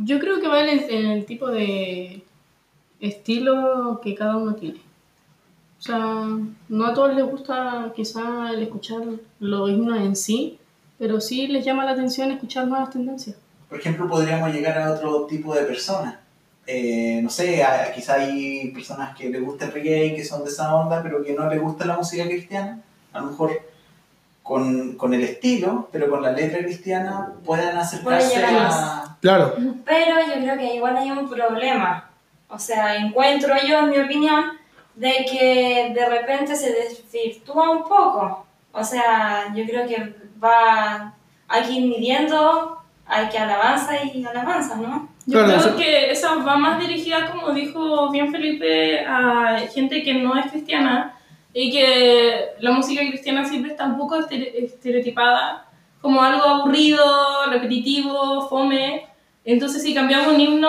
Yo 0.00 0.18
creo 0.20 0.40
que 0.40 0.48
va 0.48 0.62
en 0.62 0.68
el, 0.78 0.90
en 0.90 1.06
el 1.10 1.24
tipo 1.26 1.48
de 1.48 2.22
estilo 3.00 4.00
que 4.02 4.14
cada 4.14 4.36
uno 4.36 4.54
tiene. 4.54 4.80
O 5.78 5.82
sea, 5.82 6.26
no 6.68 6.86
a 6.86 6.94
todos 6.94 7.14
les 7.14 7.24
gusta 7.24 7.92
quizá 7.94 8.50
el 8.52 8.62
escuchar 8.62 9.00
los 9.40 9.70
himnos 9.70 9.98
en 10.00 10.16
sí, 10.16 10.58
pero 10.98 11.20
sí 11.20 11.46
les 11.46 11.64
llama 11.64 11.84
la 11.84 11.92
atención 11.92 12.30
escuchar 12.32 12.66
nuevas 12.66 12.90
tendencias. 12.90 13.36
Por 13.68 13.78
ejemplo, 13.78 14.08
podríamos 14.08 14.52
llegar 14.52 14.78
a 14.78 14.92
otro 14.92 15.26
tipo 15.26 15.54
de 15.54 15.62
personas. 15.62 16.16
Eh, 16.66 17.20
no 17.22 17.30
sé, 17.30 17.62
a- 17.62 17.92
quizá 17.94 18.14
hay 18.14 18.70
personas 18.72 19.16
que 19.16 19.30
les 19.30 19.42
gusta 19.42 19.66
el 19.66 19.72
reggae, 19.72 20.14
que 20.16 20.24
son 20.24 20.42
de 20.44 20.50
esa 20.50 20.74
onda, 20.74 21.02
pero 21.02 21.22
que 21.22 21.32
no 21.34 21.48
les 21.48 21.60
gusta 21.60 21.86
la 21.86 21.96
música 21.96 22.24
cristiana. 22.26 22.80
A 23.12 23.20
lo 23.20 23.26
mejor 23.28 23.52
con, 24.48 24.96
con 24.96 25.12
el 25.12 25.22
estilo, 25.22 25.88
pero 25.92 26.08
con 26.08 26.22
la 26.22 26.32
letra 26.32 26.60
cristiana, 26.60 27.34
puedan 27.44 27.76
acercarse 27.76 28.42
a... 28.42 29.16
Claro, 29.20 29.54
Pero 29.84 30.14
yo 30.26 30.40
creo 30.40 30.56
que 30.56 30.74
igual 30.76 30.96
hay 30.96 31.10
un 31.10 31.28
problema. 31.28 32.08
O 32.48 32.58
sea, 32.58 32.96
encuentro 32.96 33.54
yo, 33.68 33.80
en 33.80 33.90
mi 33.90 33.98
opinión, 33.98 34.44
de 34.94 35.12
que 35.30 35.92
de 35.94 36.08
repente 36.08 36.56
se 36.56 36.72
desvirtúa 36.72 37.68
un 37.70 37.82
poco. 37.82 38.46
O 38.72 38.82
sea, 38.82 39.52
yo 39.54 39.64
creo 39.66 39.86
que 39.86 40.14
va, 40.42 41.12
hay 41.46 41.62
que 41.64 41.72
ir 41.72 41.86
midiendo, 41.88 42.78
hay 43.06 43.28
que 43.28 43.38
alabanza 43.38 44.02
y 44.02 44.24
alabanza, 44.24 44.76
¿no? 44.76 45.10
Yo 45.26 45.40
Claro, 45.44 45.46
creo 45.48 45.58
eso- 45.58 45.76
que 45.76 46.10
esa 46.10 46.36
va 46.36 46.56
más 46.56 46.80
dirigida, 46.80 47.30
como 47.30 47.52
dijo 47.52 48.10
bien 48.10 48.32
Felipe, 48.32 49.04
a 49.04 49.58
gente 49.74 50.02
que 50.02 50.14
no 50.14 50.34
es 50.38 50.50
cristiana 50.50 51.17
y 51.52 51.70
que 51.72 52.50
la 52.60 52.70
música 52.72 53.00
cristiana 53.08 53.44
siempre 53.44 53.72
está 53.72 53.84
un 53.86 53.96
poco 53.98 54.16
estere- 54.16 54.52
estereotipada 54.64 55.66
como 56.00 56.22
algo 56.22 56.42
aburrido, 56.44 57.04
repetitivo, 57.50 58.48
fome. 58.48 59.06
Entonces, 59.44 59.82
si 59.82 59.94
cambiamos 59.94 60.28
un 60.34 60.40
himno 60.40 60.68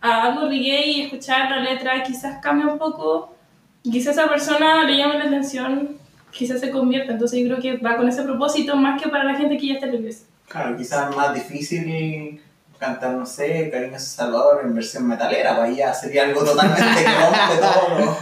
a 0.00 0.22
algo 0.22 0.46
reggae 0.48 0.86
y 0.86 1.00
escuchar 1.02 1.50
la 1.50 1.58
letra, 1.60 2.02
quizás 2.02 2.40
cambia 2.42 2.66
un 2.66 2.78
poco. 2.78 3.34
Quizás 3.82 4.18
a 4.18 4.22
esa 4.22 4.30
persona 4.30 4.84
le 4.84 4.96
llame 4.96 5.18
la 5.18 5.24
atención 5.24 5.96
quizás 6.30 6.60
se 6.60 6.70
convierta. 6.70 7.12
Entonces 7.12 7.40
yo 7.40 7.46
creo 7.46 7.60
que 7.60 7.76
va 7.78 7.96
con 7.96 8.06
ese 8.08 8.22
propósito 8.22 8.76
más 8.76 9.00
que 9.02 9.08
para 9.08 9.24
la 9.24 9.34
gente 9.34 9.56
que 9.56 9.68
ya 9.68 9.74
está 9.74 9.86
en 9.86 9.92
la 9.92 9.98
iglesia. 9.98 10.26
Claro, 10.46 10.76
quizás 10.76 11.14
más 11.16 11.34
difícil 11.34 12.40
cantar, 12.78 13.14
no 13.14 13.26
sé, 13.26 13.70
Cariño 13.70 13.98
Salvador 13.98 14.60
en 14.64 14.74
versión 14.74 15.08
metalera, 15.08 15.56
pues 15.56 15.76
ya 15.76 15.92
sería 15.92 16.24
algo 16.24 16.44
totalmente 16.44 16.82
que 16.82 17.04
rompe 17.04 17.56
todo. 17.60 18.16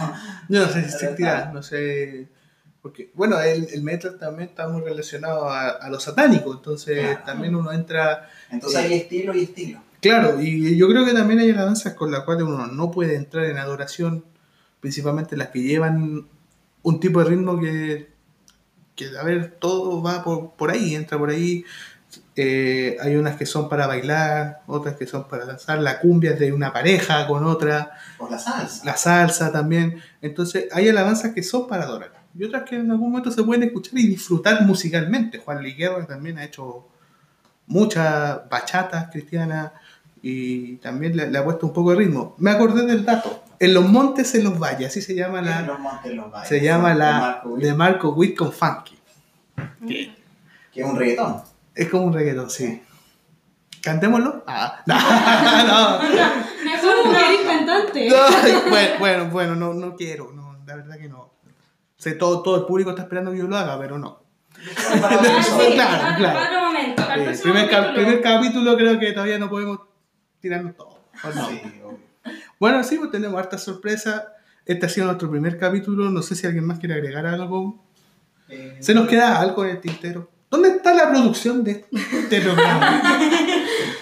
Yo 0.49 0.61
no 0.65 0.67
sé 0.67 0.81
si 0.83 0.95
existirá, 0.95 1.51
no 1.53 1.61
sé. 1.63 2.27
Porque, 2.81 3.11
bueno, 3.15 3.39
el, 3.41 3.67
el 3.73 3.83
metal 3.83 4.17
también 4.17 4.49
está 4.49 4.67
muy 4.69 4.81
relacionado 4.81 5.49
a, 5.49 5.69
a 5.69 5.89
lo 5.89 5.99
satánico, 5.99 6.53
entonces 6.53 6.99
Claro. 7.01 7.23
también 7.25 7.55
uno 7.55 7.71
entra. 7.71 8.29
Entonces 8.49 8.79
hay 8.79 8.93
estilo 8.93 9.35
y 9.35 9.43
estilo. 9.43 9.81
Claro, 9.99 10.39
y 10.39 10.77
yo 10.77 10.87
creo 10.87 11.03
que 11.05 11.13
también 11.13 11.39
hay 11.39 11.49
alabanzas 11.49 11.93
con 11.95 12.11
las 12.11 12.21
cuales 12.21 12.43
uno 12.43 12.67
no 12.67 12.91
puede 12.91 13.15
entrar 13.15 13.45
en 13.45 13.57
adoración, 13.57 14.23
principalmente 14.79 15.35
las 15.35 15.49
que 15.49 15.61
llevan 15.63 16.27
un 16.83 16.99
tipo 16.99 17.19
de 17.21 17.29
ritmo 17.29 17.59
que, 17.59 18.07
que 18.95 19.09
a 19.19 19.23
ver, 19.23 19.57
todo 19.59 20.01
va 20.01 20.23
por, 20.23 20.51
por 20.51 20.69
ahí, 20.71 20.95
entra 20.95 21.17
por 21.17 21.29
ahí. 21.31 21.65
Eh, 22.39 22.95
hay 23.01 23.15
unas 23.15 23.35
que 23.35 23.47
son 23.47 23.67
para 23.67 23.87
bailar, 23.87 24.61
otras 24.67 24.95
que 24.95 25.07
son 25.07 25.27
para 25.27 25.43
danzar, 25.43 25.79
la 25.79 25.99
cumbia 25.99 26.33
es 26.33 26.39
de 26.39 26.53
una 26.53 26.71
pareja 26.71 27.25
con 27.25 27.43
otra. 27.43 27.93
Por 28.15 28.29
la 28.29 28.37
salsa. 28.37 28.85
la 28.85 28.95
salsa 28.95 29.51
también. 29.51 29.99
Entonces, 30.21 30.67
hay 30.71 30.87
alabanzas 30.87 31.33
que 31.33 31.41
son 31.41 31.67
para 31.67 31.85
adorar. 31.85 32.11
Y 32.37 32.43
otras 32.43 32.61
que 32.69 32.75
en 32.75 32.91
algún 32.91 33.09
momento 33.09 33.31
se 33.31 33.41
pueden 33.41 33.63
escuchar 33.63 33.97
y 33.97 34.07
disfrutar 34.07 34.61
musicalmente. 34.67 35.39
Juan 35.39 35.63
Liguerra 35.63 36.05
también 36.05 36.37
ha 36.37 36.43
hecho 36.43 36.87
muchas 37.65 38.47
bachatas 38.47 39.09
cristianas 39.11 39.71
y 40.21 40.75
también 40.75 41.17
le, 41.17 41.31
le 41.31 41.37
ha 41.39 41.43
puesto 41.43 41.65
un 41.65 41.73
poco 41.73 41.89
de 41.89 41.97
ritmo. 41.97 42.35
Me 42.37 42.51
acordé 42.51 42.85
del 42.85 43.03
dato. 43.03 43.43
En 43.59 43.73
los 43.73 43.89
montes, 43.89 44.35
en 44.35 44.43
los 44.43 44.59
valles, 44.59 44.89
así 44.89 45.01
se 45.01 45.15
llama 45.15 45.39
En 45.39 45.45
la, 45.45 45.61
los 45.63 45.79
montes, 45.79 46.13
los 46.13 46.31
valles. 46.31 46.47
se 46.49 46.61
llama 46.61 46.89
De 46.89 46.95
la 46.99 47.41
de 47.57 47.73
Marco 47.73 48.09
Witt 48.09 48.37
con 48.37 48.51
Funky. 48.51 48.95
Que 49.87 50.11
es 50.75 50.85
un 50.85 50.95
reggaetón. 50.95 51.41
Es 51.77 51.89
como 51.89 52.03
un 52.05 52.13
reggaetón, 52.13 52.49
sí. 52.49 52.81
¿Cantémoslo? 53.81 54.43
Ah, 54.47 54.81
no, 54.85 54.95
no. 55.67 56.65
Mejor 56.65 57.05
no 57.05 57.17
eres 57.17 57.41
cantante. 57.45 58.09
No, 58.09 58.69
bueno, 58.69 58.89
bueno, 58.99 59.25
bueno, 59.29 59.55
no, 59.55 59.73
no 59.73 59.95
quiero, 59.95 60.31
no, 60.33 60.57
la 60.65 60.75
verdad 60.75 60.97
que 60.97 61.07
no. 61.07 61.33
Sé, 61.97 62.13
todo, 62.13 62.41
todo 62.43 62.57
el 62.57 62.65
público 62.65 62.89
está 62.91 63.03
esperando 63.03 63.31
que 63.31 63.37
yo 63.37 63.47
lo 63.47 63.55
haga, 63.57 63.79
pero 63.79 63.97
no. 63.97 64.23
Ah, 64.57 65.19
claro, 65.73 66.01
para- 66.01 66.15
claro. 66.15 66.39
para 66.39 66.49
otro 66.49 66.61
momento. 66.67 67.03
Eh, 67.15 67.37
primer, 67.41 67.93
primer 67.93 68.21
capítulo 68.21 68.75
creo 68.75 68.99
que 68.99 69.11
todavía 69.13 69.37
no 69.37 69.49
podemos 69.49 69.79
tirarnos 70.39 70.75
todo. 70.75 70.99
Bueno, 72.59 72.83
sí, 72.83 72.97
pues 72.97 73.11
tenemos 73.11 73.39
harta 73.39 73.57
sorpresa. 73.57 74.33
Este 74.65 74.85
ha 74.85 74.89
sido 74.89 75.05
nuestro 75.07 75.29
primer 75.29 75.57
capítulo. 75.57 76.09
No 76.09 76.21
sé 76.21 76.35
si 76.35 76.45
alguien 76.47 76.65
más 76.65 76.79
quiere 76.79 76.95
agregar 76.95 77.25
algo. 77.25 77.83
Eh, 78.49 78.77
¿Se 78.81 78.93
nos 78.93 79.07
queda 79.07 79.39
algo 79.39 79.63
en 79.63 79.71
el 79.71 79.81
tintero? 79.81 80.29
¿Dónde 80.49 80.69
está 80.69 80.93
la 80.93 81.09
producción 81.09 81.63
de 81.63 81.85
este 81.91 82.41
programa? 82.41 83.01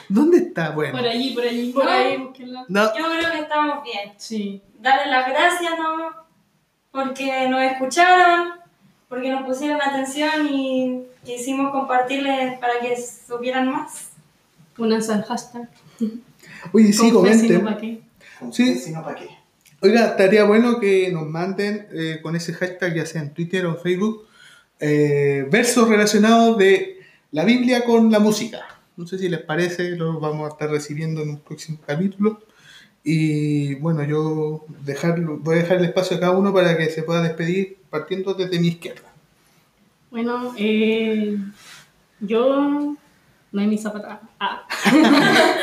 ¿Dónde 0.10 0.38
está? 0.38 0.70
Bueno, 0.72 0.98
Por 0.98 1.08
allí, 1.08 1.34
por 1.34 1.44
allí. 1.44 1.72
Por 1.74 1.88
ahí, 1.88 2.18
búsquenla. 2.18 2.66
no, 2.68 2.98
Yo 2.98 3.06
creo 3.06 3.32
que 3.32 3.40
estamos 3.40 3.84
bien. 3.84 4.14
Sí. 4.18 4.62
Darles 4.80 5.08
las 5.08 5.28
gracias, 5.28 5.72
¿no? 5.78 6.12
Porque 6.92 7.50
nos 7.50 7.62
escucharon, 7.64 8.50
porque 9.10 9.32
nos 9.32 9.44
pusieron 9.44 9.82
atención 9.82 10.48
y 10.48 11.04
quisimos 11.26 11.72
compartirles 11.72 12.60
para 12.60 12.80
que 12.80 12.96
supieran 12.96 13.72
más. 13.72 14.10
Únanse 14.78 15.14
al 15.14 15.24
hashtag. 15.24 15.68
oye, 16.72 16.94
sí, 16.94 17.12
comenten. 17.12 18.04
Sí. 18.52 18.76
si 18.76 18.92
no, 18.92 19.04
¿para 19.04 19.16
qué? 19.16 19.30
Oiga, 19.82 20.06
estaría 20.06 20.44
bueno 20.46 20.80
que 20.80 21.12
nos 21.12 21.28
manden 21.28 21.88
eh, 21.92 22.20
con 22.22 22.36
ese 22.36 22.54
hashtag, 22.54 22.94
ya 22.96 23.06
sea 23.06 23.22
en 23.22 23.34
Twitter 23.34 23.66
o 23.66 23.72
en 23.72 23.78
Facebook, 23.82 24.28
eh, 24.80 25.48
versos 25.50 25.88
relacionados 25.88 26.58
de 26.58 27.00
la 27.32 27.46
Biblia 27.46 27.84
con 27.84 28.12
la 28.12 28.20
música. 28.20 28.66
No 28.98 29.08
sé 29.08 29.18
si 29.18 29.30
les 29.30 29.42
parece, 29.42 29.92
lo 29.92 30.20
vamos 30.20 30.46
a 30.46 30.54
estar 30.54 30.70
recibiendo 30.70 31.22
en 31.22 31.30
un 31.30 31.40
próximo 31.40 31.80
capítulo. 31.86 32.40
Y 33.04 33.76
bueno, 33.76 34.04
yo 34.04 34.66
dejarlo, 34.84 35.38
voy 35.38 35.56
a 35.56 35.62
dejar 35.62 35.78
el 35.78 35.86
espacio 35.86 36.18
a 36.18 36.20
cada 36.20 36.32
uno 36.32 36.54
para 36.54 36.78
que 36.78 36.90
se 36.90 37.04
pueda 37.04 37.22
despedir 37.22 37.78
partiendo 37.90 38.34
desde 38.34 38.60
mi 38.60 38.70
izquierda. 38.70 39.14
Bueno, 40.10 40.54
eh, 40.58 41.38
yo 42.22 42.96
no 43.52 43.62
hay 43.62 43.68
mi 43.68 43.78
zapata. 43.78 44.22
Ah. 44.40 44.68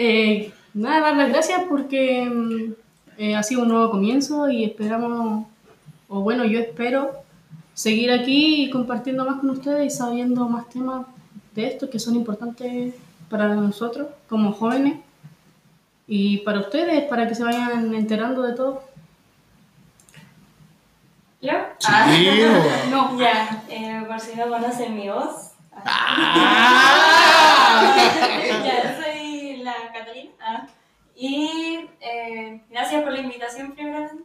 Eh, 0.00 0.52
nada, 0.74 1.00
dar 1.00 1.16
las 1.16 1.28
gracias 1.30 1.62
porque 1.68 2.24
mm, 2.24 2.72
eh, 3.18 3.34
ha 3.34 3.42
sido 3.42 3.62
un 3.62 3.68
nuevo 3.70 3.90
comienzo 3.90 4.48
y 4.48 4.62
esperamos, 4.62 5.48
o 6.06 6.20
bueno, 6.20 6.44
yo 6.44 6.60
espero 6.60 7.24
seguir 7.78 8.10
aquí 8.10 8.64
y 8.64 8.70
compartiendo 8.70 9.24
más 9.24 9.38
con 9.38 9.50
ustedes 9.50 9.86
y 9.86 9.96
sabiendo 9.96 10.48
más 10.48 10.68
temas 10.68 11.06
de 11.54 11.68
estos 11.68 11.88
que 11.88 12.00
son 12.00 12.16
importantes 12.16 12.92
para 13.30 13.54
nosotros 13.54 14.08
como 14.28 14.52
jóvenes 14.52 14.98
y 16.08 16.38
para 16.38 16.58
ustedes, 16.58 17.04
para 17.04 17.28
que 17.28 17.36
se 17.36 17.44
vayan 17.44 17.94
enterando 17.94 18.42
de 18.42 18.56
todo. 18.56 18.82
¿Yo? 21.40 21.52
No, 22.90 23.16
Ya, 23.16 23.62
eh, 23.68 24.02
por 24.08 24.18
si 24.18 24.34
no 24.34 24.48
conocen 24.48 24.96
mi 24.96 25.08
voz. 25.08 25.52
Ah. 25.72 26.96
ya, 28.64 29.00
soy 29.00 29.58
la 29.58 29.74
Catalina. 29.92 30.32
Ah. 30.40 30.66
Y 31.14 31.88
eh, 32.00 32.60
gracias 32.70 33.04
por 33.04 33.12
la 33.12 33.20
invitación, 33.20 33.70
primeramente. 33.70 34.24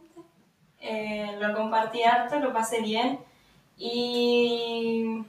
Eh, 0.80 1.36
lo 1.38 1.54
compartí 1.54 2.02
harto, 2.02 2.40
lo 2.40 2.52
pasé 2.52 2.80
bien. 2.80 3.20
Y 3.76 5.24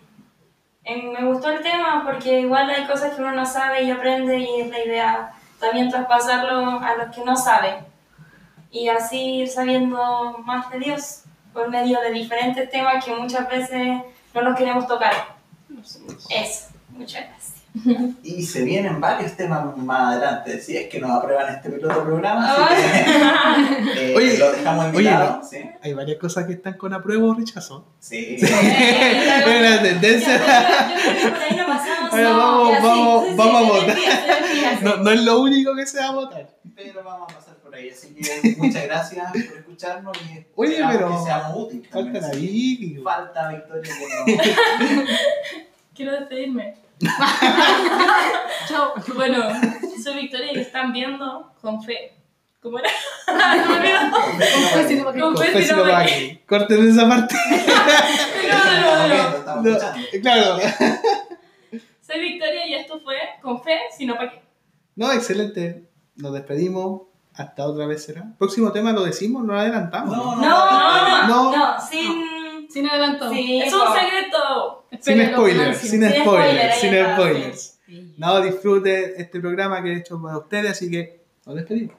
eh, 0.83 1.01
me 1.01 1.25
gustó 1.25 1.49
el 1.51 1.63
tema 1.63 2.03
porque 2.05 2.41
igual 2.41 2.69
hay 2.69 2.85
cosas 2.85 3.13
que 3.13 3.21
uno 3.21 3.31
no 3.31 3.45
sabe 3.45 3.83
y 3.83 3.91
aprende, 3.91 4.37
y 4.37 4.61
es 4.61 4.69
la 4.69 4.85
idea 4.85 5.33
también 5.59 5.89
traspasarlo 5.89 6.79
a 6.79 6.95
los 6.95 7.15
que 7.15 7.23
no 7.23 7.35
saben. 7.35 7.75
Y 8.71 8.89
así 8.89 9.41
ir 9.41 9.47
sabiendo 9.47 10.37
más 10.45 10.69
de 10.69 10.79
Dios 10.79 11.23
por 11.53 11.69
medio 11.69 12.01
de 12.01 12.11
diferentes 12.11 12.69
temas 12.69 13.03
que 13.03 13.15
muchas 13.15 13.49
veces 13.49 14.01
no 14.33 14.41
los 14.41 14.57
queremos 14.57 14.85
tocar. 14.87 15.13
Eso, 16.29 16.69
muchas 16.89 17.25
gracias. 17.25 17.54
Y 18.23 18.41
se 18.43 18.63
vienen 18.63 19.01
varios 19.01 19.33
temas 19.33 19.75
más 19.77 20.13
adelante, 20.13 20.61
si 20.61 20.77
es 20.77 20.87
que 20.87 20.99
nos 20.99 21.11
aprueban 21.11 21.53
este 21.53 21.69
piloto 21.69 22.03
programa, 22.03 22.53
así 22.53 22.83
que 23.93 24.11
eh, 24.11 24.15
Oye, 24.15 24.37
lo 24.37 24.51
dejamos 24.51 24.85
oye, 24.87 24.97
invitado. 25.09 25.41
¿sí? 25.43 25.57
Hay 25.81 25.93
varias 25.93 26.17
cosas 26.17 26.45
que 26.45 26.53
están 26.53 26.73
con 26.77 26.93
apruebo 26.93 27.29
o 27.31 27.33
rechazo. 27.33 27.85
Sí. 27.99 28.37
Es 28.39 28.51
una 28.51 29.81
tendencia. 29.81 30.37
Yo 30.37 30.43
creo 30.43 31.21
que 31.21 31.29
por 31.31 31.41
ahí 31.43 31.55
no 31.57 31.65
pasamos. 31.67 32.11
Ahora 32.13 32.23
no, 32.29 32.37
vamos- 32.37 32.75
sí, 32.79 32.83
vamos- 32.85 33.23
sí, 33.25 33.29
sí, 33.31 33.35
vamos 33.37 33.55
a 33.55 33.73
votar. 33.73 33.97
No, 34.81 34.91
sí. 34.91 34.97
no 35.03 35.11
es 35.11 35.21
lo 35.23 35.41
único 35.41 35.75
que 35.75 35.85
se 35.85 35.99
va 35.99 36.05
a 36.07 36.11
votar. 36.13 36.47
Pero 36.75 37.03
vamos 37.03 37.31
a 37.31 37.35
pasar 37.35 37.55
por 37.57 37.75
ahí, 37.75 37.89
así 37.89 38.13
que 38.15 38.55
muchas 38.57 38.83
gracias 38.85 39.31
por 39.31 39.57
escucharnos 39.57 40.17
y 40.29 40.45
Oye, 40.55 40.71
esperamos 40.81 40.95
pero 40.95 41.09
que 41.17 41.23
seamos 41.25 41.57
útiles. 41.57 42.23
así 42.23 42.37
ahí. 42.47 42.93
que 42.95 43.01
Falta 43.01 43.49
Victoria 43.49 43.93
Quiero 45.93 46.11
despedirme. 46.13 46.84
chao. 48.67 48.93
Bueno, 49.15 49.43
soy 50.03 50.15
Victoria 50.21 50.53
y 50.53 50.59
están 50.59 50.91
viendo 50.93 51.51
con 51.61 51.81
fe. 51.83 52.13
¿Cómo 52.61 52.79
era? 52.79 52.89
Me 53.27 53.75
olvidó. 53.77 54.01
No, 54.09 54.15
¿pa' 55.05 55.13
qué? 55.13 55.21
Con 55.21 55.37
fe, 55.37 55.63
si 55.63 55.71
no 55.71 55.83
para 55.83 55.97
me- 55.99 56.03
aquí. 56.03 56.41
Corten 56.47 56.89
esa 56.89 57.07
parte. 57.07 57.35
No, 58.47 59.07
no, 59.07 59.61
no. 59.61 59.61
No, 59.61 59.79
claro. 60.21 60.57
Soy 62.01 62.19
Victoria 62.21 62.67
y 62.67 62.73
esto 62.75 62.99
fue 62.99 63.15
con 63.41 63.63
fe, 63.63 63.79
sino 63.97 64.15
para 64.15 64.31
qué. 64.31 64.41
No, 64.95 65.11
excelente. 65.11 65.89
Nos 66.15 66.33
despedimos. 66.33 67.01
Hasta 67.33 67.65
otra 67.65 67.85
vez 67.85 68.03
será. 68.05 68.23
Próximo 68.37 68.71
tema 68.71 68.93
lo 68.93 69.03
decimos, 69.03 69.43
lo 69.45 69.59
adelantamos. 69.59 70.15
No, 70.15 70.35
No, 70.37 70.41
no, 70.41 71.27
No. 71.27 71.51
no, 71.51 71.57
no, 71.57 71.81
sin. 71.81 72.23
Sin 72.75 72.89
adelanto. 72.89 73.29
Sí, 73.31 73.61
Es 73.61 73.73
un 73.73 73.79
secreto. 73.93 74.85
Sin 74.99 75.25
spoilers, 75.31 75.77
sin 75.77 75.89
Sin 75.91 76.09
spoiler, 76.09 76.73
spoilers, 76.73 76.79
sin 76.81 77.13
spoilers. 77.13 77.79
No, 78.17 78.41
disfruten 78.41 79.13
este 79.15 79.39
programa 79.39 79.81
que 79.81 79.93
he 79.93 79.97
hecho 79.99 80.21
para 80.21 80.37
ustedes, 80.39 80.71
así 80.71 80.91
que 80.91 81.21
nos 81.45 81.55
despedimos. 81.55 81.95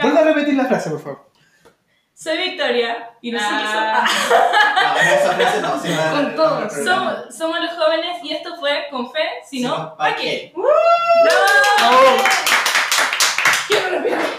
Vuelve 0.00 0.18
a 0.20 0.22
repetir 0.22 0.54
la 0.54 0.66
frase, 0.66 0.90
por 0.90 1.00
favor. 1.02 1.30
Soy 2.14 2.36
Victoria 2.38 3.10
y 3.22 3.32
nosotros 3.32 3.60
Ah. 3.64 4.06
No, 5.60 5.60
no, 5.60 5.96
va- 5.96 6.10
Con 6.12 6.36
todos. 6.36 6.72
somos, 6.72 7.36
somos 7.36 7.58
los 7.60 7.72
jóvenes 7.72 8.18
y 8.22 8.32
esto 8.34 8.54
fue 8.56 8.84
con 8.92 9.10
fe, 9.10 9.18
si 9.50 9.62
no, 9.62 9.74
¿pa' 9.74 9.96
¿para 9.96 10.14
qué? 10.14 10.22
qué? 10.22 10.52
¡Bravo! 10.54 10.70
¡Bravo! 11.80 12.16
¡Quiero 13.66 13.88
respirar! 13.90 14.33